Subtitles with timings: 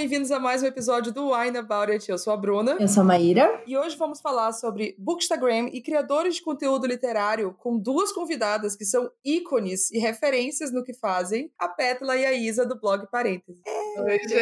[0.00, 2.10] bem-vindos a mais um episódio do Wine About It.
[2.10, 2.78] Eu sou a Bruna.
[2.80, 3.62] Eu sou a Maíra.
[3.66, 8.86] E hoje vamos falar sobre Bookstagram e criadores de conteúdo literário com duas convidadas que
[8.86, 13.60] são ícones e referências no que fazem, a Pétala e a Isa do blog Parênteses.
[13.98, 14.40] Oi, gente!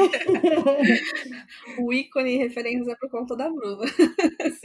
[1.78, 3.84] o ícone e referências é por conta da Bruna.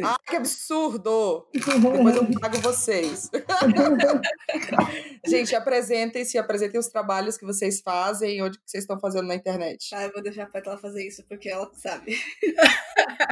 [0.01, 1.45] Ah, que absurdo!
[1.53, 3.29] Depois eu pago vocês.
[5.25, 9.89] gente, apresentem-se, apresentem os trabalhos que vocês fazem, onde que vocês estão fazendo na internet.
[9.93, 12.17] Ah, eu vou deixar a Pétala fazer isso, porque ela sabe.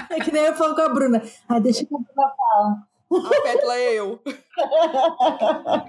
[0.10, 1.24] É que nem eu falo com a Bruna.
[1.48, 2.88] Ah, deixa que a Bruna fala.
[3.12, 4.20] A Pétala é eu.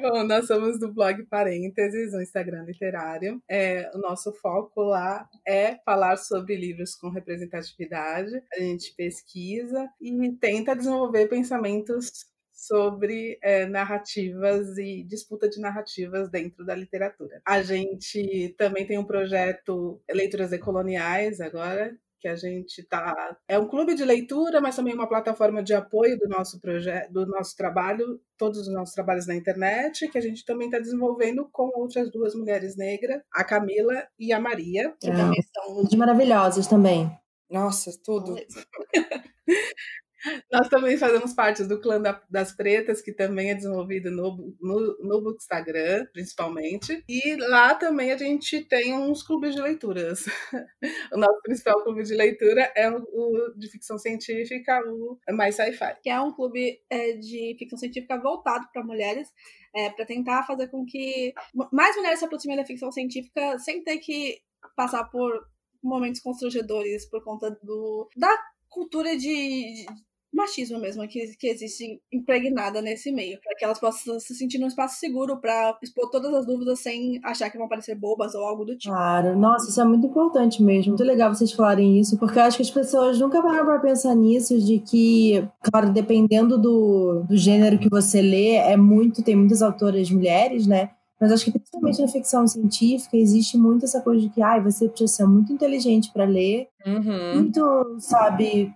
[0.01, 3.43] Bom, nós somos do blog Parênteses, um Instagram literário.
[3.49, 8.43] É, o nosso foco lá é falar sobre livros com representatividade.
[8.53, 12.27] A gente pesquisa e tenta desenvolver pensamentos
[12.67, 17.41] sobre é, narrativas e disputa de narrativas dentro da literatura.
[17.47, 23.69] A gente também tem um projeto Leituras Decoloniais agora, que a gente tá é um
[23.69, 28.19] clube de leitura, mas também uma plataforma de apoio do nosso projeto, do nosso trabalho,
[28.39, 32.35] todos os nossos trabalhos na internet, que a gente também está desenvolvendo com outras duas
[32.35, 37.11] mulheres negras, a Camila e a Maria, que é, também são maravilhosas também.
[37.51, 38.35] Nossa, tudo.
[40.51, 45.23] Nós também fazemos parte do clã das pretas, que também é desenvolvido no, no, no
[45.23, 47.05] Bookstagram, principalmente.
[47.09, 50.25] E lá também a gente tem uns clubes de leituras.
[51.13, 55.97] O nosso principal clube de leitura é o, o de ficção científica, o Mais Sci-Fi.
[56.03, 59.29] Que é um clube é, de ficção científica voltado para mulheres,
[59.75, 61.33] é, para tentar fazer com que
[61.73, 64.41] mais mulheres se aproximem da ficção científica sem ter que
[64.77, 65.47] passar por
[65.83, 68.35] momentos constrangedores por conta do da
[68.69, 69.87] cultura de,
[70.35, 74.67] machismo mesmo que, que existe impregnada nesse meio, para que elas possam se sentir num
[74.67, 78.65] espaço seguro para expor todas as dúvidas sem achar que vão parecer bobas ou algo
[78.65, 78.93] do tipo.
[78.93, 80.91] Claro, nossa, isso é muito importante mesmo.
[80.91, 84.15] Muito legal vocês falarem isso, porque eu acho que as pessoas nunca param para pensar
[84.15, 89.63] nisso, de que, claro, dependendo do, do gênero que você lê, é muito, tem muitas
[89.63, 90.91] autoras mulheres, né?
[91.21, 94.89] Mas acho que principalmente na ficção científica existe muito essa coisa de que ai, você
[94.89, 97.35] precisa ser muito inteligente para ler, uhum.
[97.37, 98.75] muito, sabe,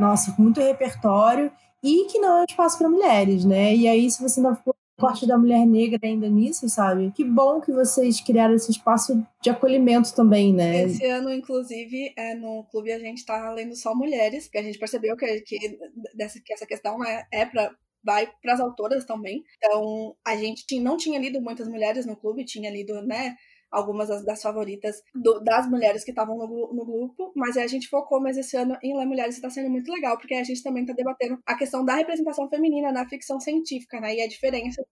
[0.00, 1.52] nossa, com muito repertório,
[1.82, 3.74] e que não é um espaço para mulheres, né?
[3.74, 7.10] E aí, se você não for parte da mulher negra ainda nisso, sabe?
[7.16, 10.82] Que bom que vocês criaram esse espaço de acolhimento também, né?
[10.82, 14.78] Esse ano, inclusive, é, no clube a gente tá lendo só mulheres, que a gente
[14.78, 15.78] percebeu que, que,
[16.14, 19.42] dessa, que essa questão né, é para vai para as autoras também.
[19.58, 23.36] Então, a gente tinha, não tinha lido muitas mulheres no clube, tinha lido, né,
[23.70, 27.88] algumas das, das favoritas do, das mulheres que estavam no, no, grupo, mas a gente
[27.88, 30.62] focou mais esse ano em ler mulheres e está sendo muito legal, porque a gente
[30.62, 34.82] também está debatendo a questão da representação feminina na ficção científica, né, e a diferença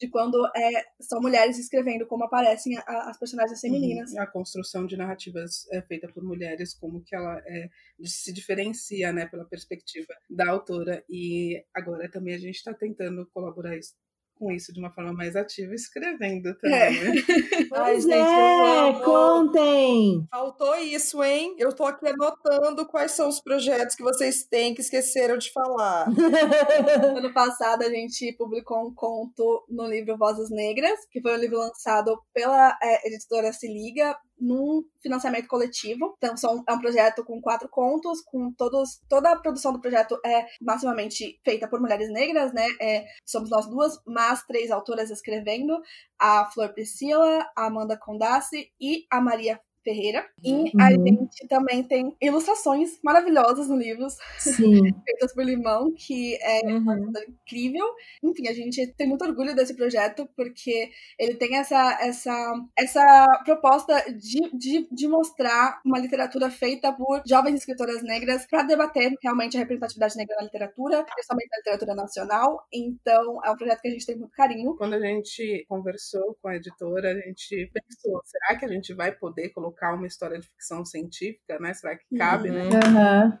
[0.00, 4.12] de quando é, são mulheres escrevendo como aparecem a, as personagens femininas.
[4.12, 4.22] Uhum.
[4.22, 7.68] A construção de narrativas é feita por mulheres, como que ela é,
[8.02, 11.04] se diferencia né, pela perspectiva da autora.
[11.08, 13.92] E agora também a gente está tentando colaborar isso
[14.40, 16.80] com isso de uma forma mais ativa, escrevendo também.
[16.80, 16.90] É.
[16.90, 17.12] Né?
[17.76, 20.26] Ai, gente, é, contem!
[20.30, 21.54] Faltou isso, hein?
[21.58, 26.06] Eu tô aqui anotando quais são os projetos que vocês têm que esqueceram de falar.
[27.14, 31.58] ano passado a gente publicou um conto no livro Vozes Negras, que foi um livro
[31.58, 36.14] lançado pela é, editora Se Liga, num financiamento coletivo.
[36.16, 39.00] Então, são, é um projeto com quatro contos, com todos.
[39.08, 42.66] Toda a produção do projeto é maximamente feita por mulheres negras, né?
[42.80, 45.80] É, somos nós duas, mas três autoras escrevendo:
[46.18, 50.26] a Flor Priscila, a Amanda Condassi e a Maria Ferreira.
[50.42, 50.70] E uhum.
[50.80, 54.06] a gente também tem ilustrações maravilhosas no livro,
[55.04, 57.12] feitas por Limão, que é uhum.
[57.28, 57.86] incrível.
[58.22, 63.94] Enfim, a gente tem muito orgulho desse projeto, porque ele tem essa, essa, essa proposta
[64.12, 69.60] de, de, de mostrar uma literatura feita por jovens escritoras negras para debater realmente a
[69.60, 72.66] representatividade negra na literatura, principalmente na literatura nacional.
[72.72, 74.76] Então, é um projeto que a gente tem muito carinho.
[74.76, 79.12] Quando a gente conversou com a editora, a gente pensou, será que a gente vai
[79.12, 81.72] poder colocar colocar uma história de ficção científica, né?
[81.72, 82.64] Será que cabe, né?
[82.64, 82.70] uhum.
[82.70, 83.40] né?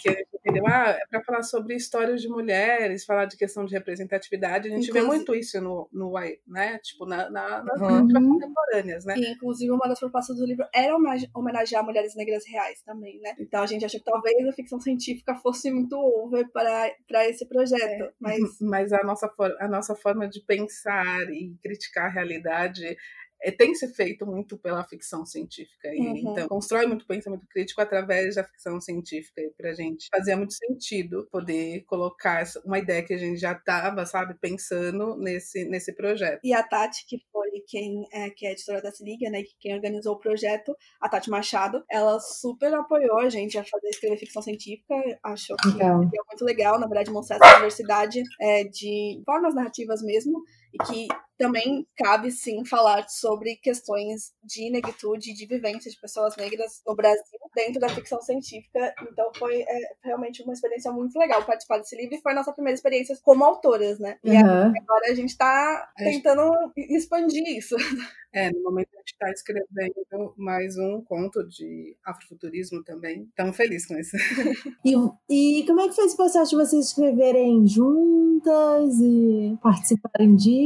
[0.00, 3.64] Que a gente entendeu, ah, é para falar sobre histórias de mulheres, falar de questão
[3.64, 4.68] de representatividade.
[4.68, 5.00] A gente inclusive...
[5.00, 6.12] vê muito isso no, no
[6.46, 6.78] né?
[6.78, 8.08] Tipo, na, na, nas uhum.
[8.08, 9.14] contemporâneas, né?
[9.16, 10.94] Inclusive, uma das propostas do livro era
[11.34, 13.34] homenagear mulheres negras reais também, né?
[13.38, 17.46] Então a gente achou que talvez a ficção científica fosse muito over para, para esse
[17.46, 18.04] projeto.
[18.04, 18.12] É.
[18.20, 18.40] Mas...
[18.60, 22.96] mas a nossa, a nossa forma de pensar e criticar a realidade
[23.42, 25.88] é, tem se feito muito pela ficção científica.
[25.94, 26.32] E, uhum.
[26.32, 29.40] Então, constrói muito pensamento crítico através da ficção científica.
[29.40, 34.04] E pra gente fazia muito sentido poder colocar uma ideia que a gente já estava,
[34.06, 36.40] sabe, pensando nesse, nesse projeto.
[36.44, 39.54] E a Tati, que foi quem é, que é editora da Se Liga, né, que
[39.58, 44.18] quem organizou o projeto, a Tati Machado, ela super apoiou a gente a fazer escrever
[44.18, 49.54] ficção científica, achou que é muito legal, na verdade, mostrar essa diversidade é, de formas
[49.54, 51.08] narrativas mesmo, e que
[51.40, 57.40] também cabe sim falar sobre questões de negritude, de vivência de pessoas negras no Brasil
[57.54, 58.94] dentro da ficção científica.
[59.10, 62.52] Então foi é, realmente uma experiência muito legal participar desse livro e foi a nossa
[62.52, 64.18] primeira experiência como autoras, né?
[64.22, 64.72] E uhum.
[64.82, 67.74] agora a gente está tentando expandir isso.
[68.32, 73.24] É, no momento a gente está escrevendo mais um conto de afrofuturismo também.
[73.24, 74.16] Estamos felizes com isso.
[75.28, 80.59] E, e como é que foi esse processo de vocês escreverem juntas e participarem disso?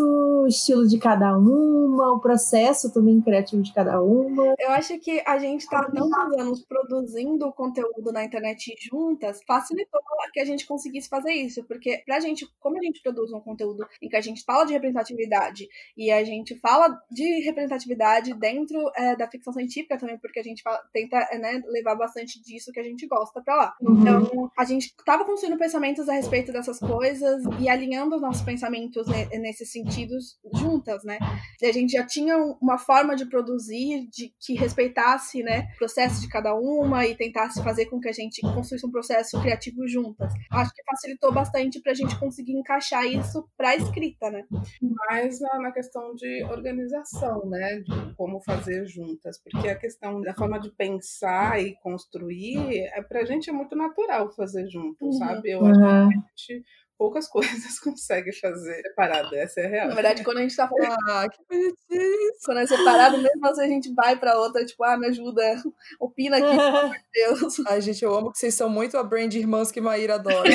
[0.00, 4.54] O estilo de cada uma, o processo também criativo de cada uma?
[4.58, 10.00] Eu acho que a gente está tantos anos produzindo conteúdo na internet juntas, facilitou
[10.32, 13.86] que a gente conseguisse fazer isso, porque pra gente, como a gente produz um conteúdo
[14.00, 19.16] em que a gente fala de representatividade e a gente fala de representatividade dentro é,
[19.16, 22.84] da ficção científica também, porque a gente fala, tenta né, levar bastante disso que a
[22.84, 23.74] gente gosta pra lá.
[23.80, 24.00] Uhum.
[24.00, 29.06] Então, a gente tava construindo pensamentos a respeito dessas coisas e alinhando os nossos pensamentos
[29.38, 31.18] nesses sentidos juntas, né?
[31.60, 36.20] E a gente já tinha uma forma de produzir de que respeitasse, né, o processo
[36.20, 40.32] de cada uma e tentasse fazer com que a gente construísse um processo criativo juntas.
[40.50, 44.44] Acho que facilitou bastante pra gente conseguir encaixar isso pra escrita, né?
[45.08, 50.34] Mais na, na questão de organização né, de como fazer juntas, porque a questão da
[50.34, 55.12] forma de pensar e construir, é, pra gente é muito natural fazer junto, uhum.
[55.12, 55.50] sabe?
[55.50, 55.70] Eu uhum.
[55.70, 56.64] acho que a gente
[56.98, 59.88] poucas coisas consegue fazer separado, essa é a real.
[59.88, 62.32] Na verdade, quando a gente tá falando, ah, que bonitinho.
[62.44, 65.42] Quando é separado, mesmo assim a gente vai pra outra, tipo, ah, me ajuda,
[66.00, 67.56] opina aqui, pelo amor de Deus.
[67.66, 70.48] Ai, gente, eu amo que vocês são muito a brand irmãs que Maíra adora.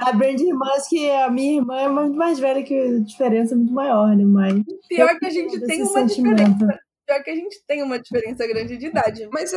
[0.00, 3.56] a brand irmãs que a minha irmã é muito mais velha que a diferença é
[3.56, 4.54] muito maior, né, mas...
[4.88, 6.36] Pior que a gente tem uma sentimento.
[6.36, 6.78] diferença.
[7.06, 9.28] Pior que a gente tem uma diferença grande de idade.
[9.30, 9.52] Mas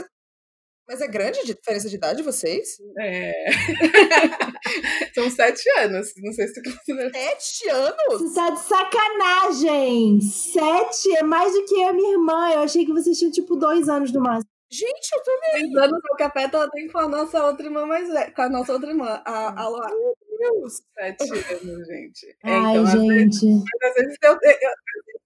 [0.87, 2.77] mas é grande a diferença de idade de vocês?
[2.97, 3.33] É.
[5.13, 6.13] São sete anos.
[6.17, 7.11] Não sei se tu considera.
[7.13, 8.21] Sete anos?
[8.21, 10.21] Você tá de sacanagem!
[10.21, 12.51] Sete é mais do que a minha irmã.
[12.53, 14.49] Eu achei que vocês tinham tipo dois anos no máximo.
[14.71, 15.71] Gente, eu também.
[15.71, 18.31] Dois anos o café ela tem com a nossa outra irmã mais velha.
[18.31, 19.89] Com a nossa outra irmã, a, a Loa.
[19.89, 20.81] Meu Deus!
[20.97, 22.27] Sete anos, gente.
[22.45, 23.45] É, Ai, então, gente.
[23.45, 24.71] Às vezes, às vezes eu, eu, eu,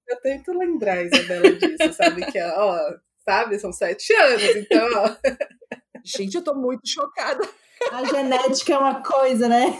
[0.09, 2.25] eu, tento lembrar, Isabela, disso, sabe?
[2.31, 2.77] Que, ó,
[3.25, 3.59] sabe?
[3.59, 5.17] São sete anos, então.
[6.03, 7.47] Gente, eu tô muito chocada.
[7.91, 9.79] A genética é uma coisa, né?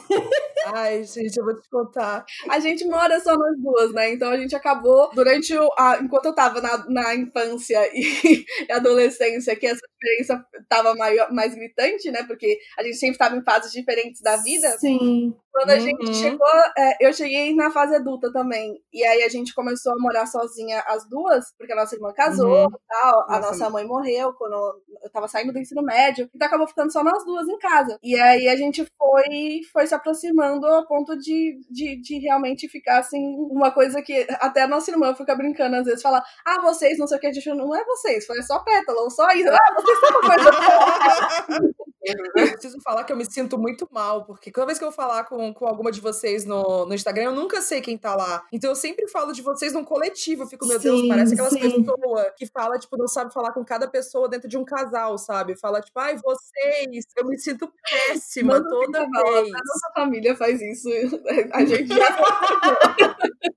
[0.68, 2.25] Ai, gente, eu vou te contar.
[2.50, 4.12] A gente mora só nós duas, né?
[4.12, 5.69] Então a gente acabou, durante o.
[5.77, 11.53] A, enquanto eu tava na, na infância e adolescência, que essa diferença tava maior, mais
[11.56, 12.24] gritante, né?
[12.24, 14.69] Porque a gente sempre tava em fases diferentes da vida.
[14.80, 15.33] Sim.
[15.51, 15.80] Quando a uhum.
[15.81, 16.47] gente chegou,
[16.77, 18.81] é, eu cheguei na fase adulta também.
[18.94, 22.63] E aí a gente começou a morar sozinha as duas, porque a nossa irmã casou
[22.63, 22.69] uhum.
[22.88, 23.25] tal.
[23.30, 24.56] A nossa, nossa mãe morreu quando
[25.04, 26.30] eu tava saindo do ensino médio.
[26.33, 27.90] Então acabou ficando só nós duas em casa.
[28.03, 32.99] E aí a gente foi, foi se aproximando a ponto de, de, de realmente ficar
[32.99, 36.97] assim, uma coisa que até a nossa irmã fica brincando às vezes, falar, ah, vocês,
[36.97, 39.49] não sei o que, a gente não é vocês, foi só pétala, ou só isso.
[39.49, 41.81] Ah, vocês são uma coisa.
[42.04, 45.23] Eu preciso falar que eu me sinto muito mal, porque toda vez que eu falar
[45.25, 48.44] com, com alguma de vocês no, no Instagram, eu nunca sei quem tá lá.
[48.51, 50.44] Então eu sempre falo de vocês num coletivo.
[50.44, 53.63] Eu fico, meu sim, Deus, parece aquelas pessoas que fala, tipo, não sabe falar com
[53.63, 55.56] cada pessoa dentro de um casal, sabe?
[55.59, 57.06] Fala, tipo, ai, vocês.
[57.16, 59.54] Eu me sinto péssima Mano, toda vez.
[59.54, 60.90] A nossa família faz isso.
[61.54, 62.18] A gente já.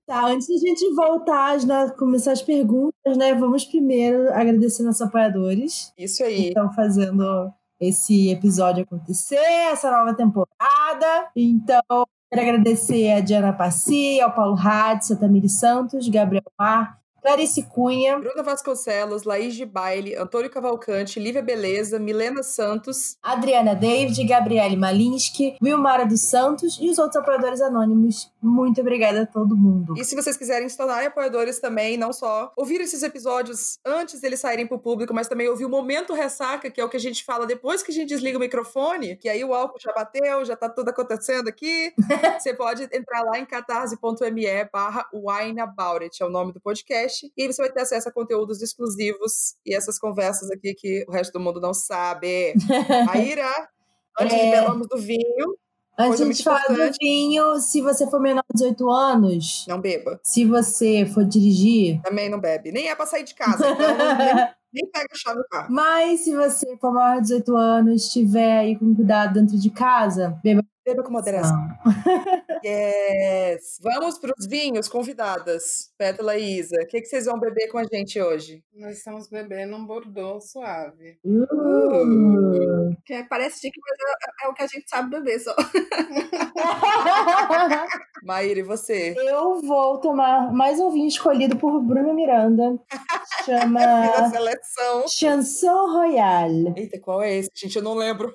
[0.07, 3.35] tá, antes da gente voltar, né, começar as perguntas, né?
[3.35, 5.93] Vamos primeiro agradecer nossos apoiadores.
[5.99, 6.49] Isso aí.
[6.49, 11.31] estão fazendo esse episódio acontecer, essa nova temporada.
[11.37, 17.63] Então, quero agradecer a Diana Passi, ao Paulo Hatz, a Tamiri Santos, Gabriel Mar, Clarice
[17.63, 24.77] Cunha, Bruna Vasconcelos, Laís de Baile, Antônio Cavalcante, Lívia Beleza, Milena Santos, Adriana David, Gabriele
[24.77, 28.31] Malinsky, Wilmara dos Santos e os outros apoiadores anônimos.
[28.43, 29.95] Muito obrigada a todo mundo.
[29.97, 34.41] E se vocês quiserem se tornarem apoiadores também, não só ouvir esses episódios antes deles
[34.41, 37.01] saírem para o público, mas também ouvir o momento ressaca, que é o que a
[37.01, 40.45] gente fala depois que a gente desliga o microfone, que aí o álcool já bateu,
[40.45, 41.95] já tá tudo acontecendo aqui.
[42.39, 47.33] Você pode entrar lá em catarse.me barra wineaboutit, é o nome do podcast podcast.
[47.37, 51.13] E aí você vai ter acesso a conteúdos exclusivos e essas conversas aqui que o
[51.13, 52.55] resto do mundo não sabe.
[53.11, 53.51] Aira,
[54.19, 54.51] antes é...
[54.51, 55.57] de falarmos do vinho,
[55.97, 60.19] Antes de falar do vinho, se você for menor de 18 anos, Não beba.
[60.25, 62.03] se você for dirigir.
[62.03, 62.73] Também não bebe.
[62.73, 64.35] Nem é pra sair de casa, então não, nem,
[64.75, 65.73] nem pega a chave do carro.
[65.73, 70.37] Mas se você for maior de 18 anos, estiver aí com cuidado dentro de casa,
[70.43, 70.65] beba.
[70.85, 71.57] Beba com moderação.
[72.65, 73.79] Yes!
[73.83, 75.93] Vamos pros vinhos, convidadas.
[75.99, 76.77] Pétala e Isa.
[76.83, 78.65] O que, que vocês vão beber com a gente hoje?
[78.75, 81.19] Nós estamos bebendo um Bordeaux suave.
[81.23, 82.97] Uh.
[83.05, 85.55] Que é- parece chique, mas é, é o que a gente sabe beber só.
[88.25, 89.15] Maíra, e você?
[89.19, 92.79] Eu vou tomar mais um vinho escolhido por Bruna Miranda.
[93.45, 95.07] Fiz a Chama seleção.
[95.09, 97.51] Chanson Royale, Eita, qual é esse?
[97.55, 98.33] Gente, eu não lembro.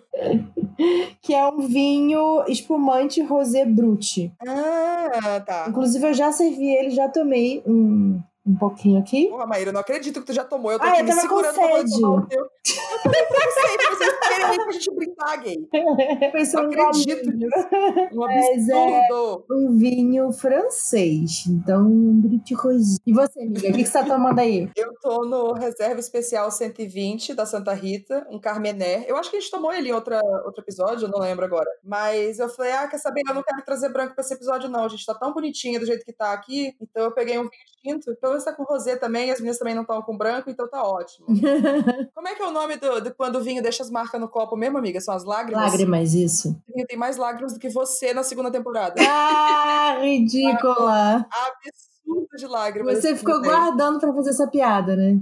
[1.23, 4.31] que é um vinho espumante rosé brut.
[4.47, 5.65] Ah, tá.
[5.67, 9.27] Inclusive, eu já servi ele, já tomei um, um pouquinho aqui.
[9.27, 10.71] Porra, Maíra, eu não acredito que tu já tomou.
[10.71, 12.39] Eu tô Ah, aqui eu me segurando pra tomar o teu.
[12.39, 15.67] Eu também tô com sede, esperei aí pra gente brindar, gay.
[16.31, 17.67] Pensou Não acredito nisso.
[18.13, 19.45] Um Mas é- absurdo.
[19.51, 21.45] Um vinho francês.
[21.47, 22.21] Então, um
[22.55, 22.97] rosé.
[23.05, 23.59] E você, amiga?
[23.59, 24.69] O que, que você tá tomando aí?
[24.75, 29.05] Eu tô no Reserva Especial 120 da Santa Rita, um Carmené.
[29.07, 31.69] Eu acho que a gente tomou ele em outra, outro episódio, eu não lembro agora.
[31.83, 33.21] Mas eu falei, ah, quer saber?
[33.27, 34.85] Eu não quero trazer branco pra esse episódio, não.
[34.85, 36.75] A gente tá tão bonitinha do jeito que tá aqui.
[36.81, 38.15] Então eu peguei um vinho tinto.
[38.15, 40.83] Pelo menos tá com rosé também, as minhas também não estão com branco, então tá
[40.83, 41.27] ótimo.
[42.13, 44.28] Como é que é o nome do, de quando o vinho deixa as marcas no
[44.29, 45.01] copo mesmo, amiga?
[45.01, 45.71] São as lágrimas?
[45.71, 46.61] Lágrimas, isso.
[46.87, 48.95] Tem mais lágrimas do que você na segunda temporada.
[49.01, 51.27] Ah, ridícula.
[51.29, 52.99] Absurdo de lágrimas.
[52.99, 55.19] Você ficou guardando pra fazer essa piada, né?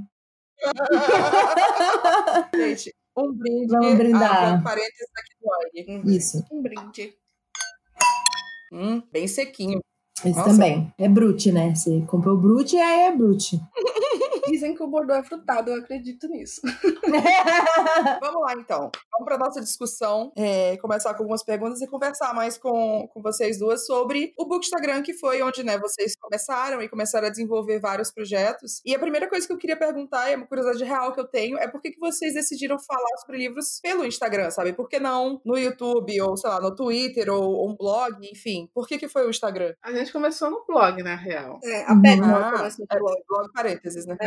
[2.56, 3.68] Gente, um brinde.
[3.68, 4.64] Vamos brindar.
[4.64, 6.10] Parênteses aqui do.
[6.10, 6.44] Isso.
[6.52, 7.14] Um brinde.
[8.72, 9.80] Hum, bem sequinho.
[10.20, 10.50] Esse Nossa.
[10.50, 10.92] também.
[10.98, 11.76] É brute, né?
[11.76, 13.60] Você comprou o brute e aí é brute.
[14.52, 16.62] Dizem que o Bordeaux é frutado, eu acredito nisso.
[18.22, 18.92] Vamos lá, então.
[19.12, 20.32] Vamos para nossa discussão.
[20.36, 25.02] é, começar com algumas perguntas e conversar mais com, com vocês duas sobre o Bookstagram,
[25.02, 28.82] que foi onde né, vocês começaram e começaram a desenvolver vários projetos.
[28.86, 31.28] E a primeira coisa que eu queria perguntar, e é uma curiosidade real que eu
[31.28, 34.74] tenho, é por que, que vocês decidiram falar sobre livros pelo Instagram, sabe?
[34.74, 38.70] Por que não no YouTube, ou sei lá, no Twitter, ou, ou um blog, enfim?
[38.74, 39.74] Por que, que foi o Instagram?
[39.82, 41.60] A gente começou no blog, na real.
[41.64, 43.18] É, a Pétala Ah, começa no é, blog.
[43.28, 44.18] blog parênteses, né?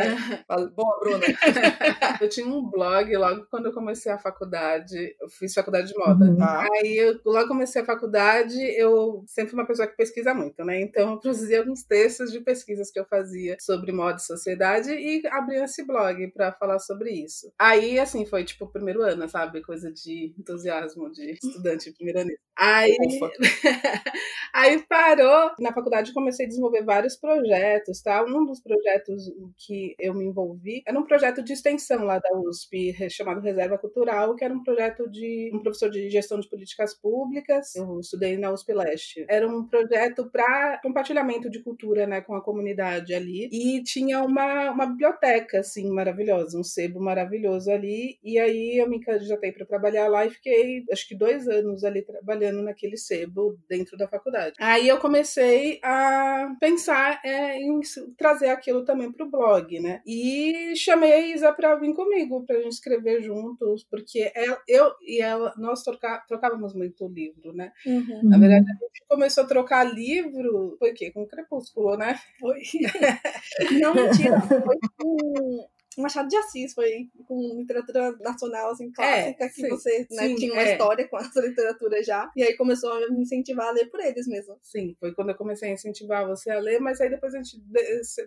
[0.47, 1.23] Fala- Boa, Bruna.
[2.21, 5.15] eu tinha um blog logo quando eu comecei a faculdade.
[5.19, 6.25] Eu fiz faculdade de moda.
[6.25, 6.37] Uhum.
[6.37, 6.67] Tá.
[6.73, 10.79] Aí, eu, logo comecei a faculdade, eu sempre fui uma pessoa que pesquisa muito, né?
[10.81, 15.27] Então, eu produzia alguns textos de pesquisas que eu fazia sobre moda e sociedade e
[15.27, 17.51] abri esse blog para falar sobre isso.
[17.59, 19.61] Aí, assim, foi tipo o primeiro ano, sabe?
[19.61, 22.31] Coisa de entusiasmo de estudante de primeiro ano.
[22.57, 22.95] Aí,
[24.53, 25.51] aí parou.
[25.59, 28.23] Na faculdade comecei a desenvolver vários projetos, tá?
[28.23, 29.23] Um dos projetos
[29.57, 34.33] que eu me envolvi era um projeto de extensão lá da USP, chamado Reserva Cultural,
[34.35, 37.75] que era um projeto de um professor de gestão de políticas públicas.
[37.75, 39.25] Eu estudei na USP Leste.
[39.27, 43.49] Era um projeto para compartilhamento de cultura, né, com a comunidade ali.
[43.51, 48.17] E tinha uma, uma biblioteca, assim, maravilhosa, um sebo maravilhoso ali.
[48.23, 52.01] E aí eu me candidatei para trabalhar lá e fiquei, acho que dois anos ali
[52.01, 54.55] trabalhando naquele sebo dentro da faculdade.
[54.59, 57.79] Aí eu comecei a pensar é, em
[58.17, 60.01] trazer aquilo também para o blog, né?
[60.05, 64.91] E chamei a Isa para vir comigo, para a gente escrever juntos, porque ela- eu
[65.01, 67.71] e ela, nós troca, trocávamos muito livro, né?
[67.85, 68.21] Uhum.
[68.23, 71.11] Na verdade, a gente começou a trocar livro, foi o quê?
[71.11, 71.51] Com Crepúsculo,
[71.97, 72.19] né?
[72.39, 72.59] Foi.
[73.79, 74.41] Não, mentira.
[74.41, 75.67] Foi com
[75.97, 80.53] Machado de Assis, foi com literatura nacional, assim, clássica, que sim, você né, sim, tinha
[80.53, 80.71] uma é.
[80.71, 82.29] história com essa literatura já.
[82.35, 84.57] E aí começou a me incentivar a ler por eles mesmo.
[84.61, 87.61] Sim, foi quando eu comecei a incentivar você a ler, mas aí depois a gente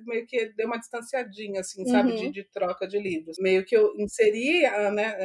[0.07, 2.17] meio que deu uma distanciadinha, assim, sabe, Uhum.
[2.17, 3.37] de, de troca de livros.
[3.41, 5.17] Meio que eu inseri, né,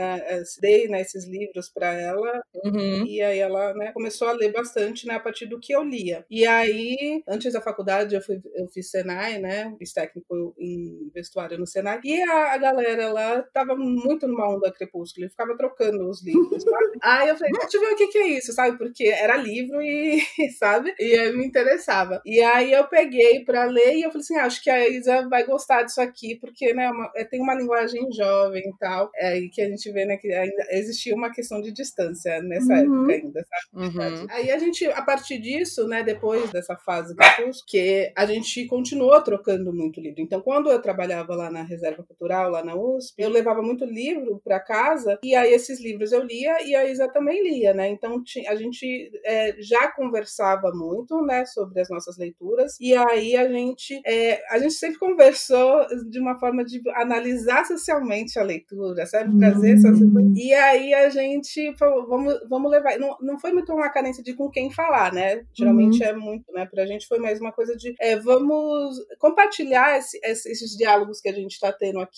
[0.61, 3.05] dei né, esses livros para ela, Uhum.
[3.05, 6.25] e aí ela né, começou a ler bastante né, a partir do que eu lia.
[6.29, 9.73] E aí, antes da faculdade, eu, fui, eu fiz Senai, né?
[9.77, 11.99] Fiz técnico em vestuário no Senai.
[12.03, 16.63] E a, a galera lá tava muito numa onda crepúsculo, e ficava trocando os livros,
[16.63, 16.85] sabe?
[17.01, 18.77] aí eu falei, deixa eu ver o que, que é isso, sabe?
[18.77, 20.19] Porque era livro e,
[20.59, 20.93] sabe?
[20.99, 22.21] E aí me interessava.
[22.25, 25.27] E aí eu peguei pra ler e eu falei assim, ah, acho que a Isa
[25.29, 29.37] vai gostar disso aqui, porque né, uma- é, tem uma linguagem jovem e tal, é,
[29.37, 33.09] e que a gente vê né, que ainda existia uma questão de distância nessa Uhum.
[33.09, 33.87] época ainda, sabe?
[33.87, 34.27] Uhum.
[34.29, 38.65] Aí a gente, a partir disso, né, depois dessa fase do curso, que a gente
[38.67, 40.21] continuou trocando muito livro.
[40.21, 44.41] Então, quando eu trabalhava lá na Reserva Cultural, lá na USP, eu levava muito livro
[44.43, 47.89] para casa e aí esses livros eu lia e a Isa também lia, né?
[47.89, 53.47] Então a gente é, já conversava muito, né, sobre as nossas leituras e aí a
[53.47, 59.37] gente é, a gente sempre conversou de uma forma de analisar socialmente a leitura, sabe?
[59.39, 60.33] Trazer essas uhum.
[60.35, 64.33] e aí a gente falou, vamos vamos levar não, não foi muito uma carência de
[64.33, 65.45] com quem falar, né?
[65.53, 66.09] Geralmente uhum.
[66.09, 66.65] é muito, né?
[66.65, 71.33] Pra gente foi mais uma coisa de é, vamos compartilhar esse, esses diálogos que a
[71.33, 72.08] gente está tendo aqui,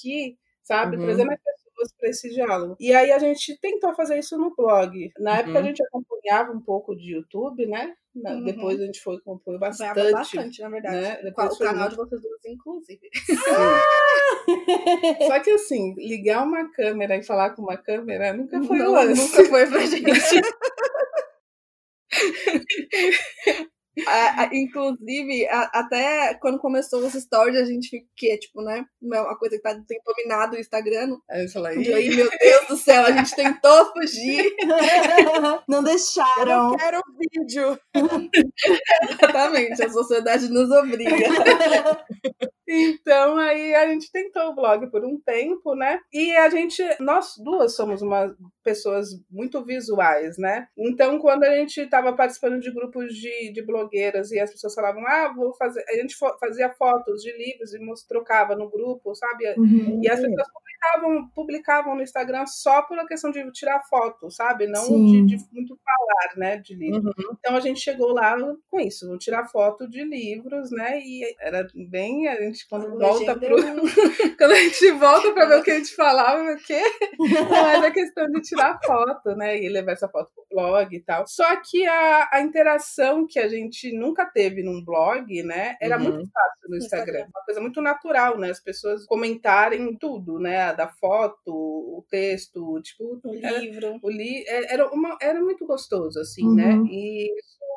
[0.63, 0.97] sabe?
[0.97, 1.03] Uhum.
[1.03, 2.75] Trazer mais pessoas para esse diálogo.
[2.79, 5.11] E aí a gente tentou fazer isso no blog.
[5.19, 5.67] Na época a uhum.
[5.67, 7.95] gente acompanhava um pouco de YouTube, né?
[8.15, 8.43] Uhum.
[8.43, 10.11] Depois a gente foi acompanhou bastante.
[10.11, 11.01] bastante, na verdade.
[11.01, 11.19] Né?
[11.23, 11.91] Depois o canal muito...
[11.91, 13.09] de vocês duas, inclusive.
[15.27, 19.45] Só que assim, ligar uma câmera e falar com uma câmera nunca foi Não, Nunca
[19.45, 20.41] foi pra gente.
[24.53, 28.85] inclusive, a, até quando começou os stories, a gente fica, que é tipo, né?
[29.01, 31.17] Uma coisa que tá, tem dominado o Instagram.
[31.29, 34.51] Aí eu falei, e aí, meu Deus do céu, a gente tentou fugir.
[35.67, 36.51] Não deixaram.
[36.51, 37.79] Eu não quero vídeo.
[39.09, 41.11] Exatamente, a sociedade nos obriga.
[42.71, 45.99] Então aí a gente tentou o blog por um tempo, né?
[46.13, 50.67] E a gente, nós duas somos uma pessoas muito visuais, né?
[50.77, 55.05] Então quando a gente estava participando de grupos de, de blogueiras e as pessoas falavam,
[55.05, 59.53] ah, vou fazer, a gente fazia fotos de livros e trocava no grupo, sabe?
[59.57, 59.99] Uhum.
[60.01, 64.67] E as pessoas publicavam, publicavam no Instagram só uma questão de tirar foto, sabe?
[64.67, 66.57] Não de, de, muito falar, né?
[66.57, 67.13] De livro.
[67.17, 67.35] Uhum.
[67.39, 68.37] Então a gente chegou lá
[68.69, 70.99] com isso, tirar foto de livros, né?
[70.99, 73.55] E era bem a gente gente quando volta pro.
[74.37, 76.81] quando a gente volta para ver o que a gente falava, o quê?
[77.49, 79.61] Mas a questão de tirar foto, né?
[79.61, 81.25] E levar essa foto pro blog e tal.
[81.27, 85.75] Só que a, a interação que a gente nunca teve num blog, né?
[85.81, 86.03] Era uhum.
[86.03, 87.03] muito fácil no Instagram.
[87.03, 87.27] Instagram.
[87.33, 88.49] Uma coisa muito natural, né?
[88.49, 90.73] As pessoas comentarem tudo, né?
[90.73, 93.19] Da foto, o texto, tipo.
[93.23, 93.99] O livro.
[94.01, 96.73] O li é, era, uma, era muito gostoso, assim, né?
[96.73, 96.83] uhum.
[96.83, 96.89] né?
[96.91, 97.31] E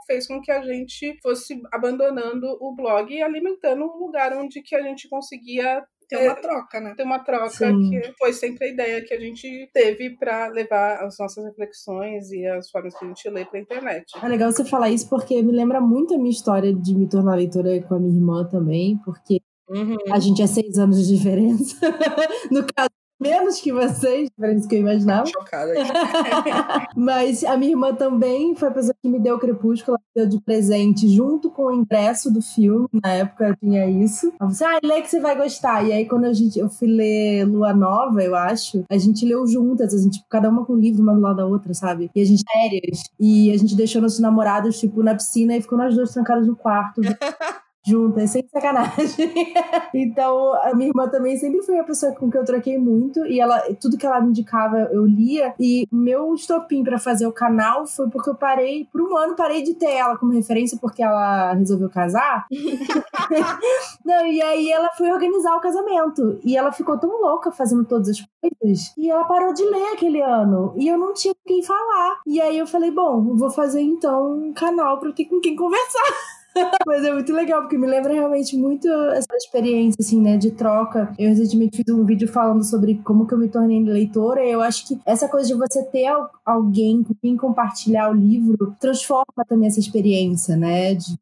[0.07, 4.75] fez com que a gente fosse abandonando o blog e alimentando um lugar onde que
[4.75, 6.95] a gente conseguia ter uma troca, né?
[6.97, 7.91] Ter uma troca Sim.
[7.91, 12.47] que foi sempre a ideia que a gente teve para levar as nossas reflexões e
[12.47, 14.05] as formas que a gente lê para a internet.
[14.23, 17.37] É legal você falar isso porque me lembra muito a minha história de me tornar
[17.37, 19.97] leitora com a minha irmã também, porque Uhum.
[20.13, 21.77] A gente é seis anos de diferença.
[22.51, 22.91] no caso,
[23.25, 25.27] menos que vocês, diferente do que eu imaginava.
[25.27, 25.73] Chocada.
[26.95, 30.23] Mas a minha irmã também foi a pessoa que me deu o Crepúsculo, ela me
[30.23, 32.87] deu de presente junto com o ingresso do filme.
[33.03, 34.27] Na época eu tinha isso.
[34.27, 35.83] Ela falou assim: ah, lê que você vai gostar.
[35.85, 39.47] E aí, quando a gente, eu fui ler Lua Nova, eu acho, a gente leu
[39.47, 42.11] juntas, a gente, cada uma com um livro, uma do lado da outra, sabe?
[42.15, 43.03] E a gente férias.
[43.19, 46.57] E a gente deixou nossos namorados, tipo, na piscina e ficou nós dois trancados no
[46.57, 47.01] quarto
[47.85, 49.33] juntas, sem sacanagem.
[49.95, 53.41] então, a minha irmã também sempre foi a pessoa com que eu troquei muito e
[53.41, 57.87] ela tudo que ela me indicava eu lia e meu estopim para fazer o canal
[57.87, 61.53] foi porque eu parei, por um ano parei de ter ela como referência porque ela
[61.55, 62.47] resolveu casar.
[64.05, 68.09] Não, e aí ela foi organizar o casamento e ela ficou tão louca fazendo todas
[68.09, 71.63] as coisas e ela parou de ler aquele ano e eu não tinha com quem
[71.63, 72.21] falar.
[72.27, 76.34] E aí eu falei, bom, vou fazer então um canal para ter com quem conversar.
[76.87, 81.13] Mas é muito legal, porque me lembra realmente muito essa experiência, assim, né, de troca.
[81.19, 84.61] Eu recentemente fiz um vídeo falando sobre como que eu me tornei leitora, e eu
[84.61, 86.07] acho que essa coisa de você ter
[86.45, 91.19] alguém com quem compartilhar o livro transforma também essa experiência, né, de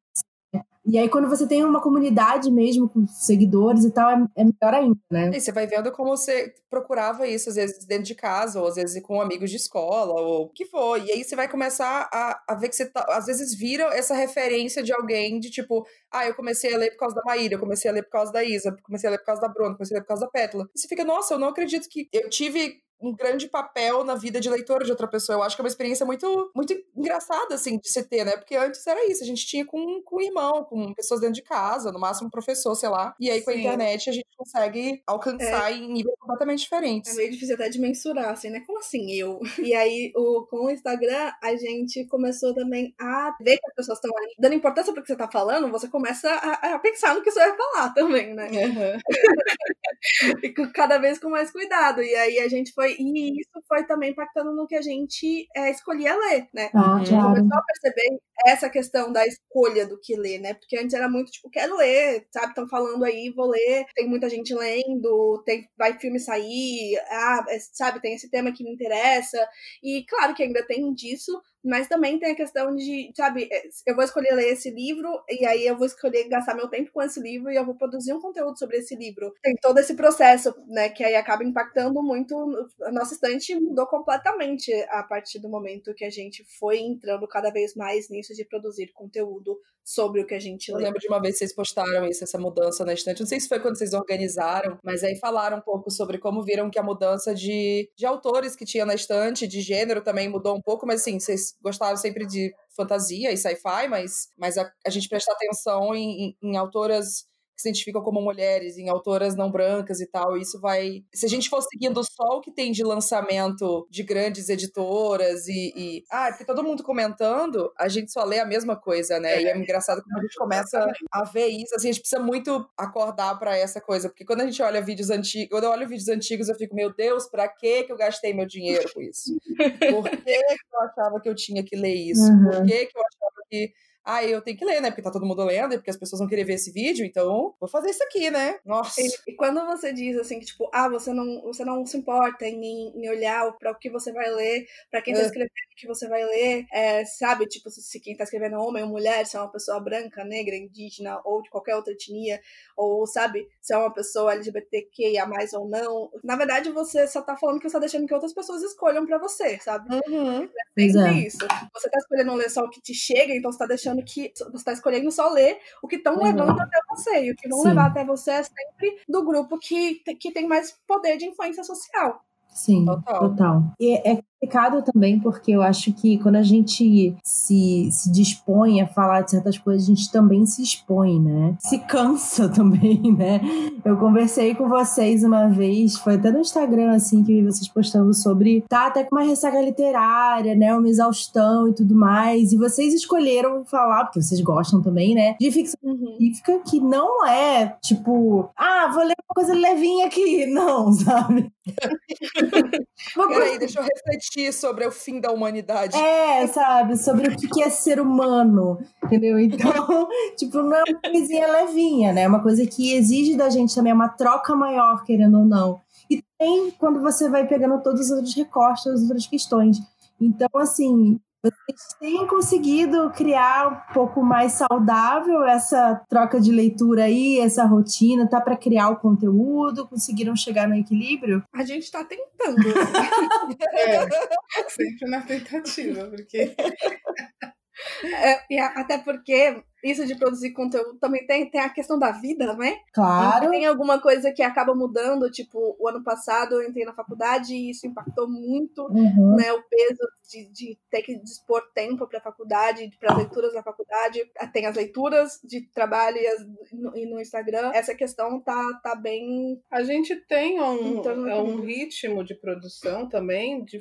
[0.84, 4.74] e aí, quando você tem uma comunidade mesmo, com seguidores e tal, é, é, melhor
[4.74, 5.30] ainda, né?
[5.32, 8.74] E você vai vendo como você procurava isso, às vezes dentro de casa, ou às
[8.74, 10.98] vezes com amigos de escola, ou o que for.
[10.98, 14.14] E aí você vai começar a, a ver que você tá, às vezes vira essa
[14.14, 17.60] referência de alguém de tipo, ah, eu comecei a ler por causa da Maíra, eu
[17.60, 19.96] comecei a ler por causa da Isa, comecei a ler por causa da Bruna, comecei
[19.96, 20.68] a ler por causa da Pétala.
[20.74, 24.40] E você fica, nossa, eu não acredito que eu tive um grande papel na vida
[24.40, 25.38] de leitora de outra pessoa.
[25.38, 28.36] Eu acho que é uma experiência muito, muito engraçada, assim, de se ter, né?
[28.36, 31.42] Porque antes era isso, a gente tinha com, com o irmão, com pessoas dentro de
[31.42, 33.14] casa, no máximo um professor, sei lá.
[33.18, 33.44] E aí Sim.
[33.44, 35.76] com a internet a gente consegue alcançar é.
[35.76, 37.12] em níveis completamente diferentes.
[37.12, 38.62] É meio difícil até de mensurar, assim, né?
[38.66, 39.40] Como assim eu?
[39.58, 43.98] E aí o, com o Instagram a gente começou também a ver que as pessoas
[43.98, 47.22] estão ali dando importância pro que você tá falando, você começa a, a pensar no
[47.22, 48.48] que você vai falar também, né?
[48.48, 48.98] Uhum.
[50.42, 52.02] e cada vez com mais cuidado.
[52.02, 55.70] E aí a gente foi e isso foi também impactando no que a gente é,
[55.70, 56.70] escolhia ler, né?
[56.74, 57.34] Ah, a gente claro.
[57.34, 60.54] começou a perceber essa questão da escolha do que ler, né?
[60.54, 62.48] Porque antes era muito tipo, quero ler, sabe?
[62.48, 67.58] Estão falando aí, vou ler, tem muita gente lendo, tem, vai filme sair, ah, é,
[67.72, 68.00] sabe?
[68.00, 69.38] Tem esse tema que me interessa.
[69.82, 73.94] E claro que ainda tem disso, Mas também tem a questão de, sabe, é, eu
[73.94, 77.20] vou escolher ler esse livro e aí eu vou escolher gastar meu tempo com esse
[77.20, 79.32] livro e eu vou produzir um conteúdo sobre esse livro.
[79.42, 82.34] Tem todo esse processo, né, que aí acaba impactando muito.
[82.82, 87.50] A nossa estante mudou completamente a partir do momento que a gente foi entrando cada
[87.50, 90.78] vez mais nisso de produzir conteúdo sobre o que a gente lê.
[90.78, 93.20] Eu lembro de uma vez que vocês postaram isso, essa mudança na estante.
[93.20, 96.70] Não sei se foi quando vocês organizaram, mas aí falaram um pouco sobre como viram
[96.70, 100.60] que a mudança de, de autores que tinha na estante, de gênero também mudou um
[100.60, 105.08] pouco, mas assim, vocês gostaram sempre de fantasia e sci-fi, mas, mas a, a gente
[105.08, 107.26] presta atenção em, em, em autoras
[107.62, 110.36] se identificam como mulheres, em autoras não brancas e tal.
[110.36, 111.04] Isso vai.
[111.14, 115.72] Se a gente for seguindo só o que tem de lançamento de grandes editoras e.
[115.76, 116.04] e...
[116.10, 119.34] Ah, porque todo mundo comentando, a gente só lê a mesma coisa, né?
[119.34, 119.42] É.
[119.42, 121.74] E é engraçado como a gente começa a ver isso.
[121.74, 125.10] Assim, a gente precisa muito acordar para essa coisa, porque quando a gente olha vídeos
[125.10, 128.46] antigos, quando eu olho vídeos antigos, eu fico, meu Deus, pra que eu gastei meu
[128.46, 129.32] dinheiro com isso?
[129.92, 132.22] Por que eu achava que eu tinha que ler isso?
[132.22, 132.44] Uhum.
[132.44, 133.72] Por que eu achava que
[134.04, 134.90] ah, eu tenho que ler, né?
[134.90, 137.54] Porque tá todo mundo lendo, e porque as pessoas vão querer ver esse vídeo, então
[137.58, 138.58] vou fazer isso aqui, né?
[138.64, 139.00] Nossa.
[139.26, 142.92] E, quando você diz assim que, tipo, ah, você não, você não se importa em,
[142.96, 145.24] em olhar para o que você vai ler, para quem tá é.
[145.24, 148.88] escrevendo que você vai ler, é, sabe, tipo, se, quem tá escrevendo é homem ou
[148.88, 152.40] mulher, se é uma pessoa branca, negra, indígena ou de qualquer outra etnia,
[152.76, 156.08] ou sabe, se é uma pessoa LGBTQIA mais ou não.
[156.22, 159.18] Na verdade, você só tá falando que você tá deixando que outras pessoas escolham para
[159.18, 159.92] você, sabe?
[159.92, 160.44] Uhum.
[160.44, 161.46] É sempre isso.
[161.74, 164.56] Você tá escolhendo ler só o que te chega, então você tá deixando que você
[164.56, 166.22] está escolhendo só ler o que estão uhum.
[166.22, 167.24] levando até você.
[167.24, 167.68] E o que vão Sim.
[167.68, 172.22] levar até você é sempre do grupo que, que tem mais poder de influência social.
[172.52, 173.20] Sim, total.
[173.20, 173.62] total.
[173.80, 178.86] E é complicado também porque eu acho que quando a gente se, se dispõe a
[178.86, 181.56] falar de certas coisas, a gente também se expõe, né?
[181.60, 183.40] Se cansa também, né?
[183.84, 188.64] Eu conversei com vocês uma vez, foi até no Instagram, assim, que vocês postando sobre
[188.68, 190.74] tá até com uma ressaca literária, né?
[190.74, 192.52] Uma exaustão e tudo mais.
[192.52, 195.36] E vocês escolheram falar, porque vocês gostam também, né?
[195.40, 196.16] De ficção uhum.
[196.18, 200.46] científica que não é tipo, ah, vou ler uma coisa levinha aqui.
[200.52, 201.50] Não, sabe?
[203.14, 205.96] Peraí, deixa eu refletir sobre o fim da humanidade.
[205.96, 206.96] É, sabe?
[206.96, 209.38] Sobre o que é ser humano, entendeu?
[209.38, 212.22] Então, tipo, não é uma coisinha levinha, né?
[212.22, 215.80] É uma coisa que exige da gente também uma troca maior, querendo ou não.
[216.10, 219.78] E tem quando você vai pegando todos os outros recortes, as outras questões.
[220.20, 227.40] Então, assim, vocês têm conseguido criar um pouco mais saudável essa troca de leitura aí,
[227.40, 229.88] essa rotina, tá para criar o conteúdo?
[229.88, 231.42] Conseguiram chegar no equilíbrio?
[231.52, 232.62] A gente está tentando.
[233.74, 236.54] é, sempre na tentativa, porque
[238.04, 242.54] é, e até porque isso de produzir conteúdo também tem, tem a questão da vida,
[242.54, 242.76] né?
[242.92, 243.50] Claro.
[243.50, 247.70] tem alguma coisa que acaba mudando, tipo, o ano passado eu entrei na faculdade e
[247.70, 249.36] isso impactou muito, uhum.
[249.36, 249.52] né?
[249.52, 254.20] O peso de, de ter que dispor tempo para a faculdade, para leituras da faculdade.
[254.52, 257.72] Tem as leituras de trabalho e, as, no, e no Instagram.
[257.74, 259.60] Essa questão tá, tá bem.
[259.70, 263.80] A gente tem um, então, é um ritmo de produção também, de,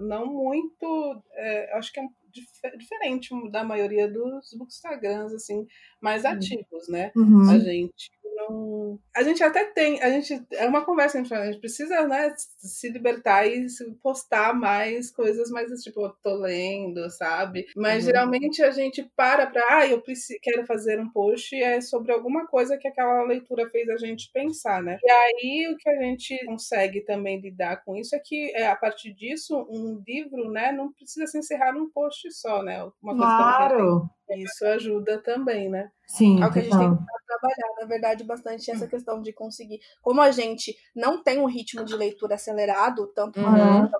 [0.00, 1.22] não muito.
[1.34, 5.66] É, acho que é um dif diferente da maioria dos bookstagrams, assim,
[6.00, 7.12] mais ativos, né?
[7.16, 7.50] Uhum.
[7.50, 8.10] A gente
[8.48, 8.98] não.
[9.14, 10.44] A gente até tem, a gente.
[10.52, 13.66] É uma conversa, a gente, a gente precisa, né, se libertar e
[14.02, 17.66] postar mais coisas mais tipo, eu tô lendo, sabe?
[17.76, 18.06] Mas uhum.
[18.06, 22.46] geralmente a gente para pra, ah, eu preciso, quero fazer um post é sobre alguma
[22.46, 24.98] coisa que aquela leitura fez a gente pensar, né?
[25.02, 28.76] E aí o que a gente consegue também lidar com isso é que é, a
[28.76, 32.82] partir disso, um livro, né, não precisa se encerrar num post só, né?
[33.02, 34.10] Uma coisa claro.
[34.36, 35.90] Isso ajuda também, né?
[36.06, 36.42] Sim.
[36.42, 39.80] É o que a gente tem que trabalhar, na verdade, bastante essa questão de conseguir.
[40.00, 43.90] Como a gente não tem um ritmo de leitura acelerado, tanto uhum.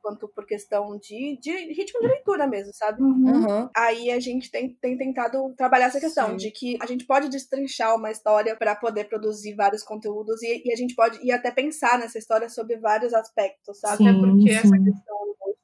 [0.00, 3.02] Quanto por questão de, de ritmo de leitura mesmo, sabe?
[3.02, 3.68] Uhum.
[3.76, 6.36] Aí a gente tem, tem tentado trabalhar essa questão Sim.
[6.36, 10.72] de que a gente pode destrinchar uma história para poder produzir vários conteúdos e, e,
[10.72, 13.98] a gente pode ir até pensar nessa história sobre vários aspectos, sabe?
[13.98, 14.56] Sim, Até porque sim.
[14.56, 15.22] essa questão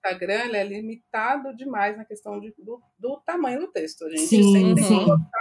[0.09, 4.07] Instagram é limitado demais na questão de, do, do, tamanho do texto.
[4.07, 4.89] A gente sim, sempre sim.
[4.89, 5.41] tem que botar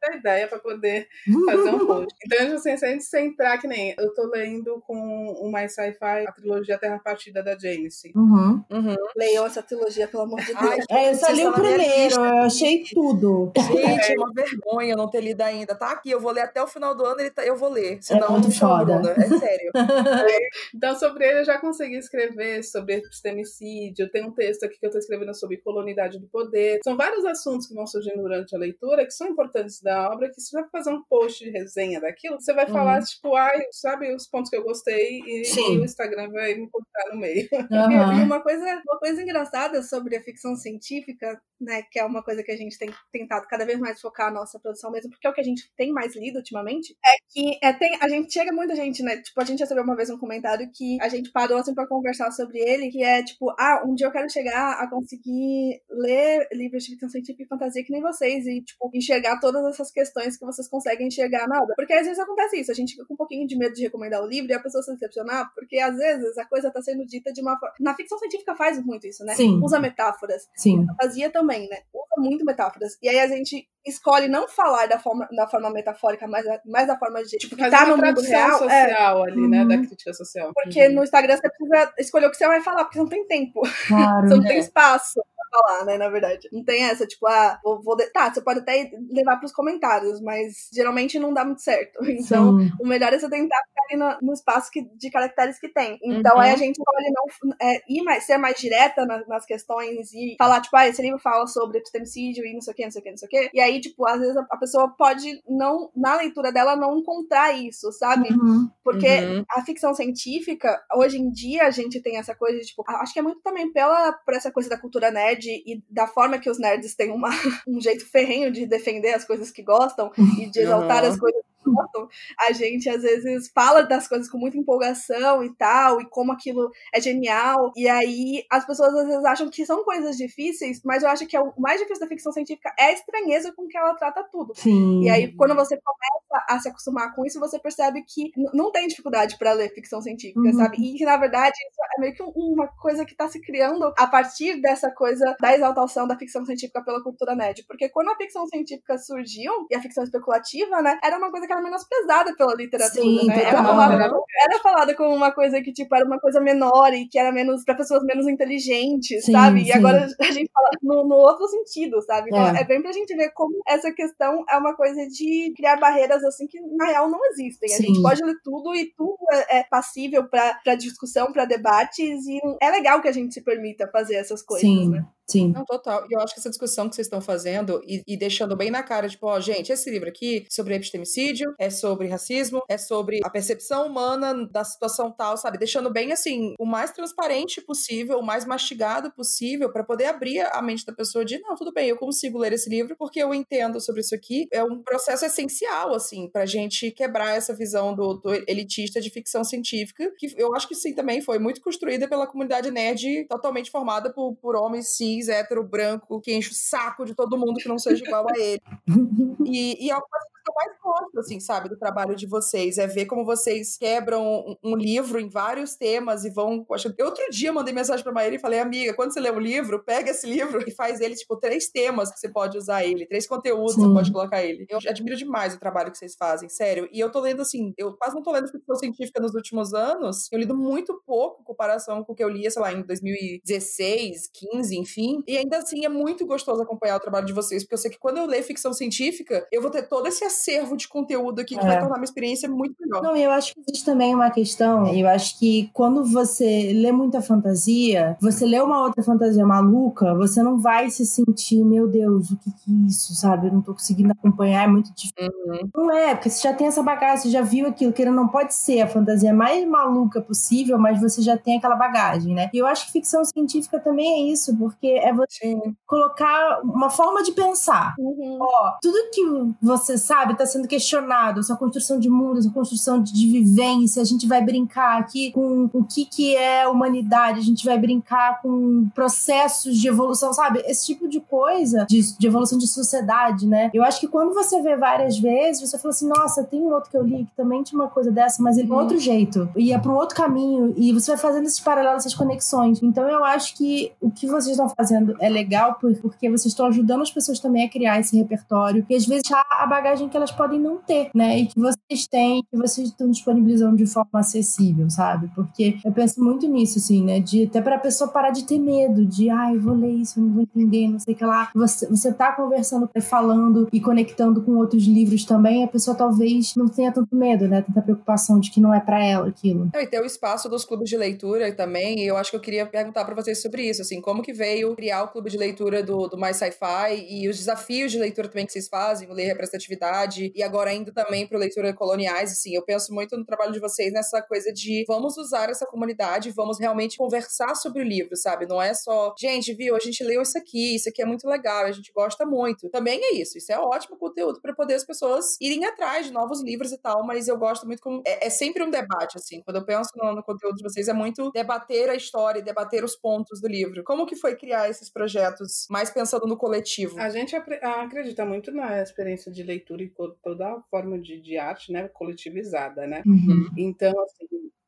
[0.00, 1.08] da ideia para poder
[1.46, 2.14] fazer um post.
[2.24, 4.96] Então, assim, se a gente centrar, que nem eu tô lendo com
[5.40, 8.02] o Mais Sci-Fi a trilogia Terra Partida da James.
[8.14, 8.64] Uhum.
[8.70, 8.96] Uhum.
[9.16, 10.58] Leiam essa trilogia, pelo amor de Deus.
[10.58, 13.52] Ai, é, eu só li o primeiro, eu achei tudo.
[13.56, 15.74] Gente, é uma vergonha não ter lido ainda.
[15.74, 17.98] Tá aqui, eu vou ler até o final do ano, ele tá, eu vou ler.
[17.98, 19.02] É Senão, é muito foda.
[19.16, 19.72] É sério.
[20.28, 20.48] é.
[20.74, 24.86] Então, sobre ele, eu já consegui escrever sobre epistemicídio, eu tenho um texto aqui que
[24.86, 26.80] eu estou escrevendo sobre colonidade do poder.
[26.84, 30.30] São vários assuntos que vão surgindo durante a leitura que são importantes antes da obra
[30.30, 33.04] que você vai fazer um post de resenha daquilo, você vai falar, uhum.
[33.04, 35.42] tipo, ai, sabe os pontos que eu gostei e,
[35.78, 37.48] o Instagram vai me colocar no meio.
[37.52, 38.20] Uhum.
[38.20, 42.42] e uma coisa, uma coisa engraçada sobre a ficção científica, né, que é uma coisa
[42.42, 45.30] que a gente tem tentado cada vez mais focar a nossa produção mesmo, porque é
[45.30, 48.52] o que a gente tem mais lido ultimamente, é que é, tem, a gente chega
[48.52, 51.58] muita gente, né, tipo, a gente recebeu uma vez um comentário que a gente parou
[51.58, 54.88] assim pra conversar sobre ele, que é tipo, ah, um dia eu quero chegar a
[54.88, 59.74] conseguir ler livros de ficção científica e fantasia que nem vocês e, tipo, enxergar todas
[59.74, 61.74] essas questões que vocês conseguem enxergar na obra.
[61.76, 64.22] Porque às vezes acontece isso, a gente fica com um pouquinho de medo de recomendar
[64.22, 67.32] o livro e a pessoa se decepcionar, porque às vezes a coisa tá sendo dita
[67.32, 67.74] de uma forma.
[67.80, 69.34] Na ficção científica faz muito isso, né?
[69.34, 69.60] Sim.
[69.62, 70.48] Usa metáforas.
[70.56, 70.84] Sim.
[70.84, 71.78] Na fantasia também, né?
[71.92, 72.98] Usa muito metáforas.
[73.00, 76.98] E aí a gente escolhe não falar da forma, da forma metafórica, mas, mais da
[76.98, 78.50] forma de tipo, que tá no mundo real.
[78.50, 78.58] É.
[78.58, 79.30] social é.
[79.30, 79.62] ali, né?
[79.62, 79.68] Uhum.
[79.68, 80.52] Da crítica social.
[80.54, 80.94] Porque uhum.
[80.94, 83.60] no Instagram você precisa escolher o que você vai falar, porque você não tem tempo.
[83.86, 85.20] Claro, você não tem espaço
[85.54, 86.48] falar, né, na verdade.
[86.52, 88.06] Não tem essa, tipo, ah, vou, vou de...
[88.10, 91.98] tá, você pode até levar pros comentários, mas geralmente não dá muito certo.
[92.24, 92.70] Então, Sim.
[92.80, 95.98] o melhor é você tentar ficar ali no, no espaço que, de caracteres que tem.
[96.02, 96.40] Então, uhum.
[96.40, 100.36] aí a gente pode não é, ir mais, ser mais direta na, nas questões e
[100.38, 103.00] falar, tipo, ah, esse livro fala sobre epistemicídio e não sei o que, não sei
[103.00, 103.50] o que, não sei o que.
[103.52, 107.52] E aí, tipo, às vezes a, a pessoa pode não, na leitura dela, não encontrar
[107.52, 108.32] isso, sabe?
[108.32, 108.70] Uhum.
[108.82, 109.44] Porque uhum.
[109.50, 113.18] a ficção científica, hoje em dia, a gente tem essa coisa de, tipo, acho que
[113.18, 116.58] é muito também pela, por essa coisa da cultura nerd e da forma que os
[116.58, 117.30] nerds têm uma,
[117.66, 121.10] um jeito ferrenho de defender as coisas que gostam e de exaltar uhum.
[121.10, 121.42] as coisas
[122.48, 126.70] a gente às vezes fala das coisas com muita empolgação e tal, e como aquilo
[126.92, 127.72] é genial.
[127.76, 131.36] E aí as pessoas às vezes acham que são coisas difíceis, mas eu acho que
[131.36, 134.54] é o mais difícil da ficção científica é a estranheza com que ela trata tudo.
[134.54, 135.02] Sim.
[135.02, 138.86] E aí quando você começa a se acostumar com isso, você percebe que não tem
[138.86, 140.52] dificuldade para ler ficção científica, uhum.
[140.52, 140.76] sabe?
[140.76, 144.06] E que na verdade isso é meio que uma coisa que tá se criando a
[144.06, 147.64] partir dessa coisa da exaltação da ficção científica pela cultura nerd.
[147.66, 151.52] Porque quando a ficção científica surgiu, e a ficção especulativa, né, era uma coisa que
[151.54, 153.44] era menos pesada pela literatura, Sim, né?
[153.44, 157.18] Era falada, era falada como uma coisa que, tipo, era uma coisa menor e que
[157.18, 159.60] era menos para pessoas menos inteligentes, sim, sabe?
[159.60, 159.68] Sim.
[159.68, 162.28] E agora a gente fala no, no outro sentido, sabe?
[162.28, 162.60] Então é.
[162.60, 166.46] é bem pra gente ver como essa questão é uma coisa de criar barreiras assim
[166.46, 167.68] que na real não existem.
[167.68, 167.74] Sim.
[167.74, 172.40] A gente pode ler tudo e tudo é, é passível para discussão, para debates e
[172.60, 174.90] é legal que a gente se permita fazer essas coisas, Sim.
[174.90, 175.04] né?
[175.26, 175.52] Sim.
[175.52, 176.06] Não, total.
[176.10, 178.82] E eu acho que essa discussão que vocês estão fazendo e, e, deixando bem na
[178.82, 183.30] cara, tipo, ó, gente, esse livro aqui sobre epistemicídio, é sobre racismo, é sobre a
[183.30, 185.58] percepção humana da situação tal, sabe?
[185.58, 190.60] Deixando bem, assim, o mais transparente possível, o mais mastigado possível, para poder abrir a
[190.60, 193.80] mente da pessoa de, não, tudo bem, eu consigo ler esse livro porque eu entendo
[193.80, 194.46] sobre isso aqui.
[194.52, 199.42] É um processo essencial, assim, pra gente quebrar essa visão do, do elitista de ficção
[199.42, 204.12] científica, que eu acho que sim também foi muito construída pela comunidade nerd, totalmente formada
[204.12, 207.68] por, por homens cis cis, hétero, branco, que enche o saco de todo mundo que
[207.68, 208.62] não seja igual a ele.
[209.46, 212.78] E, e é uma coisa que eu mais gosto, assim, sabe, do trabalho de vocês.
[212.78, 216.64] É ver como vocês quebram um, um livro em vários temas e vão.
[216.64, 219.38] Poxa, eu outro dia mandei mensagem pra Maíra e falei, amiga, quando você lê um
[219.38, 223.06] livro, pega esse livro e faz ele, tipo, três temas que você pode usar ele,
[223.06, 224.66] três conteúdos que você pode colocar ele.
[224.68, 226.88] Eu admiro demais o trabalho que vocês fazem, sério.
[226.92, 230.28] E eu tô lendo, assim, eu quase não tô lendo ficção científica nos últimos anos.
[230.32, 234.30] Eu lido muito pouco em comparação com o que eu lia, sei lá, em 2016,
[234.32, 235.22] 15, enfim.
[235.26, 237.98] E ainda assim é muito gostoso acompanhar o trabalho de vocês, porque eu sei que
[237.98, 241.64] quando eu ler ficção científica, eu vou ter todo esse acervo de conteúdo aqui que
[241.64, 241.68] é.
[241.68, 243.02] vai tornar minha experiência muito melhor.
[243.02, 247.22] Não, eu acho que existe também uma questão, eu acho que quando você lê muita
[247.22, 252.36] fantasia, você lê uma outra fantasia maluca, você não vai se sentir, meu Deus, o
[252.36, 253.48] que que é isso, sabe?
[253.48, 255.14] Eu não tô conseguindo acompanhar, é muito difícil.
[255.46, 255.68] Uhum.
[255.74, 258.54] Não é, porque você já tem essa bagagem, você já viu aquilo, que não pode
[258.54, 262.50] ser a fantasia mais maluca possível, mas você já tem aquela bagagem, né?
[262.52, 265.76] E eu acho que ficção científica também é isso, porque é você Sim.
[265.86, 267.94] colocar uma forma de pensar.
[267.98, 268.38] Uhum.
[268.40, 269.22] Ó, tudo que
[269.62, 274.04] você sabe está sendo questionado, sua construção de mundo, sua construção de, de, vivência, a
[274.04, 278.88] gente vai brincar aqui com o que, que é humanidade, a gente vai brincar com
[278.94, 280.62] processos de evolução, sabe?
[280.66, 283.70] Esse tipo de coisa, de, de evolução de sociedade, né?
[283.72, 286.90] Eu acho que quando você vê várias vezes, você fala assim, nossa, tem um outro
[286.90, 288.78] que eu li que também tinha uma coisa dessa, mas ele uhum.
[288.78, 292.82] outro jeito, ia para um outro caminho, e você vai fazendo esses paralelos, essas conexões.
[292.82, 297.02] Então eu acho que o que vocês estão fazendo é legal porque vocês estão ajudando
[297.02, 298.84] as pessoas também a criar esse repertório.
[298.88, 301.40] E às vezes a bagagem que elas podem não ter, né?
[301.40, 305.28] E que vocês têm, que vocês estão disponibilizando de forma acessível, sabe?
[305.34, 307.18] Porque eu penso muito nisso, assim, né?
[307.18, 310.20] De até para a pessoa parar de ter medo, de, ai, ah, vou ler isso,
[310.20, 311.50] não vou entender, não sei o que lá.
[311.52, 316.68] Você, você tá conversando, falando e conectando com outros livros também, a pessoa talvez não
[316.68, 317.62] tenha tanto medo, né?
[317.62, 319.68] Tanta preocupação de que não é para ela aquilo.
[319.74, 323.04] e ter o espaço dos clubes de leitura também, eu acho que eu queria perguntar
[323.04, 326.16] para vocês sobre isso, assim, como que veio criar o clube de leitura do, do
[326.16, 330.03] Mais Sci-Fi e os desafios de leitura também que vocês fazem, ler representatividade
[330.34, 333.92] e agora indo também para leitura coloniais, assim, eu penso muito no trabalho de vocês
[333.92, 338.46] nessa coisa de vamos usar essa comunidade, vamos realmente conversar sobre o livro, sabe?
[338.46, 341.64] Não é só, gente, viu, a gente leu isso aqui, isso aqui é muito legal,
[341.64, 342.68] a gente gosta muito.
[342.68, 346.42] Também é isso, isso é ótimo conteúdo para poder as pessoas irem atrás de novos
[346.42, 349.56] livros e tal, mas eu gosto muito como é, é sempre um debate, assim, quando
[349.56, 353.40] eu penso no, no conteúdo de vocês, é muito debater a história, debater os pontos
[353.40, 353.82] do livro.
[353.84, 356.98] Como que foi criar esses projetos, mais pensando no coletivo?
[356.98, 359.90] A gente acredita muito na experiência de leitura e
[360.22, 363.02] toda a forma de, de arte, né, coletivizada, né?
[363.06, 363.48] Uhum.
[363.56, 364.26] Então, assim,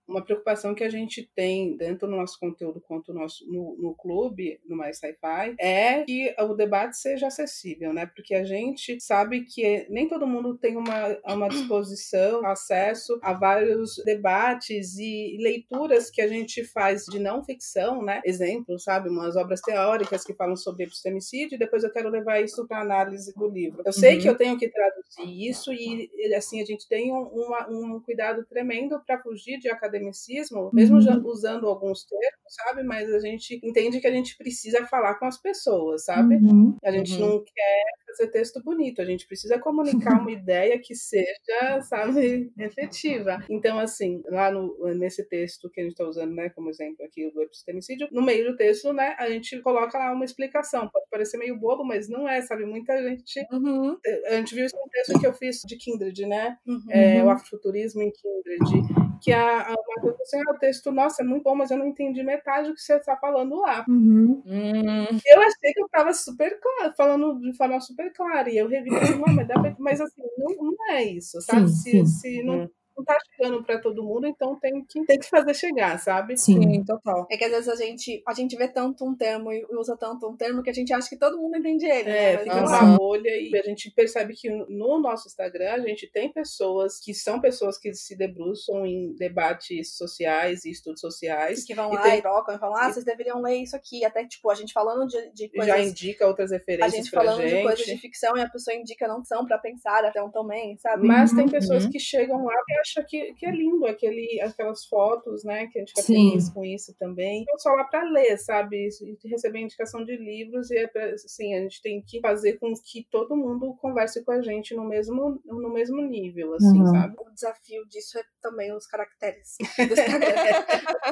[0.08, 3.94] uma preocupação que a gente tem dentro do nosso conteúdo quanto no, nosso, no, no
[3.94, 8.06] clube, no Mais Sci-Fi, é que o debate seja acessível, né?
[8.06, 13.96] Porque a gente sabe que nem todo mundo tem uma, uma disposição, acesso a vários
[14.04, 18.20] debates e leituras que a gente faz de não ficção, né?
[18.24, 19.08] Exemplo, sabe?
[19.08, 23.34] Umas obras teóricas que falam sobre epistemicídio e depois eu quero levar isso para análise
[23.34, 23.82] do livro.
[23.84, 24.22] Eu sei uhum.
[24.22, 28.44] que eu tenho que traduzir isso e, assim, a gente tem um, uma, um cuidado
[28.44, 31.26] tremendo para fugir de academia academicismo, mesmo uhum.
[31.26, 32.82] usando alguns termos, sabe?
[32.82, 36.36] Mas a gente entende que a gente precisa falar com as pessoas, sabe?
[36.36, 36.76] Uhum.
[36.84, 37.20] A gente uhum.
[37.20, 43.44] não quer fazer texto bonito, a gente precisa comunicar uma ideia que seja, sabe, efetiva.
[43.50, 47.30] Então, assim, lá no, nesse texto que a gente está usando, né, como exemplo aqui
[47.30, 50.88] do epistemicídio, no meio do texto, né, a gente coloca lá uma explicação.
[50.88, 52.64] Pode parecer meio bobo, mas não é, sabe?
[52.64, 53.46] Muita gente.
[53.52, 53.96] Uhum.
[54.26, 56.56] A gente viu isso no texto que eu fiz de Kindred, né?
[56.66, 56.84] Uhum.
[56.90, 61.24] É, o afrofuturismo em Kindred que a, a Matheus assim, ah, o texto, nossa, é
[61.24, 63.84] muito bom, mas eu não entendi metade do que você está falando lá.
[63.88, 64.42] Uhum.
[64.46, 65.06] Hum.
[65.26, 68.90] Eu achei que eu estava super claro, falando de forma super clara, e eu revi,
[68.90, 71.68] mas, mas assim, não, não é isso, sabe?
[71.68, 72.06] Sim, se, sim.
[72.06, 75.54] se não, hum não tá chegando para todo mundo, então tem que, tem que fazer
[75.54, 76.36] chegar, sabe?
[76.36, 76.60] Sim.
[76.62, 77.26] Sim, total.
[77.30, 80.28] É que às vezes a gente, a gente vê tanto um termo e usa tanto
[80.28, 82.10] um termo que a gente acha que todo mundo entende ele.
[82.10, 82.38] É, né?
[82.38, 86.98] fica uma bolha e a gente percebe que no nosso Instagram a gente tem pessoas
[86.98, 91.64] que são pessoas que se debruçam em debates sociais e estudos sociais.
[91.64, 92.18] Que vão e lá tem...
[92.18, 94.04] e trocam e falam, ah, vocês deveriam ler isso aqui.
[94.04, 95.74] Até, tipo, a gente falando de, de coisas...
[95.74, 97.56] Já indica outras referências A gente falando gente.
[97.56, 100.76] de coisas de ficção e a pessoa indica não são para pensar até um também,
[100.78, 101.06] sabe?
[101.06, 101.38] Mas uhum.
[101.38, 101.90] tem pessoas uhum.
[101.90, 105.66] que chegam lá e acha que, que é lindo aquele, aquelas fotos, né?
[105.66, 106.30] Que a gente fica Sim.
[106.30, 107.44] feliz com isso também.
[107.48, 108.88] Não só lá para ler, sabe?
[108.88, 112.72] E receber indicação de livros e é pra, assim, a gente tem que fazer com
[112.72, 116.86] que todo mundo converse com a gente no mesmo, no mesmo nível, assim, uhum.
[116.86, 117.14] sabe?
[117.18, 119.56] O desafio disso é também os caracteres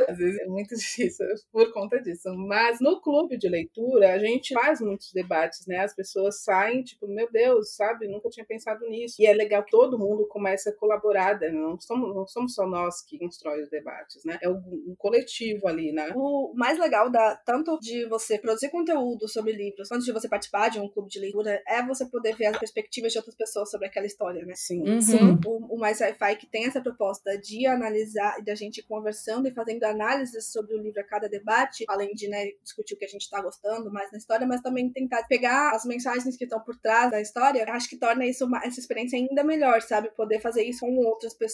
[0.09, 2.33] Às vezes é muito difícil por conta disso.
[2.35, 5.79] Mas no clube de leitura, a gente faz muitos debates, né?
[5.79, 8.09] As pessoas saem, tipo, meu Deus, sabe?
[8.09, 9.17] Nunca tinha pensado nisso.
[9.19, 11.51] E é legal que todo mundo comece a colaborar, né?
[11.65, 14.39] Não somos não somos só nós que constrói os debates, né?
[14.43, 16.13] É um, coletivo ali, né?
[16.15, 20.69] O mais legal da tanto de você produzir conteúdo sobre livros, quanto de você participar
[20.69, 23.87] de um clube de leitura, é você poder ver as perspectivas de outras pessoas sobre
[23.87, 24.55] aquela história, né?
[24.55, 24.89] Sim.
[24.89, 25.01] Uhum.
[25.01, 25.39] Sim.
[25.47, 29.85] O, o Mais Sci-Fi que tem essa proposta de analisar, da gente conversando e fazendo
[29.85, 33.23] análises sobre o livro a cada debate, além de né, discutir o que a gente
[33.23, 37.11] está gostando mais na história, mas também tentar pegar as mensagens que estão por trás
[37.11, 40.11] da história, acho que torna isso uma, essa experiência ainda melhor, sabe?
[40.11, 41.54] Poder fazer isso com outras pessoas.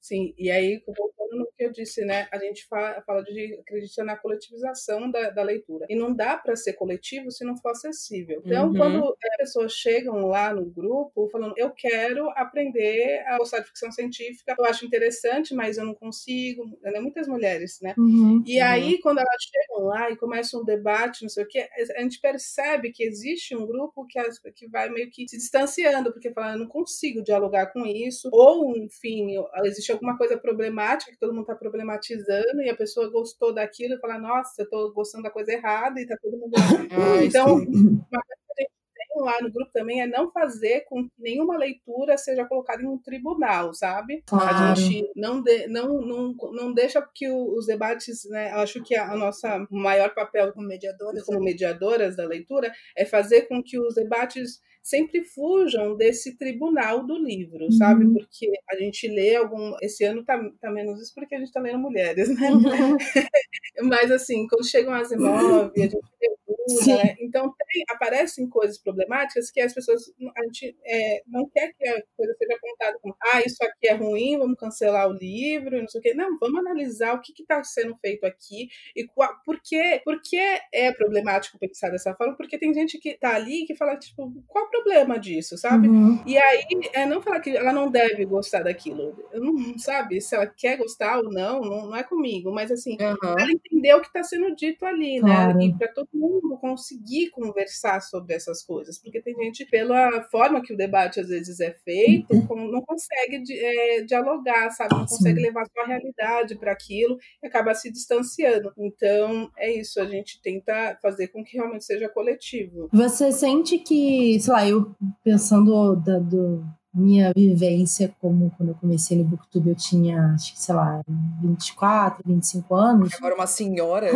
[0.00, 2.28] Sim, e aí, voltando no que eu disse, né?
[2.32, 5.86] A gente fala, fala de acreditar na coletivização da, da leitura.
[5.88, 8.42] E não dá para ser coletivo se não for acessível.
[8.44, 8.76] Então, uhum.
[8.76, 13.90] quando as pessoas chegam lá no grupo falando, eu quero aprender a gostar de ficção
[13.90, 16.64] científica, eu acho interessante, mas eu não consigo.
[16.82, 17.00] Né?
[17.00, 17.94] Muitas mulheres, né?
[17.98, 18.42] Uhum.
[18.46, 19.00] E aí, uhum.
[19.02, 22.92] quando elas chegam lá e começam um debate, não sei o quê, a gente percebe
[22.92, 24.20] que existe um grupo que,
[24.52, 28.76] que vai meio que se distanciando, porque fala, eu não consigo dialogar com isso, ou,
[28.76, 33.94] enfim, existe alguma coisa problemática, que todo mundo está problematizando, e a pessoa gostou daquilo
[33.94, 36.52] e fala, nossa, eu estou gostando da coisa errada, e está todo mundo.
[36.56, 40.84] Ah, então, uma coisa que a gente tem lá no grupo também é não fazer
[40.88, 44.22] com que nenhuma leitura seja colocada em um tribunal, sabe?
[44.26, 44.72] Claro.
[44.72, 48.50] A gente não, de, não, não, não deixa que os debates, né?
[48.52, 53.42] Acho que a, a nossa maior papel como mediadoras, como mediadoras da leitura é fazer
[53.42, 57.72] com que os debates sempre fujam desse tribunal do livro, uhum.
[57.72, 58.06] sabe?
[58.12, 59.74] Porque a gente lê algum.
[59.82, 62.50] Esse ano tá, tá menos isso porque a gente tá lendo mulheres, né?
[62.50, 62.96] Uhum.
[63.88, 66.28] Mas assim, quando chegam as imóveis, a gente lê
[66.68, 67.16] muda, né?
[67.20, 70.02] Então tem, aparecem coisas problemáticas que as pessoas
[70.36, 73.94] a gente é, não quer que a coisa seja contada como ah, isso aqui é
[73.94, 76.14] ruim, vamos cancelar o livro, não sei o quê.
[76.14, 80.38] Não, vamos analisar o que está sendo feito aqui e qual, por, que, por que
[80.72, 84.67] é problemático pensar dessa forma, porque tem gente que tá ali que fala, tipo, qual
[84.68, 85.88] o problema disso, sabe?
[85.88, 86.22] Uhum.
[86.26, 89.16] E aí, é não falar que ela não deve gostar daquilo.
[89.32, 92.96] Eu não, sabe, se ela quer gostar ou não, não, não é comigo, mas assim,
[93.00, 93.38] uhum.
[93.38, 95.34] ela entendeu o que está sendo dito ali, né?
[95.34, 95.58] claro.
[95.58, 95.64] né?
[95.64, 100.72] E para todo mundo conseguir conversar sobre essas coisas, porque tem gente, pela forma que
[100.72, 102.70] o debate às vezes é feito, uhum.
[102.70, 104.94] não consegue é, dialogar, sabe?
[104.94, 108.72] Não consegue levar sua realidade para aquilo e acaba se distanciando.
[108.78, 112.88] Então, é isso, a gente tenta fazer com que realmente seja coletivo.
[112.92, 119.16] Você sente que, sei lá, eu pensando da, do, minha vivência como quando eu comecei
[119.16, 121.00] no Booktube eu tinha, acho que, sei lá,
[121.40, 123.14] 24, 25 anos.
[123.14, 124.08] Agora uma senhora,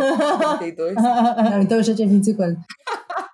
[0.59, 0.95] 32.
[0.97, 2.59] Não, então eu já tinha 25 anos.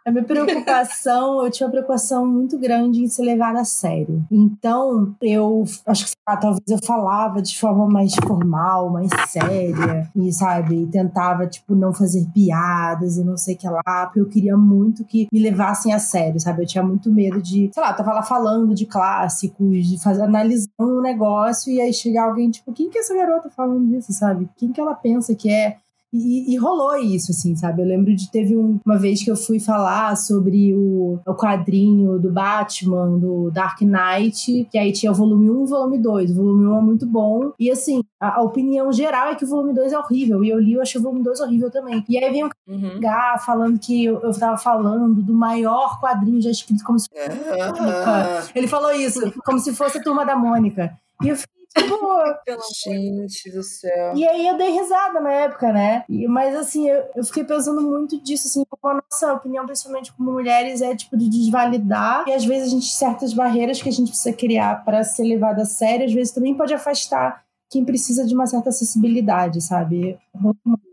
[0.06, 4.24] A minha preocupação, eu tinha uma preocupação muito grande em ser levada a sério.
[4.30, 10.32] Então, eu acho que ah, talvez eu falava de forma mais formal, mais séria, e
[10.32, 14.56] sabe, tentava, tipo, não fazer piadas e não sei o que lá, porque eu queria
[14.56, 16.62] muito que me levassem a sério, sabe?
[16.62, 20.22] Eu tinha muito medo de, sei lá, eu tava lá falando de clássicos, de fazer,
[20.22, 24.12] analisando um negócio, e aí chegar alguém, tipo, quem que é essa garota falando disso,
[24.12, 24.48] sabe?
[24.56, 25.78] Quem que ela pensa que é?
[26.12, 27.82] E, e, rolou isso, assim, sabe?
[27.82, 32.18] Eu lembro de teve um, uma vez que eu fui falar sobre o, o quadrinho
[32.18, 36.30] do Batman, do Dark Knight, que aí tinha o volume 1 e o volume 2.
[36.30, 37.52] O volume 1 é muito bom.
[37.58, 40.42] E assim, a, a, opinião geral é que o volume 2 é horrível.
[40.42, 42.02] E eu li, eu achei o volume 2 horrível também.
[42.08, 43.00] E aí vem um uhum.
[43.00, 47.38] cara falando que eu, eu tava falando do maior quadrinho já escrito como se fosse.
[47.38, 48.48] Uhum.
[48.54, 50.96] Ele falou isso, como se fosse a turma da Mônica.
[51.22, 51.57] E eu fiquei
[52.84, 54.14] Gente do céu.
[54.14, 56.04] E aí eu dei risada na época, né?
[56.28, 60.32] Mas assim, eu, eu fiquei pensando muito disso, assim, como a nossa opinião, principalmente como
[60.32, 62.26] mulheres, é tipo de desvalidar.
[62.26, 65.62] E às vezes a gente, certas barreiras que a gente precisa criar para ser levada
[65.62, 70.18] a sério, às vezes também pode afastar quem precisa de uma certa acessibilidade, sabe?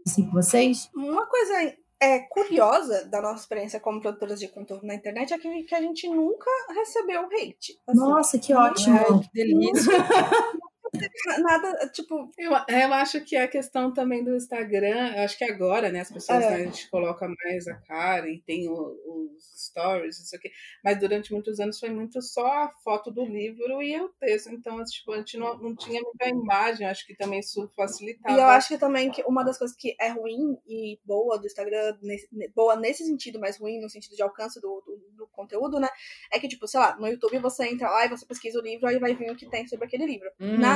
[0.06, 0.90] Assim com vocês?
[0.94, 5.64] Uma coisa é, curiosa da nossa experiência como produtoras de conteúdo na internet é que,
[5.64, 7.80] que a gente nunca recebeu hate.
[7.88, 8.00] Assim.
[8.00, 8.98] Nossa, que ótimo!
[8.98, 9.94] É, que delícia!
[11.40, 12.32] Nada, tipo.
[12.38, 16.12] Eu, eu acho que a questão também do Instagram, eu acho que agora, né, as
[16.12, 16.50] pessoas é.
[16.50, 20.52] né, a gente coloca mais a cara e tem o, os stories, isso aqui.
[20.84, 24.50] Mas durante muitos anos foi muito só a foto do livro e o texto.
[24.52, 28.38] Então, tipo, a gente não, não tinha muita imagem, acho que também isso facilitava.
[28.38, 31.46] E eu acho que também que uma das coisas que é ruim e boa do
[31.46, 35.80] Instagram, nesse, boa nesse sentido, mas ruim no sentido de alcance do, do, do conteúdo,
[35.80, 35.90] né?
[36.32, 38.88] É que, tipo, sei lá, no YouTube você entra lá e você pesquisa o livro,
[38.88, 40.30] aí vai vir o que tem sobre aquele livro.
[40.40, 40.58] Uhum.
[40.58, 40.75] Na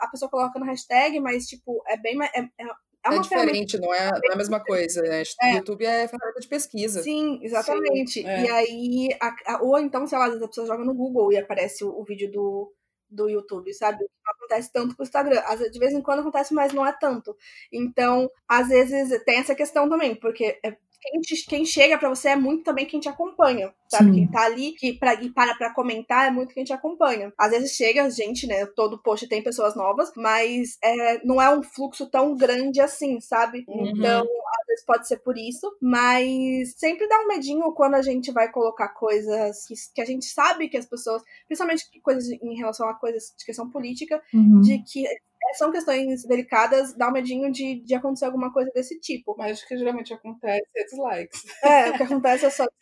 [0.00, 2.30] a pessoa coloca no hashtag, mas, tipo, é bem mais.
[2.34, 2.64] É, é,
[3.06, 5.02] é, é diferente, não é, não é a mesma coisa.
[5.02, 5.22] Né?
[5.42, 5.56] É.
[5.56, 7.02] YouTube é ferramenta de pesquisa.
[7.02, 8.22] Sim, exatamente.
[8.22, 8.44] Sim, é.
[8.44, 11.84] E aí, a, a, ou então, sei lá, a pessoa joga no Google e aparece
[11.84, 12.72] o, o vídeo do,
[13.10, 13.98] do YouTube, sabe?
[14.00, 15.42] Não acontece tanto com o Instagram.
[15.70, 17.36] De vez em quando acontece, mas não é tanto.
[17.70, 22.30] Então, às vezes tem essa questão também, porque é, quem, te, quem chega para você
[22.30, 24.06] é muito também quem te acompanha, sabe?
[24.06, 24.14] Sim.
[24.14, 27.32] Quem tá ali que pra, e para pra comentar é muito quem te acompanha.
[27.38, 28.64] Às vezes chega gente, né?
[28.66, 33.64] Todo post tem pessoas novas, mas é, não é um fluxo tão grande assim, sabe?
[33.68, 33.88] Uhum.
[33.88, 38.32] Então, às vezes pode ser por isso, mas sempre dá um medinho quando a gente
[38.32, 42.88] vai colocar coisas que, que a gente sabe que as pessoas, principalmente coisas em relação
[42.88, 44.60] a coisas de questão política, uhum.
[44.62, 45.04] de que
[45.54, 49.34] são questões delicadas, dá um medinho de, de acontecer alguma coisa desse tipo.
[49.36, 51.42] Mas o que geralmente acontece é dislikes.
[51.62, 52.64] É, o que acontece é só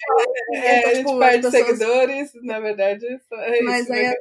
[0.52, 1.66] É, é, então, a gente tipo, perde pessoas...
[1.66, 3.92] seguidores, na verdade, é Mas isso.
[3.92, 4.14] Aí, né?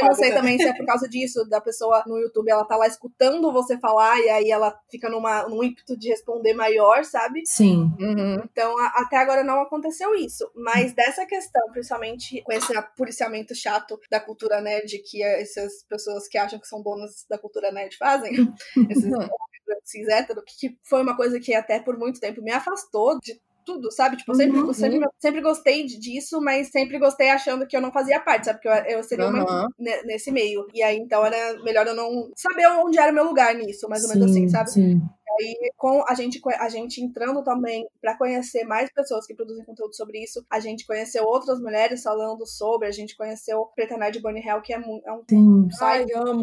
[0.00, 2.76] eu não sei também se é por causa disso, da pessoa no YouTube, ela tá
[2.76, 7.42] lá escutando você falar e aí ela fica numa, num ímpeto de responder maior, sabe?
[7.46, 7.90] Sim.
[7.98, 8.42] Uhum.
[8.44, 10.50] Então, a, até agora não aconteceu isso.
[10.54, 16.28] Mas dessa questão, principalmente com esse policiamento chato da cultura nerd, que é essas pessoas
[16.28, 18.32] que acham que são donas da cultura nerd fazem,
[18.90, 19.10] esses
[19.84, 23.92] cis hétero, que foi uma coisa que até por muito tempo me afastou de tudo,
[23.92, 24.16] sabe?
[24.16, 24.72] Tipo, sempre, uhum.
[24.72, 28.60] sempre, sempre gostei disso, mas sempre gostei achando que eu não fazia parte, sabe?
[28.62, 29.42] Porque eu, eu seria uhum.
[29.42, 30.66] uma nesse meio.
[30.72, 34.04] E aí, então, era melhor eu não saber onde era o meu lugar nisso, mais
[34.04, 34.70] ou menos assim, sabe?
[34.70, 35.02] Sim.
[35.38, 39.94] aí, com a gente, a gente entrando também para conhecer mais pessoas que produzem conteúdo
[39.94, 44.40] sobre isso, a gente conheceu outras mulheres falando sobre, a gente conheceu Preta Nerd Bunny
[44.40, 45.68] Hell, que é, é um Sim.
[45.72, 46.42] site Ai, amo.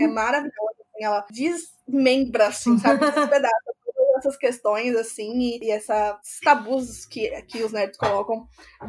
[0.00, 0.82] é maravilhoso.
[0.94, 3.00] Assim, ela desmembra, assim, sabe?
[3.10, 3.81] Despedaça
[4.22, 8.48] essas questões, assim, e, e esses tabus que, que os nerds colocam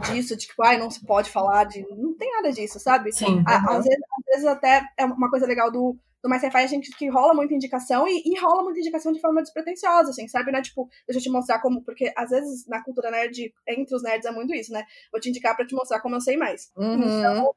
[0.09, 1.86] disso, de tipo, ai, não se pode falar de.
[1.89, 3.11] Não tem nada disso, sabe?
[3.11, 3.43] Sim.
[3.45, 6.67] À, às, vezes, às vezes até é uma coisa legal do no Mais Sci-Fi a
[6.67, 10.51] gente que rola muita indicação e, e, rola muita indicação de forma despretensiosa, assim, sabe?
[10.51, 10.61] Né?
[10.61, 11.84] Tipo, deixa eu te mostrar como.
[11.84, 14.86] Porque às vezes na cultura nerd, entre os nerds, é muito isso, né?
[15.11, 16.71] Vou te indicar pra te mostrar como eu sei mais.
[16.78, 17.19] Uhum.
[17.19, 17.53] Então,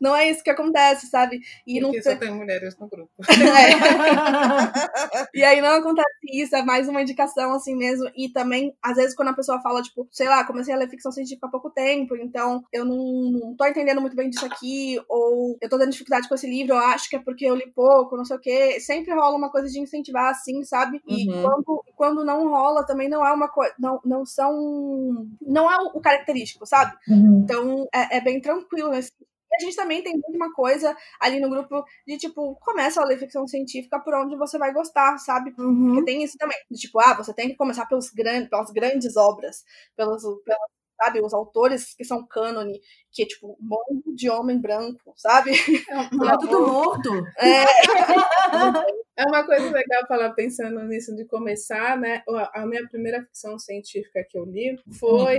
[0.00, 1.40] não é isso que acontece, sabe?
[1.66, 3.12] E porque não só tem mulheres no grupo.
[3.32, 5.28] é.
[5.34, 8.10] e aí não acontece isso, é mais uma indicação assim mesmo.
[8.16, 11.12] E também, às vezes, quando a pessoa fala, tipo, sei lá, comecei a ler ficção
[11.12, 15.56] científica há pouco tempo, então eu não, não tô entendendo muito bem disso aqui, ou
[15.60, 18.01] eu tô tendo dificuldade com esse livro, eu acho que é porque eu li pouco,
[18.10, 18.80] não sei o quê.
[18.80, 21.00] Sempre rola uma coisa de incentivar assim, sabe?
[21.06, 21.42] E uhum.
[21.42, 23.74] quando, quando não rola, também não é uma coisa.
[23.78, 25.28] Não, não são.
[25.40, 26.96] Não é o característico, sabe?
[27.08, 27.42] Uhum.
[27.44, 29.12] Então é, é bem tranquilo nesse
[29.52, 33.18] e a gente também tem uma coisa ali no grupo de, tipo, começa a ler
[33.18, 35.54] ficção científica por onde você vai gostar, sabe?
[35.58, 35.88] Uhum.
[35.88, 36.56] Porque tem isso também.
[36.70, 39.62] De, tipo, ah, você tem que começar pelos grandes, pelas grandes obras,
[39.94, 40.70] pelos, pelas
[41.02, 41.20] sabe?
[41.20, 42.80] Os autores que são cânone,
[43.10, 45.50] que é tipo um monte de homem branco, sabe?
[45.50, 45.54] É,
[46.32, 47.10] é tudo morto.
[47.38, 47.64] É.
[49.16, 52.22] é uma coisa legal falar pensando nisso de começar, né?
[52.54, 55.38] A minha primeira ficção científica que eu li foi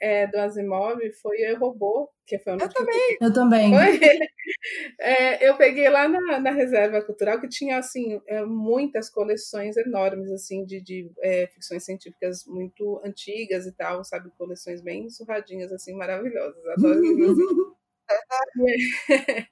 [0.00, 3.16] é, do Asimov, foi Eu Robô, que foi Eu também.
[3.20, 3.72] Eu também.
[4.98, 10.30] É, eu peguei lá na, na, reserva cultural que tinha assim é, muitas coleções enormes
[10.30, 15.94] assim de, de é, ficções científicas muito antigas e tal, sabe, coleções bem surradinhas assim
[15.94, 16.62] maravilhosas.
[16.66, 17.00] Adoro.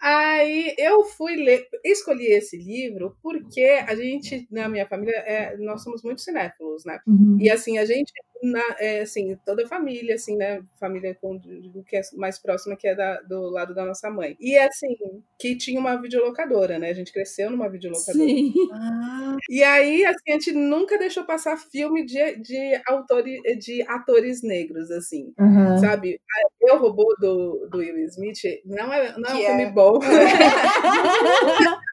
[0.00, 5.82] Aí eu fui ler, escolhi esse livro porque a gente, na minha família, é, nós
[5.82, 7.00] somos muito cinéfilos, né?
[7.06, 7.36] Uhum.
[7.40, 8.12] E assim, a gente,
[8.42, 10.62] na, é, assim, toda a família, assim, né?
[10.78, 11.40] Família com,
[11.86, 14.36] que é mais próxima, que é da, do lado da nossa mãe.
[14.40, 14.96] E assim,
[15.38, 16.90] que tinha uma videolocadora, né?
[16.90, 18.24] A gente cresceu numa videolocadora.
[18.24, 18.52] Sim.
[18.72, 19.36] Ah.
[19.50, 24.90] E aí, assim, a gente nunca deixou passar filme de, de, autores, de atores negros,
[24.90, 25.78] assim, uhum.
[25.78, 26.20] sabe?
[26.60, 29.98] Eu Robô do, do Will Smith não é, não é um filme bom.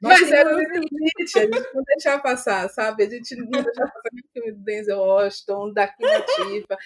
[0.00, 3.04] Mas era o limite, a gente não deixava passar, sabe?
[3.04, 6.78] A gente não deixava passar o filme do Denzel Washington, da Nativa.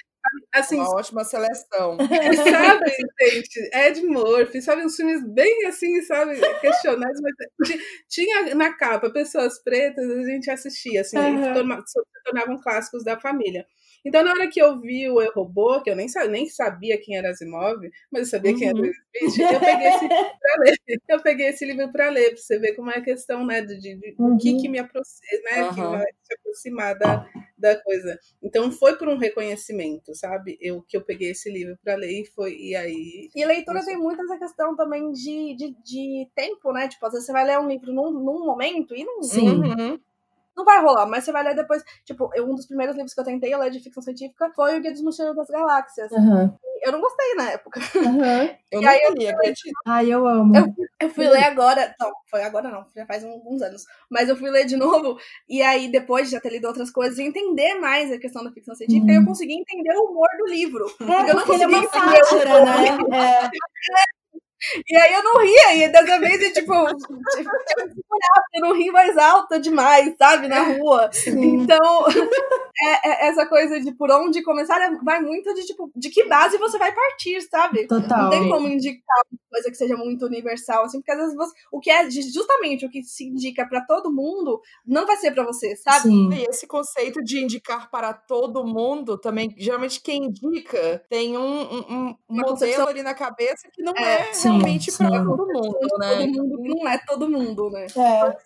[0.55, 1.99] Assim, Uma ótima seleção.
[2.51, 2.91] Sabe,
[3.21, 3.71] gente?
[3.75, 4.85] Ed Murphy, sabe?
[4.85, 6.41] Uns filmes bem assim, sabe?
[6.61, 11.83] Questionados, mas tinha na capa pessoas pretas, a gente assistia, assim, uhum.
[11.85, 13.67] se tornavam clássicos da família.
[14.05, 17.17] Então, na hora que eu vi o Eu Robô, que eu nem, nem sabia quem
[17.17, 17.81] era Asimov,
[18.11, 18.59] mas eu sabia uhum.
[18.59, 18.91] quem era o uhum.
[19.15, 21.01] Smith, eu peguei esse livro para ler.
[21.09, 23.79] Eu peguei esse livro para ler, para você ver como é a questão, né, de,
[23.79, 24.35] de uhum.
[24.35, 25.75] o que, que me aproxima, né, uhum.
[25.75, 28.19] que vai se aproximar da, da coisa.
[28.43, 30.59] Então, foi por um reconhecimento, sabe?
[30.61, 33.31] Eu que eu peguei esse livro para ler e foi, e aí...
[33.35, 36.89] E leitura tem muito essa questão também de, de, de tempo, né?
[36.89, 39.23] Tipo, às vezes você vai ler um livro num, num momento e não...
[39.23, 39.49] Sim.
[39.49, 40.01] Uhum
[40.57, 41.83] não vai rolar, mas você vai ler depois.
[42.05, 44.93] Tipo, um dos primeiros livros que eu tentei ler de ficção científica foi o Guia
[44.93, 46.11] dos Mochileiros das Galáxias.
[46.13, 46.53] Uhum.
[46.83, 47.81] Eu não gostei na época.
[47.95, 48.57] Uhum.
[48.71, 49.73] Eu não li, acredito.
[49.87, 50.57] Ai, eu amo.
[50.57, 51.95] Eu, eu fui ler agora.
[52.01, 53.85] Não, foi agora não, já faz alguns anos.
[54.11, 55.17] Mas eu fui ler de novo,
[55.49, 58.51] e aí, depois de já ter lido outras coisas, e entender mais a questão da
[58.51, 59.21] ficção científica, uhum.
[59.21, 60.87] eu consegui entender o humor do livro.
[60.87, 62.89] É, porque eu não consegui ele é uma sátira, né?
[63.17, 63.51] É.
[64.89, 67.51] E aí eu não ria, e dessa vez eu, tipo, tipo
[68.55, 71.11] eu não ri mais alta demais, sabe, na rua.
[71.13, 71.63] Sim.
[71.63, 72.07] Então,
[72.83, 76.25] é, é, essa coisa de por onde começar é, vai muito de, tipo, de que
[76.25, 77.87] base você vai partir, sabe?
[77.87, 78.25] Total.
[78.25, 81.53] Não tem como indicar uma coisa que seja muito universal, assim, porque às vezes você,
[81.71, 85.45] o que é justamente o que se indica para todo mundo não vai ser para
[85.45, 86.09] você, sabe?
[86.09, 86.31] Sim.
[86.33, 92.09] E esse conceito de indicar para todo mundo também, geralmente quem indica tem um, um,
[92.09, 96.27] um modelo ali na cabeça que não é, é realmente para todo mundo, né?
[96.33, 97.87] Todo mundo não é todo mundo, né?
[97.97, 98.37] É.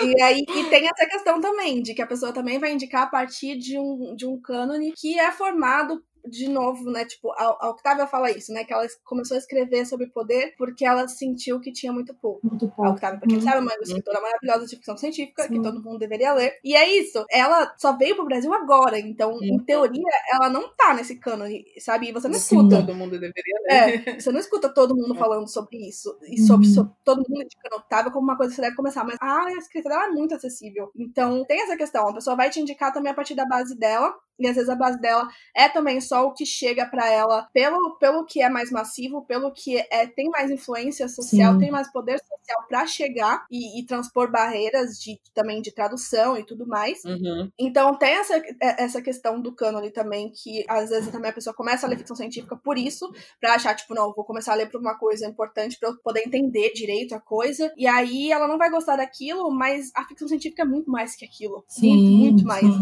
[0.00, 3.10] E aí e tem essa questão também, de que a pessoa também vai indicar a
[3.10, 7.04] partir de um, de um cânone que é formado de novo, né?
[7.04, 8.64] Tipo, a, a Octavia fala isso, né?
[8.64, 12.46] Que ela começou a escrever sobre poder porque ela sentiu que tinha muito pouco.
[12.46, 12.84] Muito pouco.
[12.84, 13.42] A Octavia, pra quem uhum.
[13.42, 15.54] sabe, é uma escritora maravilhosa de ficção científica Sim.
[15.54, 16.58] que todo mundo deveria ler.
[16.62, 17.24] E é isso.
[17.30, 18.98] Ela só veio pro Brasil agora.
[18.98, 19.54] Então, Sim.
[19.54, 20.02] em teoria,
[20.32, 22.08] ela não tá nesse cânone, sabe?
[22.08, 22.76] E você não escuta.
[22.76, 24.08] Todo mundo deveria ler.
[24.08, 25.18] É, você não escuta todo mundo é.
[25.18, 26.16] falando sobre isso.
[26.22, 26.74] E sobre, uhum.
[26.74, 29.04] sobre todo mundo indicando Octavia como uma coisa que você deve começar.
[29.04, 30.90] Mas ah, a escrita dela é muito acessível.
[30.96, 32.08] Então, tem essa questão.
[32.08, 34.76] A pessoa vai te indicar também a partir da base dela e às vezes a
[34.76, 38.70] base dela é também só o que chega para ela pelo, pelo que é mais
[38.70, 41.58] massivo, pelo que é, tem mais influência social, Sim.
[41.58, 46.44] tem mais poder social para chegar e, e, transpor barreiras de também de tradução e
[46.44, 47.04] tudo mais.
[47.04, 47.50] Uhum.
[47.58, 51.54] Então tem essa, é, essa questão do cânone também, que às vezes também a pessoa
[51.54, 53.10] começa a ler ficção científica por isso,
[53.40, 56.26] pra achar, tipo, não, vou começar a ler por uma coisa importante para eu poder
[56.26, 57.72] entender direito a coisa.
[57.76, 61.24] E aí ela não vai gostar daquilo, mas a ficção científica é muito mais que
[61.24, 61.64] aquilo.
[61.68, 62.62] Sim, muito, muito mais.
[62.62, 62.72] Sabe?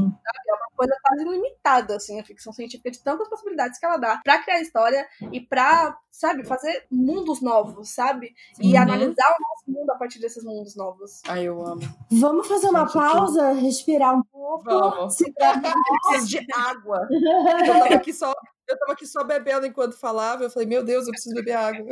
[0.49, 4.21] É uma coisa quase ilimitada, assim, a ficção científica, de tantas possibilidades que ela dá
[4.25, 8.35] pra criar história e pra, sabe, fazer mundos novos, sabe?
[8.61, 8.81] E Uhum.
[8.83, 11.21] analisar o nosso mundo a partir desses mundos novos.
[11.29, 11.83] Ai, eu amo.
[12.11, 14.65] Vamos fazer uma Gente, pausa, respirar um pouco.
[14.65, 15.15] Vamos.
[15.17, 15.25] se
[16.11, 17.07] preciso de água.
[17.11, 18.33] Eu tava aqui só.
[18.69, 20.43] Eu tava aqui só bebendo enquanto falava.
[20.43, 21.89] Eu falei, meu Deus, eu preciso beber água.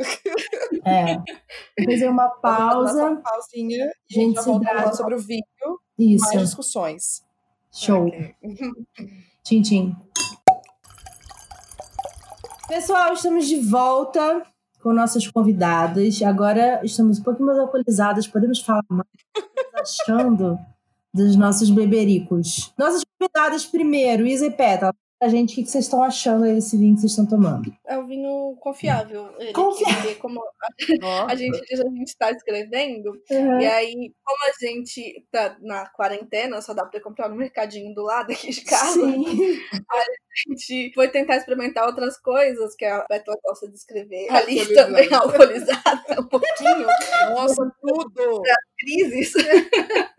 [0.85, 1.15] É.
[1.89, 3.05] Fazer uma pausa.
[3.11, 5.43] uma pausinha e a Gente, gente já se volta a falar sobre o vinho.
[5.97, 6.25] Isso.
[6.25, 7.23] Mais discussões.
[7.71, 8.07] Show.
[8.07, 8.35] Ok.
[9.45, 9.95] Tchim, tchim.
[12.67, 14.41] Pessoal, estamos de volta
[14.81, 16.19] com nossas convidadas.
[16.23, 18.25] Agora estamos um pouquinho mais alcoolizadas.
[18.27, 19.07] Podemos falar mais
[19.75, 20.57] achando
[21.13, 22.73] dos nossos bebericos.
[22.75, 24.95] Nossas convidadas primeiro, Isa e Pétala.
[25.21, 27.73] A gente, o que vocês estão achando aí desse vinho que vocês estão tomando?
[27.87, 29.33] É um vinho confiável.
[29.39, 30.01] Ele, Confiável.
[30.01, 30.41] porque como
[31.27, 33.59] a gente diz, a gente está escrevendo, Uhum.
[33.59, 38.03] E aí, como a gente tá na quarentena, só dá pra comprar no mercadinho do
[38.03, 39.59] lado aqui de casa, Sim.
[39.89, 44.29] a gente foi tentar experimentar outras coisas que a Betla gosta de escrever.
[44.29, 46.87] Ali também alcoolizada, um pouquinho,
[47.29, 48.41] nossa, tudo!
[48.85, 49.33] Crises.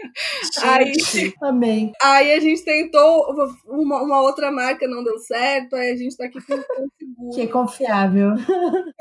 [0.62, 1.92] Aí, Gente, Amei.
[2.02, 3.26] aí a gente tentou
[3.66, 7.34] uma, uma outra marca, não deu certo, aí a gente tá aqui com um seguro.
[7.34, 8.30] Que é confiável.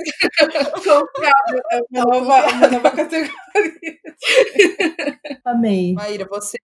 [1.72, 3.32] É uma nova, uma nova categoria.
[5.46, 5.94] Amei.
[5.94, 6.58] Maíra, você,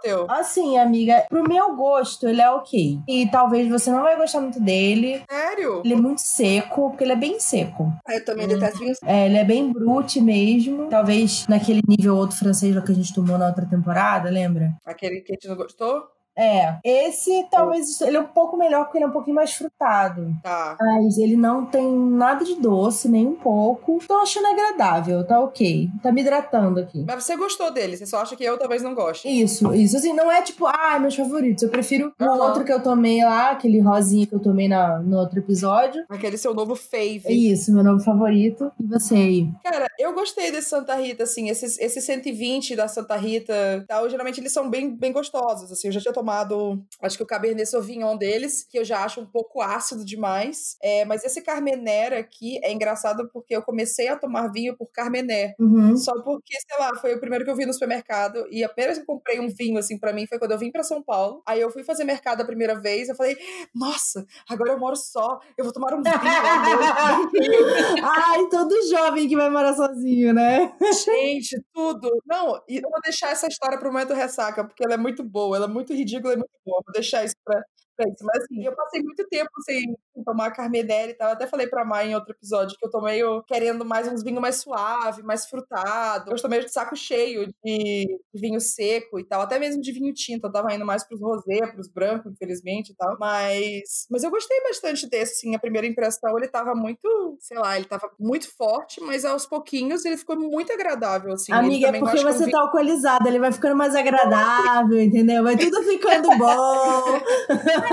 [0.00, 0.26] teu?
[0.28, 2.98] Assim, amiga, pro meu gosto, ele é ok.
[3.06, 5.22] E talvez você não vai gostar muito dele.
[5.30, 5.82] Sério?
[5.84, 7.92] Ele é muito seco, porque ele é bem seco.
[8.06, 8.98] Aí eu também detesto vinhos.
[9.04, 10.88] É, ele é bem brute mesmo.
[10.88, 14.72] Talvez naquele nível outro francês lá que a gente tomou na outra temporada, lembra?
[14.84, 16.17] Aquele que a gente não gostou?
[16.38, 16.78] É.
[16.84, 20.32] Esse talvez ele é um pouco melhor porque ele é um pouquinho mais frutado.
[20.42, 20.76] Tá.
[20.80, 23.98] Mas ele não tem nada de doce, nem um pouco.
[24.06, 25.88] Tô achando agradável, tá ok.
[26.02, 27.04] Tá me hidratando aqui.
[27.06, 29.28] Mas você gostou dele, você só acha que eu talvez não goste.
[29.28, 29.96] Isso, isso.
[29.96, 31.62] Assim, não é tipo, ah, meus favoritos.
[31.62, 32.42] Eu prefiro o Aham.
[32.44, 36.04] outro que eu tomei lá, aquele rosinha que eu tomei na, no outro episódio.
[36.08, 37.22] Aquele seu novo fave.
[37.28, 38.70] Isso, meu novo favorito.
[38.78, 39.48] E você aí?
[39.64, 44.40] Cara, eu gostei desse Santa Rita, assim, esses, esses 120 da Santa Rita tal, geralmente
[44.40, 48.16] eles são bem, bem gostosos, assim, eu já tinha tomado, acho que o Cabernet Sauvignon
[48.16, 52.72] deles, que eu já acho um pouco ácido demais, é, mas esse Carmenère aqui é
[52.72, 55.96] engraçado porque eu comecei a tomar vinho por Carmené, Uhum.
[55.96, 58.92] só porque, sei lá, foi o primeiro que eu vi no supermercado, e a primeira
[58.94, 61.02] vez que eu comprei um vinho, assim, pra mim, foi quando eu vim pra São
[61.02, 63.36] Paulo, aí eu fui fazer mercado a primeira vez, eu falei,
[63.74, 66.14] nossa, agora eu moro só, eu vou tomar um vinho.
[68.02, 70.72] Ai, todo jovem que vai morar sozinho, né?
[71.04, 72.08] Gente, tudo.
[72.26, 75.56] Não, e eu vou deixar essa história pro momento ressaca, porque ela é muito boa,
[75.56, 76.82] ela é muito ridícula e muito boa.
[76.84, 77.62] Vou deixar isso pra,
[77.98, 78.24] pra isso.
[78.24, 81.28] Mas assim, eu passei muito tempo sem tomar Carmenere e tal.
[81.28, 84.22] Eu até falei pra Mai em outro episódio que eu tô meio querendo mais uns
[84.22, 86.30] vinhos mais suave, mais frutado.
[86.30, 90.12] Eu tô meio de saco cheio de vinho seco e tal, até mesmo de vinho
[90.14, 90.46] tinto.
[90.46, 93.16] Eu tava indo mais pros rosé, pros brancos, infelizmente e tal.
[93.18, 95.54] Mas, mas eu gostei bastante desse, assim.
[95.54, 100.04] A primeira impressão, ele tava muito, sei lá, ele tava muito forte, mas aos pouquinhos
[100.04, 101.52] ele ficou muito agradável, assim.
[101.52, 105.42] Amiga, é porque é um você tá alcoolizada, ele vai ficando mais agradável, entendeu?
[105.42, 107.20] Vai tudo ficando bom.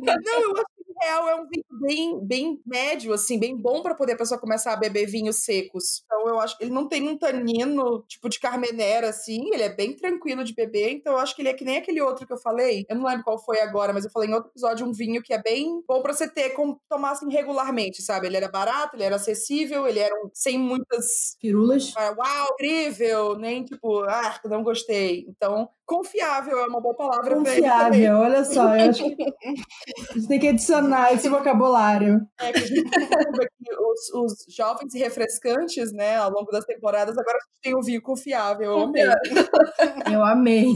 [0.00, 3.94] Não, eu acho que real é um vinho bem, bem médio, assim, bem bom pra
[3.94, 6.02] poder a pessoa começar a beber vinhos secos.
[6.04, 9.68] Então eu acho que ele não tem um tanino tipo de carmenera, assim, ele é
[9.68, 10.90] bem tranquilo de beber.
[10.90, 12.84] Então eu acho que ele é que nem aquele outro que eu falei.
[12.88, 15.32] Eu não lembro qual foi agora, mas eu falei em outro episódio um vinho que
[15.32, 18.26] é bem bom pra você ter, como tomar assim regularmente, sabe?
[18.26, 21.92] Ele era barato, ele era acessível, ele era um- sem muitas Firulas.
[21.96, 25.24] ah, uau, incrível, nem tipo, ah, não gostei.
[25.28, 27.62] Então, confiável é uma boa palavra pra ele também.
[27.62, 28.76] Confiável, olha só.
[28.76, 32.24] Eu acho que a gente tem que adicionar esse vocabulário.
[32.38, 37.18] É, que a gente aqui os, os jovens e refrescantes, né, ao longo das temporadas,
[37.18, 39.02] agora a gente tem o vinho confiável, eu amei.
[40.10, 40.66] Eu amei.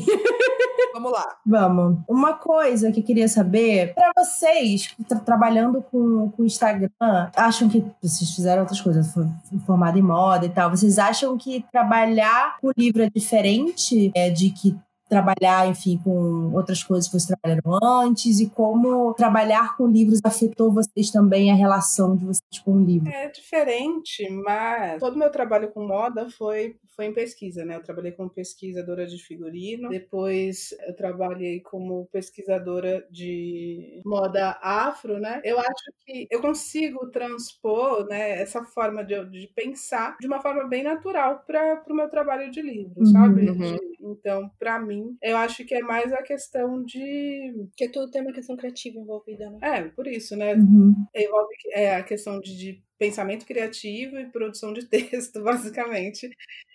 [0.92, 1.36] Vamos lá.
[1.44, 1.98] Vamos.
[2.08, 6.88] Uma coisa que eu queria saber, pra vocês que estão trabalhando com o Instagram,
[7.34, 9.26] acham que vocês fizeram outras coisas, foi
[9.66, 14.50] formado em moda e tal, vocês acham que trabalhar com livro é diferente é, de
[14.50, 14.76] que
[15.08, 20.72] trabalhar, enfim, com outras coisas que vocês trabalharam antes e como trabalhar com livros afetou
[20.72, 23.08] vocês também a relação de vocês com o livro?
[23.10, 27.76] É diferente, mas todo meu trabalho com moda foi, foi em pesquisa, né?
[27.76, 35.40] Eu trabalhei como pesquisadora de figurino, depois eu trabalhei como pesquisadora de moda afro, né?
[35.44, 40.66] Eu acho que eu consigo transpor né, essa forma de, de pensar de uma forma
[40.68, 43.06] bem natural para o meu trabalho de livro, Uhum.
[43.06, 43.50] sabe?
[43.50, 43.76] Uhum.
[43.76, 47.52] De- então, para mim, eu acho que é mais a questão de.
[47.70, 49.58] Porque tudo tem uma questão criativa envolvida, né?
[49.62, 50.54] É, por isso, né?
[50.54, 50.94] Uhum.
[51.14, 56.30] envolve é, a questão de, de pensamento criativo e produção de texto, basicamente.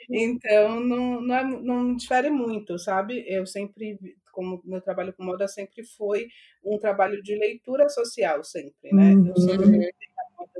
[0.09, 3.23] Então, não, não, é- não difere muito, sabe?
[3.27, 3.97] Eu sempre,
[4.31, 6.27] como meu trabalho com moda sempre foi
[6.63, 9.13] um trabalho de leitura social, sempre, né?
[9.13, 9.27] Uhum.
[9.27, 9.93] Eu sempre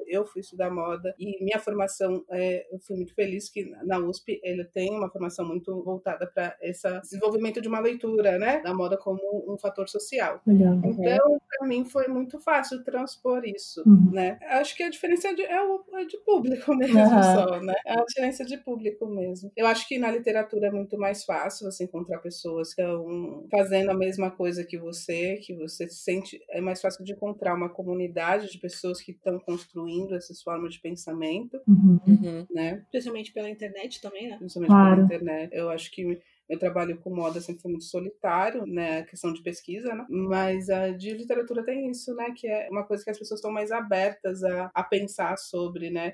[0.08, 4.40] eu fui estudar moda e minha formação, é, eu fui muito feliz que na USP
[4.44, 8.98] ele tem uma formação muito voltada para esse desenvolvimento de uma leitura, né, da moda
[8.98, 10.42] como um fator social.
[10.46, 10.80] Legal.
[10.84, 14.12] Então, para mim foi muito fácil transpor isso, uhum.
[14.12, 14.40] né?
[14.44, 17.24] Acho que a diferença de, é, o, é de público mesmo uhum.
[17.24, 17.74] só, né?
[17.86, 19.52] É a diferença de público mesmo.
[19.56, 23.92] Eu acho que na literatura é muito mais fácil você encontrar pessoas que estão fazendo
[23.92, 27.70] a mesma coisa que você, que você se sente, é mais fácil de encontrar uma
[27.70, 29.69] comunidade de pessoas que estão construindo
[30.16, 32.00] essas formas de pensamento, uhum.
[32.08, 32.48] uhum.
[32.52, 32.84] né?
[32.92, 34.38] Principalmente pela internet também, né?
[34.38, 34.96] Principalmente claro.
[34.96, 35.54] pela internet.
[35.54, 39.94] Eu acho que meu trabalho com moda sempre foi muito solitário, né, questão de pesquisa,
[39.94, 40.06] né?
[40.10, 43.52] Mas a de literatura tem isso, né, que é uma coisa que as pessoas estão
[43.52, 46.12] mais abertas a, a pensar sobre, né?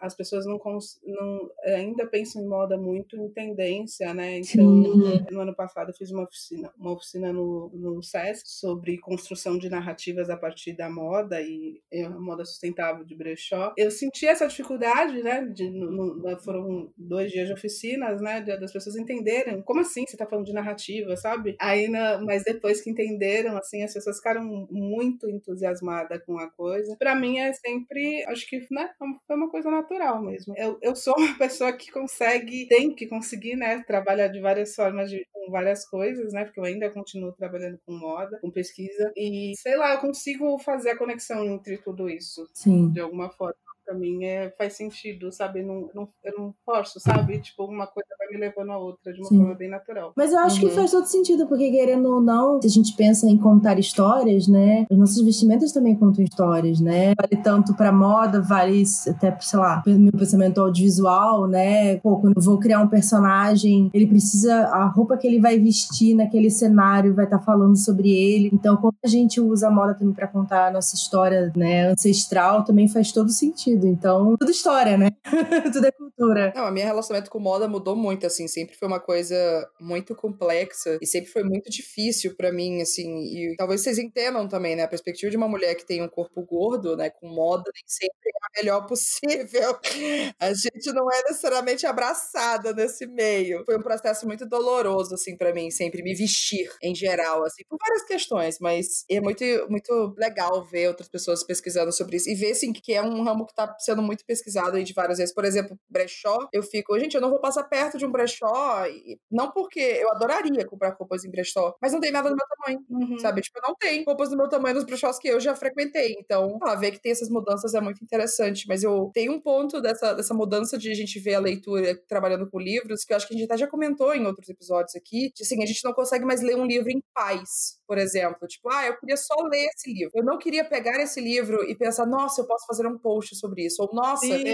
[0.00, 0.60] As pessoas não,
[1.04, 4.38] não ainda pensam em moda muito em tendência, né?
[4.38, 5.26] Então, Sim.
[5.30, 9.68] no ano passado eu fiz uma oficina, uma oficina no, no SESC sobre construção de
[9.68, 13.72] narrativas a partir da moda e, e a moda sustentável de brechó.
[13.76, 15.44] Eu senti essa dificuldade, né?
[15.46, 18.40] De, no, no, foram dois dias de oficinas, né?
[18.42, 21.56] das pessoas entenderem como assim você tá falando de narrativa, sabe?
[21.58, 26.94] Aí, na, mas depois que entenderam, assim, as pessoas ficaram muito entusiasmadas com a coisa.
[26.98, 28.90] Para mim é sempre, acho que, né,
[29.26, 30.54] foi uma coisa natural mesmo.
[30.58, 35.08] Eu, eu sou uma pessoa que consegue, tem que conseguir, né, trabalhar de várias formas,
[35.10, 39.54] de, com várias coisas, né, porque eu ainda continuo trabalhando com moda, com pesquisa, e
[39.56, 42.46] sei lá, eu consigo fazer a conexão entre tudo isso.
[42.52, 42.90] Sim.
[42.90, 43.54] De alguma forma
[43.84, 45.62] pra mim é, faz sentido, sabe?
[45.62, 47.38] Não, não, eu não forço, sabe?
[47.40, 49.38] Tipo, uma coisa vai me levando a outra de uma Sim.
[49.38, 50.12] forma bem natural.
[50.16, 50.68] Mas eu acho uhum.
[50.68, 54.48] que faz todo sentido, porque querendo ou não, se a gente pensa em contar histórias,
[54.48, 54.86] né?
[54.90, 57.14] As nossas vestimentas também contam histórias, né?
[57.14, 61.96] Vale tanto pra moda, vale até, sei lá, meu pensamento audiovisual, né?
[61.98, 66.14] Pô, quando eu vou criar um personagem, ele precisa, a roupa que ele vai vestir
[66.14, 68.50] naquele cenário vai estar tá falando sobre ele.
[68.52, 72.64] Então, quando a gente usa a moda também pra contar a nossa história, né, ancestral,
[72.64, 75.10] também faz todo sentido Então, tudo história, né?
[75.72, 76.52] tudo é cultura.
[76.54, 78.46] Não, a minha relacionamento com moda mudou muito, assim.
[78.48, 79.36] Sempre foi uma coisa
[79.80, 83.22] muito complexa e sempre foi muito difícil para mim, assim.
[83.24, 84.82] E talvez vocês entendam também, né?
[84.82, 87.10] A perspectiva de uma mulher que tem um corpo gordo, né?
[87.10, 89.78] Com moda, nem sempre é a melhor possível.
[90.38, 93.64] A gente não é necessariamente abraçada nesse meio.
[93.64, 97.78] Foi um processo muito doloroso, assim, para mim, sempre me vestir em geral, assim, por
[97.78, 102.52] várias questões, mas é muito, muito legal ver outras pessoas pesquisando sobre isso e ver,
[102.52, 105.34] assim, que é um ramo que tá sendo muito pesquisado aí de várias vezes.
[105.34, 109.18] Por exemplo, brechó, eu fico, gente, eu não vou passar perto de um brechó, e
[109.30, 112.84] não porque eu adoraria comprar roupas em brechó, mas não tem nada do meu tamanho,
[112.88, 113.18] uhum.
[113.18, 113.40] sabe?
[113.40, 116.16] Tipo, não tem roupas do meu tamanho nos brechós que eu já frequentei.
[116.18, 118.66] Então, ah, ver que tem essas mudanças é muito interessante.
[118.68, 122.48] Mas eu tenho um ponto dessa, dessa mudança de a gente ver a leitura trabalhando
[122.48, 125.32] com livros, que eu acho que a gente até já comentou em outros episódios aqui,
[125.34, 128.46] de assim, a gente não consegue mais ler um livro em paz, por exemplo.
[128.46, 130.12] Tipo, ah, eu queria só ler esse livro.
[130.14, 133.51] Eu não queria pegar esse livro e pensar, nossa, eu posso fazer um post sobre
[133.60, 133.82] isso.
[133.82, 134.44] Ou, nossa, Sim.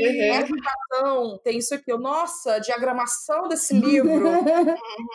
[0.63, 1.93] cartão tem isso aqui.
[1.93, 4.29] Ou, nossa, diagramação desse livro.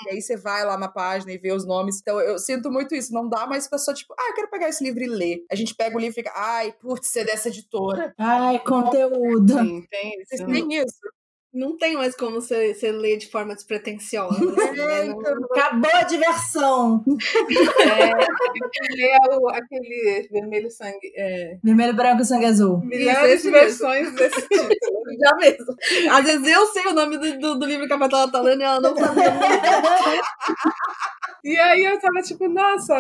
[0.06, 2.00] e aí você vai lá na página e vê os nomes.
[2.02, 3.14] Então, eu sinto muito isso.
[3.14, 5.46] Não dá mais pra só, tipo, ah, eu quero pegar esse livro e ler.
[5.52, 8.14] A gente pega o livro e fica, ai, putz, é dessa editora.
[8.18, 9.54] Ai, conteúdo.
[9.54, 10.30] Sim, tem isso.
[10.30, 11.23] Vocês têm isso?
[11.54, 14.34] Não tem mais como você, você ler de forma despretensiosa.
[14.74, 15.06] Né?
[15.06, 15.20] Não...
[15.52, 17.04] Acabou a diversão!
[19.00, 21.14] É, o, aquele vermelho sangue.
[21.16, 21.58] É...
[21.64, 22.82] Vermelho, branco, sangue azul.
[22.84, 24.70] Milhares de versões desse título.
[25.20, 25.76] Já mesmo.
[26.12, 28.62] Às vezes eu sei o nome do, do, do livro que a Patela tá lendo
[28.62, 29.22] e ela não sabe.
[31.44, 32.96] E aí eu tava tipo, nossa,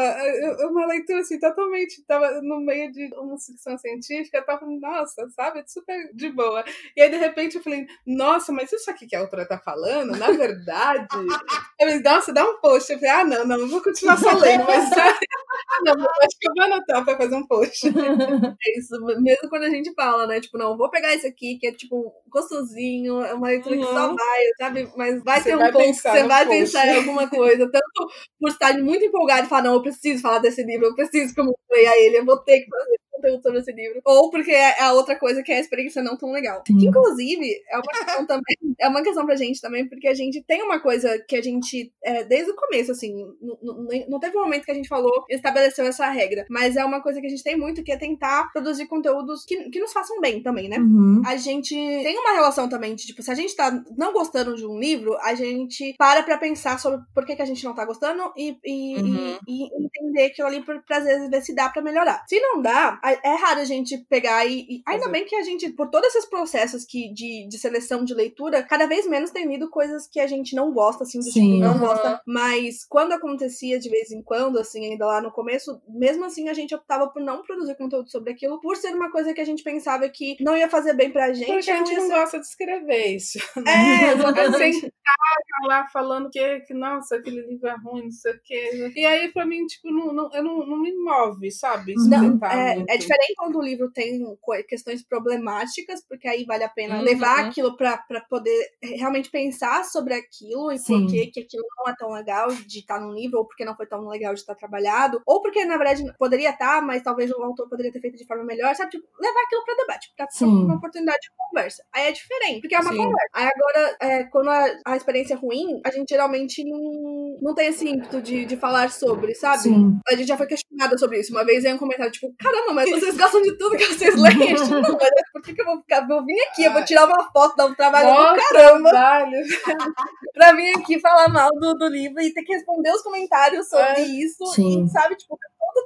[0.69, 6.13] uma leitura assim, totalmente, tava no meio de uma ficção científica, tava, nossa, sabe, super
[6.13, 6.61] de boa.
[6.93, 10.17] E aí de repente eu falei, nossa, mas isso aqui que a autora tá falando,
[10.17, 11.07] na verdade.
[11.79, 12.91] eu falei, nossa, dá um post.
[12.91, 14.89] Eu falei, ah, não, não, vou continuar só lendo, mas
[15.83, 17.87] não, acho que eu vou anotar pra fazer um post.
[17.87, 20.41] é isso, mesmo quando a gente fala, né?
[20.41, 23.81] Tipo, não, vou pegar isso aqui, que é tipo gostosinho, é uma leitura uhum.
[23.81, 24.15] que só uhum.
[24.15, 24.91] vai, sabe?
[24.97, 26.59] Mas vai você ter um ponto, você vai post.
[26.59, 30.39] pensar em alguma coisa, tanto por estar muito empolgado e falar, não, eu preciso falar
[30.39, 33.59] desse livro, eu preciso que eu leia ele, eu vou ter que fazer conteúdo sobre
[33.59, 34.01] esse livro.
[34.05, 36.61] Ou porque é a outra coisa que é a experiência não tão legal.
[36.67, 36.77] Sim.
[36.77, 40.41] Que, inclusive, é uma questão também, é uma questão pra gente também, porque a gente
[40.43, 44.41] tem uma coisa que a gente, é, desde o começo, assim, não, não teve um
[44.41, 47.29] momento que a gente falou e estabeleceu essa regra, mas é uma coisa que a
[47.29, 50.77] gente tem muito, que é tentar produzir conteúdos que, que nos façam bem também, né?
[50.77, 51.21] Uhum.
[51.25, 54.65] A gente tem uma relação também de, tipo, se a gente tá não gostando de
[54.65, 57.85] um livro, a gente para pra pensar sobre por que, que a gente não tá
[57.85, 59.37] gostando e, e, uhum.
[59.47, 62.23] e, e entender aquilo ali pra, pra às vezes ver se dá pra melhorar.
[62.27, 64.61] Se não dá, a é raro a gente pegar e.
[64.69, 68.13] e ainda bem que a gente, por todos esses processos que, de, de seleção de
[68.13, 71.31] leitura, cada vez menos tem lido coisas que a gente não gosta, assim, do Sim.
[71.31, 72.21] tipo, não gosta.
[72.25, 76.53] Mas quando acontecia de vez em quando, assim, ainda lá no começo, mesmo assim a
[76.53, 79.63] gente optava por não produzir conteúdo sobre aquilo, por ser uma coisa que a gente
[79.63, 81.45] pensava que não ia fazer bem pra gente.
[81.51, 83.39] Porque a gente não ser- gosta de escrever isso.
[83.65, 84.75] É, Sem exatamente.
[84.81, 88.91] ficar lá falando que, que, nossa, aquele livro é ruim, não sei o quê.
[88.95, 91.93] E aí, pra mim, tipo, não, não, eu não, não me move, sabe?
[91.95, 94.21] Não, é, é diferente quando o livro tem
[94.67, 97.01] questões problemáticas, porque aí vale a pena Uhum.
[97.03, 101.01] levar aquilo pra, pra poder realmente pensar sobre aquilo e Sim.
[101.05, 103.75] por que, que aquilo não é tão legal de estar no livro, ou porque não
[103.75, 107.41] foi tão legal de estar trabalhado, ou porque, na verdade, poderia estar, mas talvez o
[107.41, 108.91] autor poderia ter feito de forma melhor, sabe?
[108.91, 110.45] Tipo, levar aquilo pra debate, Sim.
[110.45, 111.83] uma oportunidade de conversa.
[111.93, 112.97] Aí é diferente, porque é uma Sim.
[112.97, 113.29] conversa.
[113.33, 117.67] Aí agora, é, quando a, a experiência é ruim, a gente geralmente não, não tem
[117.67, 119.63] esse ímpeto de, de falar sobre, sabe?
[119.63, 119.99] Sim.
[120.07, 121.31] A gente já foi questionada sobre isso.
[121.31, 124.55] Uma vez em um comentário, tipo, caramba, mas vocês gostam de tudo que vocês leem?
[124.55, 126.07] Tipo, não, mas por que, que eu vou ficar?
[126.07, 129.31] Vou vir aqui, eu vou tirar uma foto, dar um trabalho Mó do caramba trabalho.
[130.33, 133.85] pra vir aqui falar mal do, do livro e ter que responder os comentários sobre
[133.85, 134.01] É.
[134.01, 134.45] isso.
[134.53, 134.85] Sim.
[134.85, 135.37] E, sabe, tipo,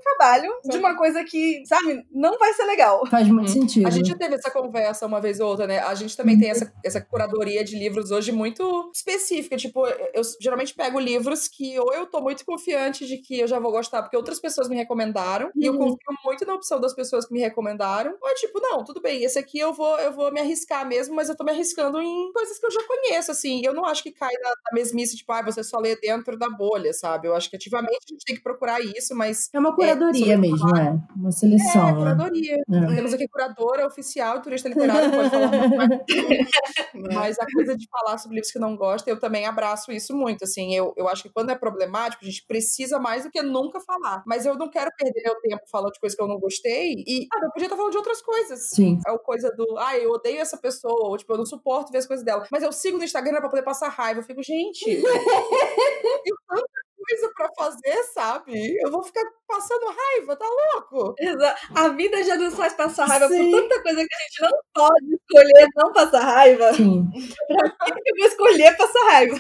[0.02, 3.06] trabalho de uma coisa que, sabe, não vai ser legal.
[3.10, 3.54] Faz muito Uhum.
[3.54, 3.88] sentido.
[3.88, 5.80] A gente já teve essa conversa uma vez ou outra, né?
[5.80, 9.56] A gente também tem essa, essa curadoria de livros hoje muito específica.
[9.58, 13.60] Tipo, eu, geralmente pego livros que ou eu tô muito confiante de que eu já
[13.60, 15.80] vou gostar porque outras pessoas me recomendaram, e eu Uhum.
[15.80, 18.16] confio muito na opção das pessoas que me recomendaram.
[18.22, 21.16] Ou é tipo, não, tudo bem, esse aqui eu vou, eu vou me arriscar mesmo,
[21.16, 23.62] mas eu tô me arriscando em coisas que eu já conheço, assim.
[23.66, 26.50] Eu não acho que cai na, na mesmice, tipo, ah, você só lê dentro da
[26.50, 27.28] bolha, sabe?
[27.28, 29.50] Eu acho que ativamente a gente tem que procurar isso, mas.
[29.54, 31.00] É uma curadoria sobre mesmo, é.
[31.16, 31.86] Uma É, seleção.
[31.86, 31.94] né?
[31.96, 32.56] curadoria.
[32.56, 32.96] É.
[32.96, 36.02] Temos aqui curadora oficial, turista literário, pode falar mais.
[37.14, 40.44] Mas a coisa de falar sobre livros que não gosta, eu também abraço isso muito.
[40.44, 43.80] Assim, eu, eu acho que quando é problemático, a gente precisa mais do que nunca
[43.80, 44.24] falar.
[44.26, 47.04] Mas eu não quero perder meu tempo falando de coisas que eu não gostei.
[47.08, 48.70] E, ah, eu podia estar falando de outras coisas.
[48.70, 49.00] Sim.
[49.08, 52.00] É o coisa do, ah, eu odeio essa pessoa, ou tipo, eu não suporto ver
[52.00, 52.46] as coisas dela.
[52.52, 54.20] Mas eu sigo no Instagram pra poder passar raiva.
[54.20, 58.78] Eu fico, gente, eu tenho tanta coisa pra fazer, sabe?
[58.84, 61.16] Eu vou ficar passando raiva, tá louco?
[61.20, 63.50] Exa- A vida já nos faz passar raiva Sim.
[63.52, 66.74] por tanta coisa que a gente não pode escolher não passar raiva.
[66.74, 67.08] Sim.
[67.48, 69.40] Por que eu vou escolher passar raiva?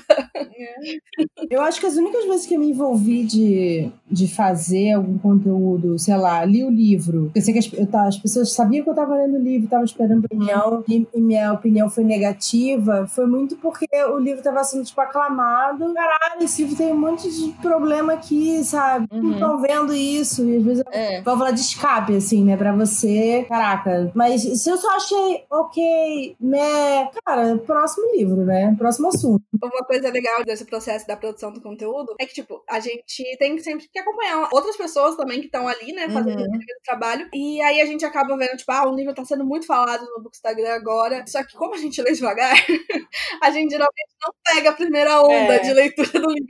[1.50, 5.98] Eu acho que as únicas vezes que eu me envolvi de, de fazer algum conteúdo,
[6.00, 7.32] sei lá, li o livro.
[7.36, 9.86] Eu sei que as, eu as pessoas sabiam que eu tava lendo o livro, estavam
[9.86, 13.08] esperando opinião, e, e minha opinião foi negativa.
[13.08, 15.94] Foi muito porque o livro tava sendo, tipo, aclamado.
[15.94, 19.08] Caralho, esse livro tem um monte de problema aqui, sabe?
[19.12, 19.34] Não Uhum.
[19.34, 20.44] estão vendo isso.
[20.46, 21.22] E às vezes É.
[21.22, 22.56] válvula de escape, assim, né?
[22.58, 23.46] Pra você.
[23.48, 24.12] Caraca.
[24.16, 27.10] Mas se eu só achei ok, né?
[27.26, 28.76] Cara, próximo livro, né?
[28.78, 29.42] Próximo assunto.
[29.62, 33.58] Uma coisa legal desse processo da produção do conteúdo é que, tipo, a gente tem
[33.60, 36.48] sempre que acompanhar outras pessoas também que estão ali, né, fazendo Uhum.
[36.48, 37.28] o mesmo trabalho.
[37.34, 40.22] E aí a gente acaba vendo, tipo, ah, o livro tá sendo muito falado no
[40.24, 41.24] Bookstagram agora.
[41.28, 42.54] Só que como a gente lê devagar,
[43.44, 45.60] a gente geralmente não pega a primeira onda É.
[45.60, 46.48] de leitura do livro.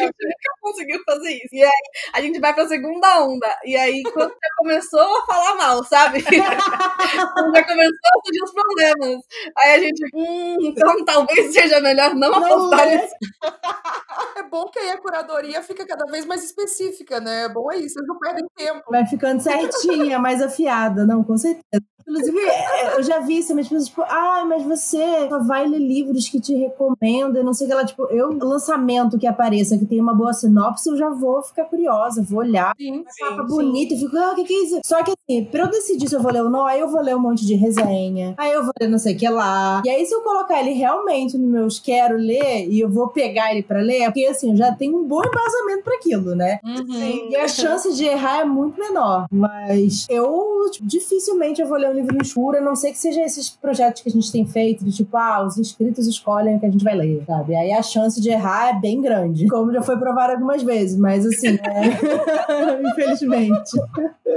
[0.00, 1.54] A gente nunca conseguiu fazer isso.
[1.54, 1.70] E aí
[2.14, 3.48] a gente vai pra segunda onda.
[3.64, 6.20] E aí, quando começou a falar mal, sabe?
[6.28, 9.24] já começou a surgir os problemas.
[9.56, 12.96] Aí a gente, hum, então talvez seja melhor não, Não apostar é.
[12.96, 13.14] nisso.
[14.36, 17.44] É bom que aí a curadoria fica cada vez mais específica, né?
[17.44, 18.82] É bom é isso, vocês não perdem tempo.
[18.90, 21.06] Vai ficando certinha, mais afiada.
[21.06, 21.84] Não, com certeza.
[22.08, 25.78] Inclusive, é, eu já vi isso, mas pessoas, tipo, ah, mas você só vai ler
[25.78, 27.84] livros que te recomendam, não sei o que lá.
[27.84, 32.22] Tipo, eu, lançamento que apareça, que tem uma boa sinopse, eu já vou ficar curiosa,
[32.22, 32.74] vou olhar.
[32.78, 34.80] Sim, Capa bonita, e fico, ah, o que, que isso?
[34.84, 37.02] Só que assim, pra eu decidir se eu vou ler ou não, aí eu vou
[37.02, 39.82] ler um monte de resenha, aí eu vou ler não sei o que lá.
[39.84, 43.52] E aí, se eu colocar ele realmente nos meus quero ler e eu vou pegar
[43.52, 46.58] ele pra ler, é porque assim, eu já tenho um bom embasamento pra aquilo, né?
[46.64, 47.30] Uhum.
[47.30, 49.26] E a chance de errar é muito menor.
[49.30, 52.98] Mas eu tipo, dificilmente eu vou ler um livro no escuro, a não ser que
[52.98, 56.60] seja esses projetos que a gente tem feito, de tipo, ah, os inscritos escolhem o
[56.60, 57.54] que a gente vai ler, sabe?
[57.54, 59.46] Aí a chance de errar é bem grande.
[59.48, 62.88] Como já foi provado algumas vezes, mas assim, é...
[62.88, 63.70] infelizmente.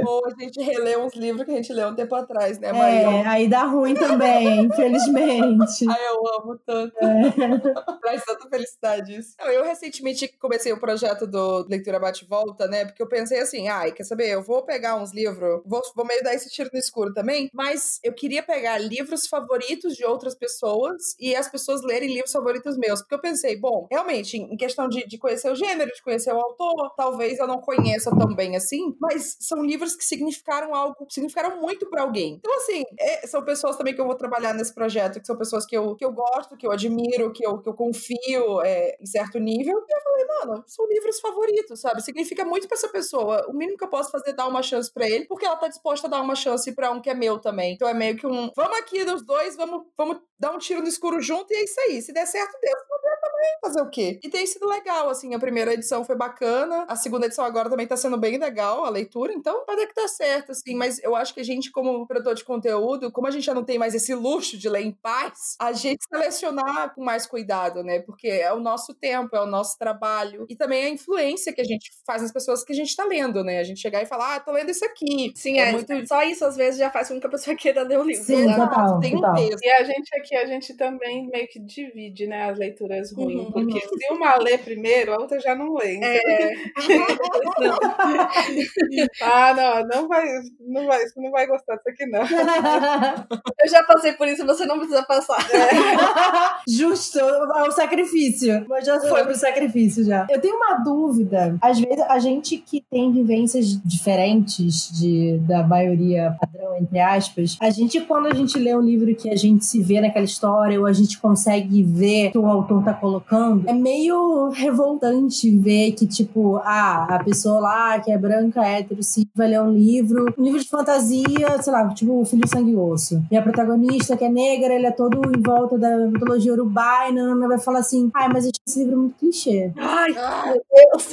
[0.06, 3.00] Ou a gente relê uns livros que a gente leu um tempo atrás, né, Maria?
[3.00, 5.86] É, aí dá ruim também, infelizmente.
[5.90, 6.96] Ai, eu amo tanto.
[8.02, 9.36] Traz tanta felicidade isso.
[9.40, 12.86] Não, Eu recentemente comecei o projeto do Leitura Bate e Volta, né?
[12.86, 14.30] Porque eu pensei assim, ai, quer saber?
[14.30, 18.00] Eu vou pegar uns livros, vou, vou meio dar esse tiro no escuro também, mas
[18.04, 23.02] eu queria pegar livros favoritos de outras pessoas e as pessoas lerem livros favoritos meus.
[23.02, 26.34] Porque eu pensei, bom, realmente, em questão de, de conhecer o gênero, de conhecer conhecer
[26.34, 30.96] o autor, talvez eu não conheça tão bem assim, mas são livros que significaram algo,
[31.10, 32.36] significaram muito para alguém.
[32.36, 35.66] Então, assim, é, são pessoas também que eu vou trabalhar nesse projeto, que são pessoas
[35.66, 39.06] que eu, que eu gosto, que eu admiro, que eu, que eu confio é, em
[39.06, 39.78] certo nível.
[39.88, 42.02] E eu falei, mano, são livros favoritos, sabe?
[42.02, 43.46] Significa muito para essa pessoa.
[43.48, 45.68] O mínimo que eu posso fazer é dar uma chance para ele, porque ela tá
[45.68, 47.74] disposta a dar uma chance para um que é meu também.
[47.74, 50.88] Então é meio que um, vamos aqui dos dois, vamos, vamos dar um tiro no
[50.88, 52.02] escuro junto e é isso aí.
[52.02, 52.72] Se der certo, deu.
[52.72, 54.20] Se não der também, fazer o quê?
[54.24, 57.88] E tem sido legal, assim, a primeira edição foi bacana, a segunda edição agora também
[57.88, 61.34] tá sendo bem legal, a leitura, então pode que tá certo, assim, mas eu acho
[61.34, 64.14] que a gente, como produtor de conteúdo, como a gente já não tem mais esse
[64.14, 68.00] luxo de ler em paz, a gente selecionar com mais cuidado, né?
[68.00, 71.66] Porque é o nosso tempo, é o nosso trabalho e também a influência que a
[71.66, 73.60] gente faz nas pessoas que a gente tá lendo, né?
[73.60, 75.32] A gente chegar e falar, ah, tô lendo isso aqui.
[75.36, 76.08] Sim, é, é muito...
[76.08, 78.24] só isso às vezes já faz com que a pessoa queira ler o livro.
[78.24, 79.60] Sim, total, tem um peso.
[79.62, 83.52] E a gente aqui, a gente também meio que divide, né, as leituras ruins, uhum,
[83.52, 83.98] porque uhum.
[84.00, 85.96] se uma lê primeiro, a outra já não lê.
[85.96, 86.10] Então...
[86.10, 86.54] É.
[87.62, 87.78] não.
[89.22, 90.26] ah, não, não vai,
[90.60, 92.22] não vai, você não vai gostar disso aqui, não.
[93.64, 95.38] Eu já passei por isso, você não precisa passar.
[95.52, 96.62] É.
[96.68, 98.66] Justo, é o sacrifício.
[98.68, 100.26] Mas já foi pro sacrifício já.
[100.30, 101.58] Eu tenho uma dúvida.
[101.62, 107.70] Às vezes, a gente que tem vivências diferentes de, da maioria padrão, entre aspas, a
[107.70, 110.86] gente, quando a gente lê um livro que a gente se vê naquela história, ou
[110.86, 116.08] a gente consegue ver o que o autor tá colocando, é meio revoltante ver que,
[116.08, 120.44] tipo, ah, a pessoa lá que é branca, hétero, sim, vai ler um livro, um
[120.44, 123.22] livro de fantasia, sei lá, tipo o Filho de Sangue e Osso.
[123.32, 127.12] E a protagonista, que é negra, ele é todo em volta da mitologia uruguaia,
[127.48, 129.72] vai falar assim, ai, mas esse livro muito clichê.
[129.78, 131.12] Ai, meu Deus!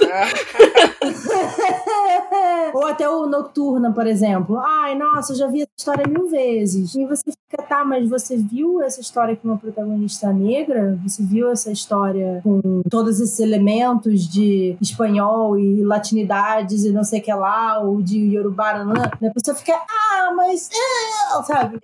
[2.72, 4.58] Ou até o Nocturna, por exemplo.
[4.58, 6.94] Ai, nossa, eu já vi essa história mil vezes.
[6.94, 10.98] E você fica, tá, mas você viu essa história com uma protagonista negra?
[11.02, 17.20] Você viu essa história com todos esses elementos de espanhol e latinidades e não sei
[17.20, 21.80] o que lá, ou de Yorubá, não, a pessoa fica, ah, mas, é, sabe?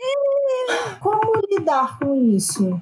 [1.01, 2.79] Como lidar com isso?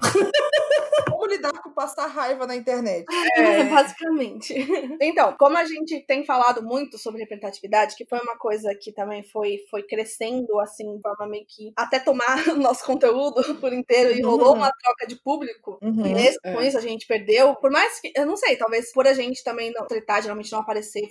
[1.09, 2.82] Como lidar com passar raiva na internet?
[2.91, 4.55] É, basicamente.
[5.03, 9.23] Então, como a gente tem falado muito sobre representatividade, que foi uma coisa que também
[9.23, 14.13] foi, foi crescendo, assim, de forma meio que até tomar o nosso conteúdo por inteiro
[14.13, 14.59] e rolou uhum.
[14.59, 15.79] uma troca de público.
[15.83, 16.07] Uhum.
[16.07, 16.53] E nesse, é.
[16.53, 17.55] com isso a gente perdeu.
[17.57, 20.61] Por mais que, eu não sei, talvez por a gente também não tretar, geralmente não
[20.61, 21.09] aparecer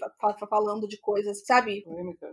[0.50, 1.84] falando de coisas, sabe?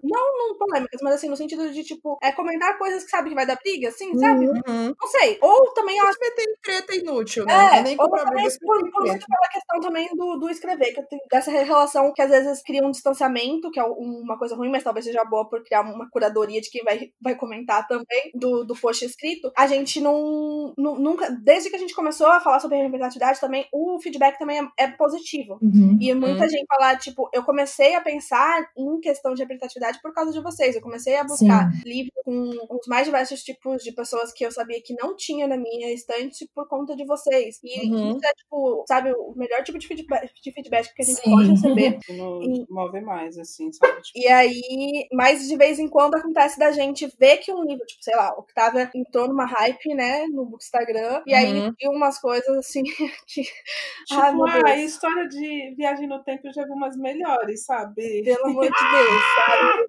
[0.02, 3.34] Não, não polêmicas, mas assim, no sentido de, tipo, é comentar coisas que sabe que
[3.34, 4.46] vai dar briga, assim, sabe?
[4.46, 4.94] Uhum.
[5.00, 5.38] Não sei.
[5.40, 5.98] Ou também.
[5.98, 7.78] Acho que tem treta inútil, né?
[7.78, 11.50] É, nem ou também por, por muito pela questão também do, do escrever, que dessa
[11.50, 15.24] relação que às vezes cria um distanciamento, que é uma coisa ruim, mas talvez seja
[15.24, 19.52] boa por criar uma curadoria de quem vai, vai comentar também do, do post escrito.
[19.56, 23.66] A gente não, não nunca, desde que a gente começou a falar sobre representatividade também,
[23.72, 25.58] o feedback também é, é positivo.
[25.62, 25.98] Uhum.
[26.00, 26.48] E muita uhum.
[26.48, 30.74] gente fala, tipo, eu comecei a pensar em questão de representatividade por causa de vocês.
[30.74, 31.82] Eu comecei a buscar Sim.
[31.84, 35.56] livros com os mais diversos tipos de pessoas que eu sabia que não tinha na
[35.56, 37.58] minha estante por conta de vocês.
[37.62, 38.16] E uhum.
[38.16, 41.30] isso é, tipo, sabe, o melhor tipo de feedback, de feedback que a gente Sim.
[41.30, 41.98] pode receber.
[42.08, 44.00] e, move mais, assim, sabe?
[44.02, 44.18] Tipo...
[44.18, 48.02] E aí, mas de vez em quando acontece da gente ver que um livro, tipo,
[48.02, 51.74] sei lá, o Octavia entrou numa hype, né, no Instagram, e aí uhum.
[51.78, 52.82] viu umas coisas assim
[53.26, 53.42] que.
[53.42, 58.22] Tipo, ah, a história de viagem no tempo eu já vi umas melhores, sabe?
[58.24, 59.86] Pelo amor de Deus, sabe?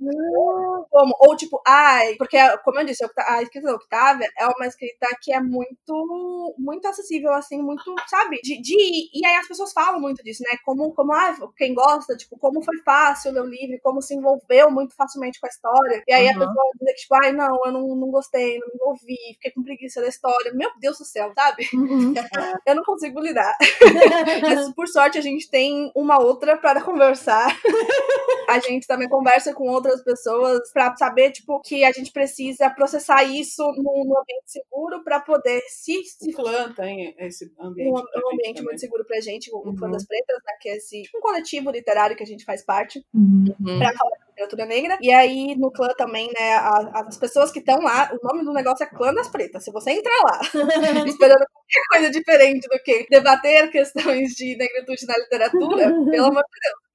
[0.89, 1.15] Como?
[1.19, 5.33] Ou tipo, ai, porque, como eu disse, a escrita da Octavia é uma escrita que
[5.33, 8.39] é muito, muito acessível, assim, muito, sabe?
[8.41, 10.57] De, de, e aí as pessoas falam muito disso, né?
[10.65, 14.71] Como, como ah, quem gosta, tipo, como foi fácil ler o livro, como se envolveu
[14.71, 16.03] muito facilmente com a história.
[16.07, 16.31] E aí uhum.
[16.31, 19.51] a pessoa diz que, tipo, ai, não, eu não, não gostei, não me envolvi, fiquei
[19.51, 20.53] com preguiça da história.
[20.53, 21.67] Meu Deus do céu, sabe?
[21.73, 22.13] Uhum.
[22.65, 23.55] eu não consigo lidar.
[24.41, 27.55] Mas, por sorte, a gente tem uma outra para conversar.
[28.49, 33.23] a gente também conversa com outras pessoas para saber, tipo, que a gente precisa processar
[33.23, 36.03] isso num, ambiente seguro para poder se.
[36.03, 36.31] se...
[36.31, 37.91] O clã tem esse ambiente.
[37.91, 39.75] Um, um ambiente muito seguro pra gente, o uhum.
[39.75, 43.03] Clã das Pretas, né, que é esse um coletivo literário que a gente faz parte,
[43.13, 43.45] uhum.
[43.77, 44.97] pra falar de literatura negra.
[45.01, 48.53] E aí, no clã também, né, a, as pessoas que estão lá, o nome do
[48.53, 49.63] negócio é Clã das Pretas.
[49.63, 50.39] Se você entrar lá
[51.05, 56.59] esperando qualquer coisa diferente do que debater questões de negritude na literatura, pelo amor de
[56.61, 56.88] Deus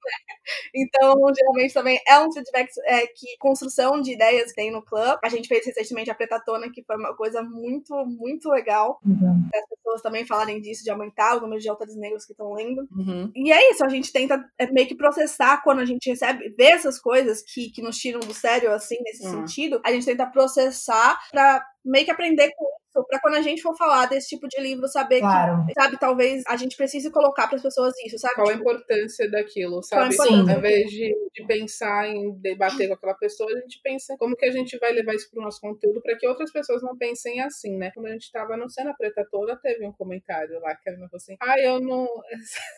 [0.73, 5.17] então, geralmente também é um feedback é, que construção de ideias que tem no club.
[5.23, 8.99] A gente fez recentemente a Pretatona, que foi uma coisa muito, muito legal.
[9.05, 9.49] Uhum.
[9.53, 12.87] As pessoas também falarem disso, de aumentar o número de autores negros que estão lendo.
[12.91, 13.31] Uhum.
[13.35, 16.65] E é isso, a gente tenta é, meio que processar quando a gente recebe, vê
[16.65, 19.47] essas coisas que, que nos tiram do sério, assim, nesse uhum.
[19.47, 19.81] sentido.
[19.85, 23.75] A gente tenta processar pra meio que aprender com isso, pra quando a gente for
[23.77, 25.65] falar desse tipo de livro, saber Claro.
[25.67, 28.35] que, sabe, talvez a gente precise colocar pras pessoas isso, sabe?
[28.35, 30.13] Qual a Tipo, importância daquilo, a sabe?
[30.13, 34.35] importância Ao invés de, de pensar em debater com aquela pessoa, a gente pensa como
[34.35, 37.41] que a gente vai levar isso pro nosso conteúdo para que outras pessoas não pensem
[37.41, 37.91] assim, né?
[37.93, 41.09] Quando a gente tava no Cena Preta toda, teve um comentário lá que era falou
[41.13, 42.07] assim: ah, eu não.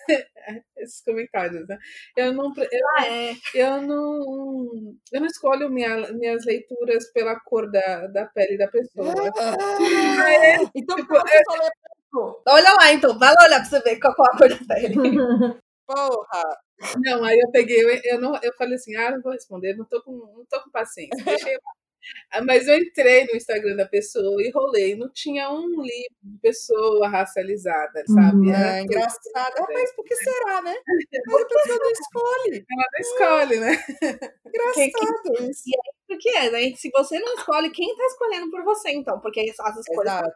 [0.77, 1.77] Esses comentários, né?
[2.15, 2.53] Eu não.
[2.55, 3.33] Eu, ah, é.
[3.53, 4.95] eu não.
[5.11, 9.13] Eu não escolho minha, minhas leituras pela cor da, da pele da pessoa.
[9.37, 10.57] Ah, é?
[10.75, 11.13] Então, Tipo,
[12.17, 12.41] branco.
[12.47, 13.17] Olha lá, então.
[13.17, 14.95] Vai lá olhar pra você ver qual, qual a cor da pele.
[15.87, 16.43] Porra.
[16.97, 19.85] Não, aí eu peguei, eu, eu, não, eu falei assim, ah, não vou responder, não
[19.85, 22.41] tô com, não tô com paciência, deixei lá.
[22.45, 27.07] Mas eu entrei no Instagram da pessoa e rolei, não tinha um livro de pessoa
[27.09, 28.47] racializada, sabe?
[28.47, 28.53] Uhum.
[28.53, 29.53] É engraçado.
[29.57, 30.75] Ah, mas por que será, né?
[31.27, 32.65] Mas a pessoa não escolhe.
[32.71, 33.71] Ela não escolhe, né?
[34.45, 35.63] Engraçado isso.
[36.07, 36.75] Porque é, né?
[36.75, 39.19] Se você não escolhe, quem tá escolhendo por você, então?
[39.19, 40.31] Porque as escolhas Exato.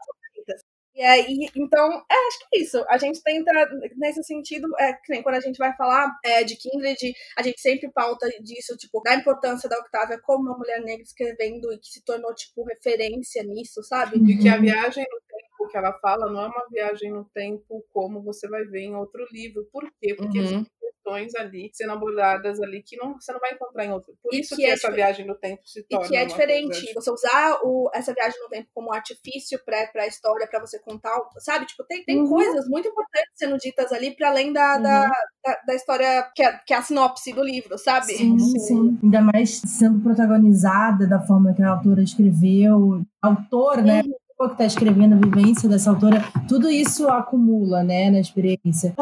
[0.93, 2.85] E aí, então, é, acho que é isso.
[2.89, 3.51] A gente tenta,
[3.95, 7.61] nesse sentido, é, que nem quando a gente vai falar é, de Kindred, a gente
[7.61, 11.87] sempre pauta disso, tipo, da importância da Octavia como uma mulher negra escrevendo e que
[11.87, 14.17] se tornou, tipo, referência nisso, sabe?
[14.17, 17.85] E que a viagem no tempo que ela fala não é uma viagem no tempo
[17.93, 19.67] como você vai ver em outro livro.
[19.71, 20.13] Por quê?
[20.15, 20.65] Porque Uhum.
[21.11, 24.13] Questões ali sendo abordadas ali que não, você não vai encontrar em outro.
[24.21, 26.07] Por E isso que que, é essa difer- viagem no tempo se E torna.
[26.07, 29.87] que é uma diferente coisa- você usar o, essa viagem no tempo como artifício pra,
[29.87, 31.65] pra história, pra você contar, sabe?
[31.65, 32.29] Tipo, tem, tem Uhum.
[32.29, 35.07] coisas muito importantes sendo ditas ali, pra além da, da,
[35.43, 38.13] da, da história que é, que é a sinopse do livro, sabe?
[38.13, 38.99] Sim, sim.
[39.03, 43.01] Ainda mais sendo protagonizada da forma que a autora escreveu.
[43.21, 44.01] Autor, né?
[44.03, 44.13] Uhum.
[44.13, 48.93] A que está escrevendo a vivência dessa autora, tudo isso acumula, né, na experiência.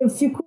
[0.00, 0.44] Eu fico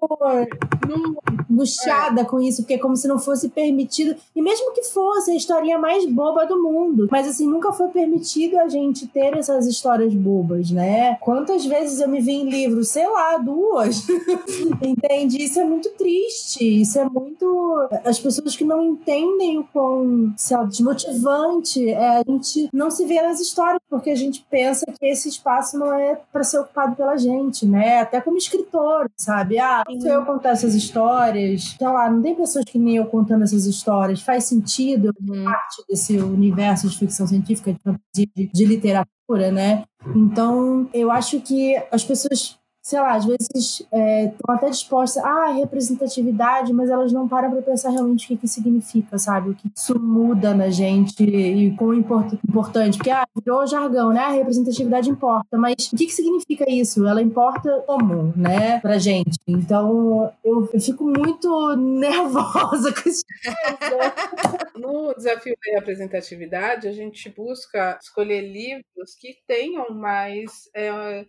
[0.88, 1.18] Não,
[1.52, 4.16] angustiada com isso, porque é como se não fosse permitido.
[4.34, 7.08] E mesmo que fosse a historinha mais boba do mundo.
[7.12, 11.18] Mas assim, nunca foi permitido a gente ter essas histórias bobas, né?
[11.20, 14.08] Quantas vezes eu me vi em livros, sei lá, duas.
[14.82, 15.44] Entende?
[15.44, 16.82] Isso é muito triste.
[16.82, 17.90] Isso é muito.
[18.06, 23.06] As pessoas que não entendem o quão sei lá, desmotivante é a gente não se
[23.06, 26.96] ver nas histórias, porque a gente pensa que esse espaço não é para ser ocupado
[26.96, 28.00] pela gente, né?
[28.02, 29.60] Até como escritor, sabe?
[29.60, 33.44] Ah, se eu contar essas histórias, sei lá, não tem pessoas que nem eu contando
[33.44, 34.22] essas histórias.
[34.22, 35.44] Faz sentido Uhum.
[35.44, 37.76] parte desse universo de ficção científica,
[38.14, 39.84] de de, de literatura, né?
[40.16, 46.74] Então, eu acho que as pessoas, sei lá, às vezes estão até dispostas à representatividade,
[46.74, 49.52] mas elas não param para pensar realmente o que, que significa, sabe?
[49.52, 52.98] O que isso muda na gente e quão import- importante.
[52.98, 54.22] Porque, ah, virou jargão, né?
[54.22, 57.06] A representatividade importa, mas o que, que significa isso?
[57.06, 58.80] Ela importa como, né?
[58.80, 59.38] Pra gente.
[59.48, 63.24] Então, eu, eu fico muito nervosa com isso.
[64.76, 71.26] No desafio da representatividade, a gente busca escolher livros que tenham mais é,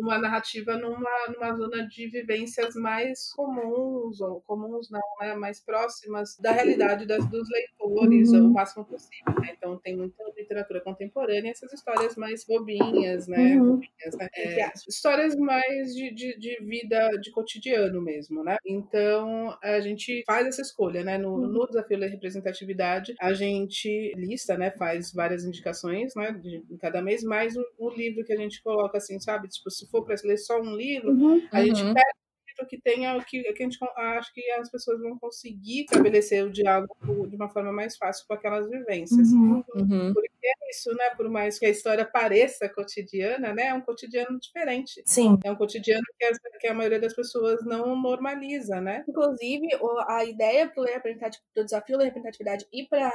[0.00, 5.34] uma narrativa numa, numa zona de vivências mais comuns, ou comuns não, né?
[5.34, 8.46] Mais próximas da realidade das, dos leitores, Uhum.
[8.50, 9.34] o máximo possível.
[9.40, 9.54] né?
[9.56, 13.56] Então tem muita literatura contemporânea, essas histórias mais bobinhas, né?
[13.56, 13.76] Uhum.
[13.76, 14.28] Bobinhas, né?
[14.36, 18.56] É, histórias mais de, de, de vida de cotidiano mesmo, né?
[18.66, 21.18] Então a gente faz essa escolha, né?
[21.18, 24.70] No, no desafio da representatividade, a gente lista, né?
[24.72, 26.32] Faz várias indicações, né?
[26.32, 29.48] De, de cada mês, mais o, o livro que a gente coloca assim, sabe?
[29.48, 31.40] Tipo, se for para ler só um livro, Uhum.
[31.52, 31.94] a gente Uhum.
[31.94, 32.19] pega
[32.66, 37.26] que tenha que, que a gente acho que as pessoas vão conseguir estabelecer o diálogo
[37.26, 39.28] de uma forma mais fácil com aquelas vivências.
[39.32, 39.64] Uhum.
[39.74, 40.12] Uhum.
[40.14, 41.10] Porque é isso, né?
[41.16, 43.66] Por mais que a história pareça cotidiana, né?
[43.68, 45.02] É um cotidiano diferente.
[45.04, 45.38] Sim.
[45.44, 49.04] É um cotidiano que, as- que a maioria das pessoas não normaliza, né?
[49.08, 53.10] Inclusive, o- a ideia Representati- do desafio da representatividade e para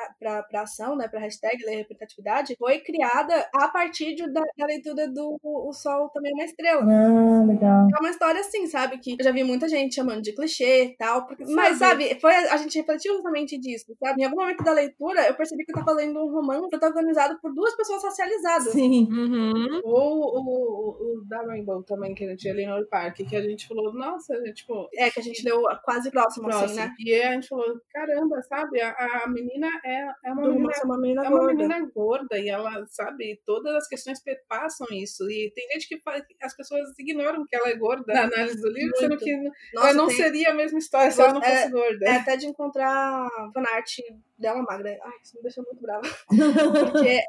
[0.54, 4.66] a ação, né, para a hashtag Ler Representatividade, foi criada a partir de- da, da
[4.66, 6.82] leitura do O Sol Também é uma Estrela.
[6.84, 7.88] Ah, legal.
[7.96, 8.98] É uma história assim, sabe?
[9.00, 11.28] Que eu já vi muita gente chamando de clichê e tal.
[11.28, 14.22] porque- mas, sabe, foi, a gente refletiu justamente disso, sabe?
[14.22, 17.54] Em algum momento da leitura, eu percebi que eu tava lendo um romance protagonizado por
[17.54, 18.72] duas pessoas racializadas.
[18.72, 19.08] Sim.
[19.12, 19.82] Uhum.
[19.84, 23.42] Ou o, o, o da Rainbow também, que a gente ali no Park, que a
[23.42, 26.80] gente falou, nossa, tipo, É, que a gente deu quase próximo, assim, próximo.
[26.80, 26.96] né?
[27.00, 28.82] E aí a gente falou, caramba, sabe?
[28.82, 28.92] A,
[29.24, 31.54] a menina é, é uma menina é uma menina É uma gorda.
[31.54, 35.30] menina gorda e ela, sabe, todas as questões perpassam isso.
[35.30, 38.70] E tem gente que faz, as pessoas ignoram que ela é gorda na análise do
[38.70, 39.25] livro, sendo Muito.
[39.26, 42.06] Que Nossa, ela não tem- seria a mesma história se ela não É- fosse gorda.
[42.08, 43.98] É até de encontrar fanart
[44.38, 44.98] dela magra.
[45.04, 46.02] Ai, isso me deixou muito brava.
[47.08, 47.20] Porque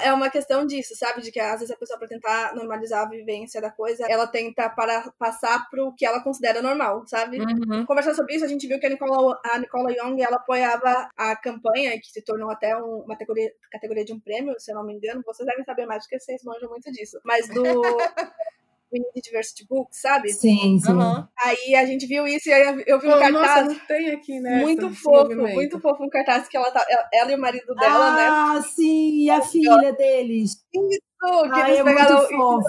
[0.00, 1.22] É, é uma questão disso, sabe?
[1.22, 4.70] De que às vezes a pessoa, para tentar normalizar a vivência da coisa, ela tenta
[4.70, 7.40] para passar pro que ela considera normal, sabe?
[7.40, 7.84] Uhum.
[7.84, 11.34] Conversando sobre isso, a gente viu que a Nicola, a Nicola Young ela apoiava a
[11.34, 14.84] campanha, que se tornou até um, uma categoria, categoria de um prêmio, se eu não
[14.86, 15.20] me engano.
[15.26, 17.18] Vocês devem saber mais, porque vocês manjam muito disso.
[17.24, 17.62] Mas do.
[18.92, 20.32] We Need Diversity Books, sabe?
[20.32, 20.92] Sim, sim.
[20.92, 21.26] Uhum.
[21.38, 24.10] Aí a gente viu isso e aí eu vi um Pô, cartaz nossa, não tem
[24.10, 24.60] aqui, né?
[24.60, 25.54] muito fofo, movimento.
[25.54, 26.84] muito fofo um cartaz que ela tá.
[27.12, 28.28] Ela e o marido dela, né?
[28.28, 30.56] ah, sim, e a filha deles.
[30.74, 32.68] Isso, que Ai, eles é pegaram muito e fofo.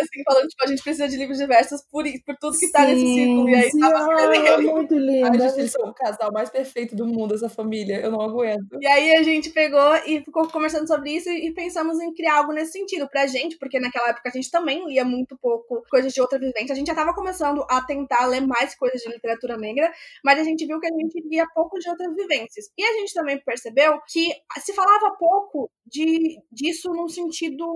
[0.00, 3.06] assim, falando, tipo, a gente precisa de livros diversos por, por tudo que tá nesse
[3.06, 3.48] círculo.
[3.48, 4.70] E aí sim, tava ah, dele.
[4.72, 5.38] muito Ai, lindo.
[5.38, 8.00] gente, eles são o casal mais perfeito do mundo, essa família.
[8.00, 8.78] Eu não aguento.
[8.80, 12.52] E aí a gente pegou e ficou conversando sobre isso e pensamos em criar algo
[12.52, 16.20] nesse sentido pra gente, porque naquela época a gente também lia muito pouco coisas de
[16.20, 16.72] outra vivência.
[16.72, 19.92] A gente já tava começando a tentar ler mais coisas de literatura negra,
[20.24, 22.66] mas a gente viu que a gente lia pouco de outras vivências.
[22.78, 27.73] E a gente também percebeu que se falava pouco de, disso num sentido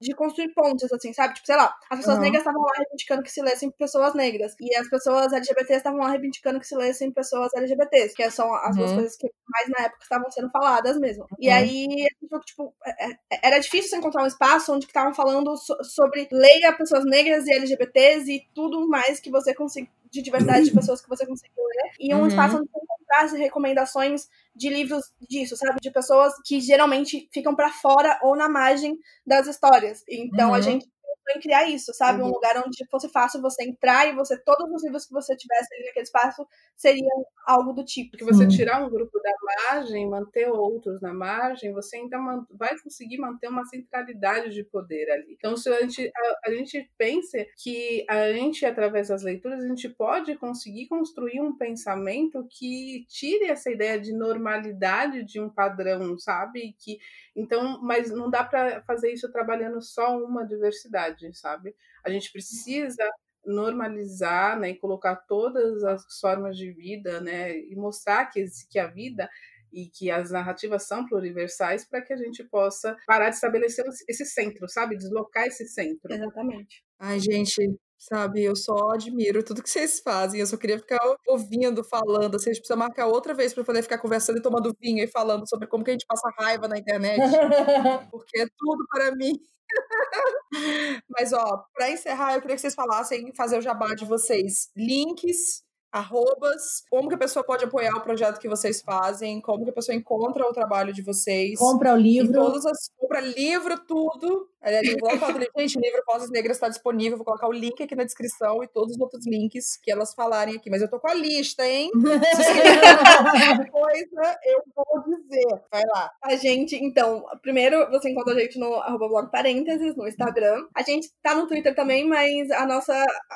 [0.00, 1.34] de construir pontes, assim, sabe?
[1.34, 2.22] Tipo, sei lá, as pessoas Uhum.
[2.22, 4.54] negras estavam lá reivindicando que se lessem pessoas negras.
[4.60, 8.76] E as pessoas LGBTs estavam lá reivindicando que se lessem pessoas LGBTs, que são as
[8.76, 8.96] duas Uhum.
[8.96, 11.26] coisas que mais na época estavam sendo faladas mesmo.
[11.38, 11.54] E Uhum.
[11.54, 14.86] aí, a gente viu que, tipo, é- é- era difícil você encontrar um espaço onde
[14.86, 19.54] que estavam falando so- sobre leia pessoas negras e LGBTs e tudo mais que você
[19.54, 21.92] conseguia de diversidade de pessoas que você conseguiu ler.
[21.98, 22.26] E um Uhum.
[22.26, 25.80] espaço onde você encontrasse recomendações de livros disso, sabe?
[25.80, 30.04] De pessoas que geralmente ficam pra fora ou na margem das histórias.
[30.08, 30.62] Então a Uhum.
[30.62, 31.01] gente pensou
[31.36, 32.22] em criar isso, sabe?
[32.22, 32.32] Um Uhum.
[32.32, 35.84] lugar onde fosse fácil você entrar e você, todos os livros que você tivesse ali
[35.86, 36.46] naquele espaço
[36.76, 38.10] seriam algo do tipo.
[38.12, 38.48] Porque você Sim.
[38.48, 39.30] tirar um grupo da
[39.72, 42.18] margem, manter outros na margem, você ainda
[42.50, 45.34] vai conseguir manter uma centralidade de poder ali.
[45.38, 49.68] Então, se a gente, a, a gente pensa que a gente, através das leituras, a
[49.68, 56.18] gente pode conseguir construir um pensamento que tire essa ideia de normalidade de um padrão,
[56.18, 56.74] sabe?
[56.78, 56.98] Que,
[57.34, 61.74] então, mas não dá para fazer isso trabalhando só uma diversidade, sabe?
[62.04, 63.08] A gente precisa
[63.44, 68.86] normalizar, né, e colocar todas as formas de vida, né, e mostrar que, que a
[68.86, 69.28] vida
[69.72, 74.26] e que as narrativas são pluriversais para que a gente possa parar de estabelecer esse
[74.26, 76.12] centro, sabe, deslocar esse centro.
[76.12, 76.84] Exatamente.
[76.98, 80.40] Ai, gente, sabe, eu só admiro tudo que vocês fazem.
[80.40, 82.34] Eu só queria ficar ouvindo, falando.
[82.34, 85.06] Assim, a gente precisa marcar outra vez para poder ficar conversando e tomando vinho e
[85.06, 87.20] falando sobre como que a gente passa raiva na internet.
[88.10, 89.32] porque é tudo para mim.
[91.16, 94.68] Mas, ó, para encerrar, eu queria que vocês falassem, fazer o jabá de vocês.
[94.76, 95.62] Links,
[95.92, 99.74] arrobas, como que a pessoa pode apoiar o projeto que vocês fazem, como que a
[99.74, 101.58] pessoa encontra o trabalho de vocês.
[101.58, 102.42] Compra o livro.
[102.56, 102.90] as.
[102.98, 104.48] Compra livro, tudo.
[104.62, 105.40] Aliás, eu vou lá falar.
[105.58, 107.18] Gente, o livro Vozes Negras está disponível.
[107.18, 110.54] Vou colocar o link aqui na descrição e todos os outros links que elas falarem
[110.56, 110.70] aqui.
[110.70, 111.90] Mas eu tô com a lista, hein?
[112.36, 115.62] Se quiserem coisa, eu vou dizer.
[115.70, 116.10] Vai lá.
[116.22, 120.64] A gente, então, primeiro você encontra a gente no arroba blog parênteses, no Instagram.
[120.76, 122.94] A gente tá no Twitter também, mas a nossa.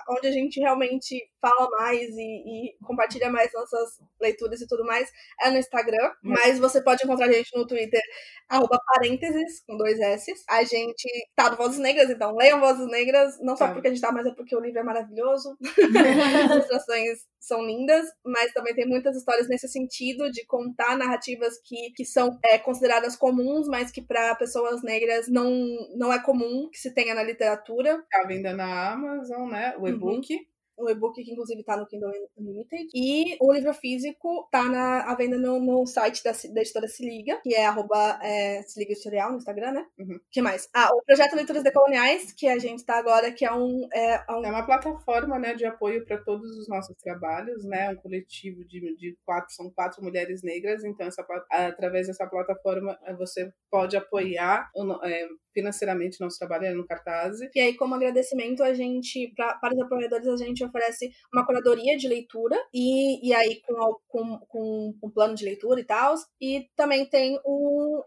[0.09, 5.11] onde a gente realmente fala mais e, e compartilha mais nossas leituras e tudo mais
[5.41, 6.13] é no Instagram.
[6.23, 8.01] Mas você pode encontrar a gente no Twitter,
[8.49, 10.33] arroba parênteses, com dois S.
[10.49, 13.73] A gente tá no Vozes Negras, então leiam Vozes Negras, não só Tá.
[13.73, 15.57] porque a gente tá, mas é porque o livro é maravilhoso.
[16.45, 21.93] As ilustrações são lindas, mas também tem muitas histórias nesse sentido de contar narrativas que,
[21.95, 25.51] que são é, consideradas comuns, mas que para pessoas negras não,
[25.97, 28.03] não é comum que se tenha na literatura.
[28.11, 30.27] Tá venda na Amazon, né, o e-book.
[30.77, 32.89] O e-book que inclusive tá no Kindle Unlimited.
[32.95, 37.05] E o livro físico tá na, à venda no, no site da, da editora Se
[37.05, 39.87] Liga, que é arroba é, Se Liga Editorial no Instagram, né?
[39.99, 40.19] Uhum.
[40.31, 40.69] que mais?
[40.75, 44.33] Ah, o projeto Leituras Decoloniais, que a gente tá agora, que é um, é, é
[44.33, 47.91] um É uma plataforma né, de apoio para todos os nossos trabalhos, né?
[47.91, 53.51] Um coletivo de, de quatro, são quatro mulheres negras, então essa, através dessa plataforma você
[53.71, 54.71] pode apoiar
[55.05, 57.39] eh, financeiramente nosso trabalho é no cartaz.
[57.55, 61.97] E aí, como agradecimento, a gente, pra, para os apoiadores, a gente oferece uma curadoria
[61.97, 66.15] de leitura, e, e aí com, com, com um plano de leitura e tal.
[66.39, 68.03] E também tem um.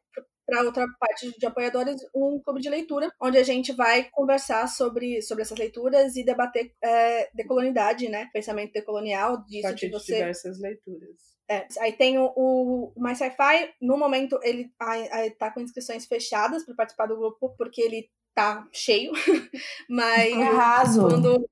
[0.46, 5.22] Para outra parte de apoiadores, um clube de leitura, onde a gente vai conversar sobre,
[5.22, 8.28] sobre essas leituras e debater é, decolonidade, né?
[8.34, 11.39] Pensamento decolonial, A disso partir de de você diversas leituras.
[11.50, 16.64] É, aí tem o, o Mais Sci-Fi, no momento ele ai tá com inscrições fechadas
[16.64, 19.12] para participar do grupo, porque ele tá cheio,
[19.90, 21.02] mas Arraso.
[21.02, 21.50] quando,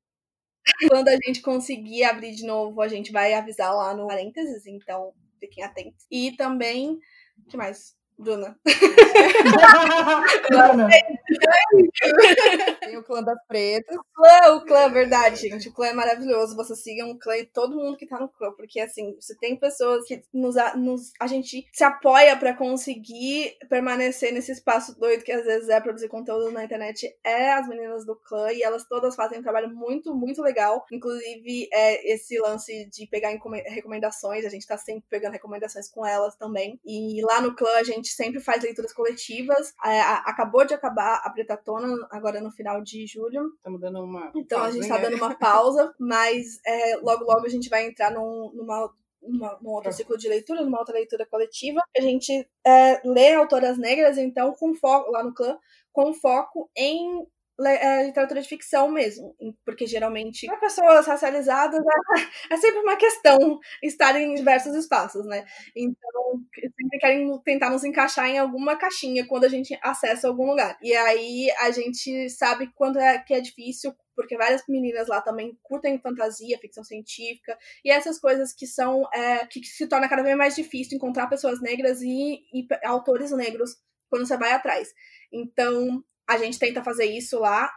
[0.88, 5.14] quando a gente conseguir abrir de novo, a gente vai avisar lá no parênteses, então
[5.40, 6.06] fiquem atentos.
[6.12, 7.00] E também,
[7.40, 7.98] o que mais?
[8.20, 8.60] Bruna?
[10.50, 10.90] Bruna.
[12.80, 13.96] Tem o clã das pretas.
[13.96, 15.70] O clã, o clã, verdade, gente.
[15.70, 16.56] O clã é maravilhoso.
[16.56, 18.52] Vocês sigam o clã e todo mundo que tá no clã.
[18.54, 24.32] Porque, assim, você tem pessoas que nos, nos a gente se apoia para conseguir permanecer
[24.32, 27.14] nesse espaço doido que às vezes é produzir conteúdo na internet.
[27.24, 30.86] É as meninas do clã e elas todas fazem um trabalho muito, muito legal.
[30.92, 34.46] Inclusive, é esse lance de pegar recomendações.
[34.46, 36.80] A gente tá sempre pegando recomendações com elas também.
[36.86, 39.74] E lá no clã a gente sempre faz leituras coletivas.
[39.84, 43.54] É, acabou de acabar a Pretatona, agora no final de julho.
[43.56, 44.32] Estamos dando uma.
[44.36, 48.12] Então a gente tá dando uma pausa, mas é, logo, logo a gente vai entrar
[48.12, 48.92] num, numa
[49.22, 51.82] uma, num outro ciclo de leitura, numa outra leitura coletiva.
[51.96, 55.58] A gente é, lê autoras negras, então, com foco, lá no clã,
[55.92, 57.28] com foco em
[57.66, 59.36] é, literatura de ficção mesmo,
[59.66, 65.46] porque geralmente para pessoas racializadas é, é, sempre uma questão estar em diversos espaços, né?
[65.76, 70.78] Então sempre querem tentar nos encaixar em alguma caixinha quando a gente acessa algum lugar.
[70.82, 75.56] E aí a gente sabe quando é que é difícil porque várias meninas lá também
[75.62, 77.56] curtem fantasia, ficção científica,
[77.86, 81.62] e essas coisas que são é, que se torna cada vez mais difícil encontrar pessoas
[81.62, 83.78] negras e, e autores negros
[84.10, 84.90] quando você vai atrás.
[85.32, 87.72] Então, a gente tenta fazer isso lá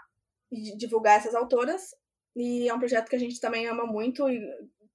[0.76, 1.94] divulgar essas autoras.
[2.36, 4.40] E é um projeto que a gente também ama muito e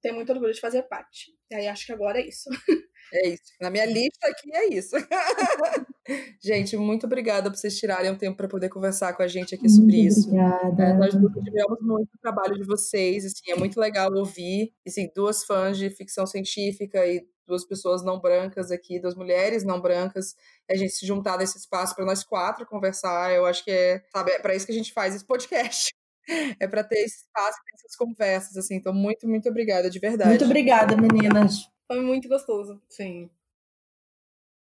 [0.02, 1.32] tem muito orgulho de fazer parte.
[1.50, 2.48] E aí acho que agora é isso.
[3.12, 3.52] É isso.
[3.60, 4.96] Na minha lista aqui é isso.
[6.42, 9.68] gente, muito obrigada por vocês tirarem um tempo para poder conversar com a gente aqui
[9.68, 10.28] sobre muito isso.
[10.28, 10.82] Obrigada.
[10.82, 15.78] É, nós tivemos muito trabalho de vocês, assim, é muito legal ouvir, assim, duas fãs
[15.78, 20.34] de ficção científica e duas pessoas não brancas aqui, duas mulheres não brancas,
[20.68, 24.32] a gente se juntar nesse espaço para nós quatro conversar, eu acho que é, sabe,
[24.32, 25.95] é para isso que a gente faz esse podcast.
[26.60, 28.76] É para ter esse espaço, essas conversas, assim.
[28.76, 30.30] Então, muito, muito obrigada, de verdade.
[30.30, 31.68] Muito obrigada, meninas.
[31.86, 32.80] Foi muito gostoso.
[32.88, 33.30] Sim.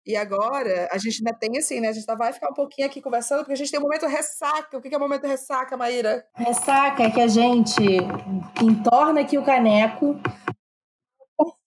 [0.06, 1.88] E agora, a gente ainda tem assim, né?
[1.88, 3.86] A gente ainda vai ficar um pouquinho aqui conversando, porque a gente tem o um
[3.86, 4.78] momento ressaca.
[4.78, 6.24] O que é o momento ressaca, Maíra?
[6.34, 7.82] Ressaca é que a gente
[8.62, 10.18] entorna aqui o caneco,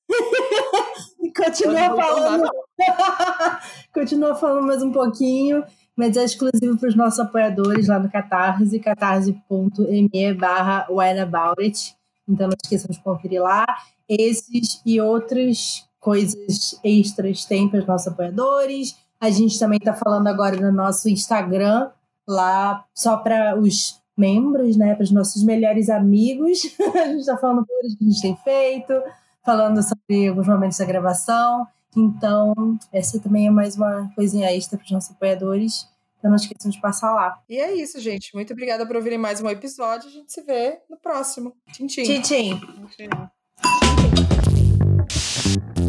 [1.35, 2.49] continua falando.
[3.93, 5.63] continua falando mais um pouquinho,
[5.97, 10.87] mas é exclusivo para os nossos apoiadores lá no Catarse, catarse.me barra
[12.27, 13.65] Então não esqueçam de conferir lá.
[14.07, 18.95] Esses e outras coisas extras tem para os nossos apoiadores.
[19.19, 21.91] A gente também está falando agora no nosso Instagram,
[22.27, 26.59] lá só para os membros, né, para os nossos melhores amigos.
[26.95, 28.93] a gente está falando coisas que a gente tem feito,
[29.45, 31.67] falando sobre alguns momentos da gravação.
[31.95, 35.87] Então, essa também é mais uma coisinha extra para os nossos apoiadores.
[36.17, 37.41] Então, não esqueçam de passar lá.
[37.49, 38.33] E é isso, gente.
[38.33, 40.07] Muito obrigada por ouvirem mais um episódio.
[40.07, 41.53] A gente se vê no próximo.
[41.71, 42.03] Tchim, tchim.
[42.03, 42.59] Tchim, tchim.
[42.59, 43.09] tchim,
[45.49, 45.80] tchim.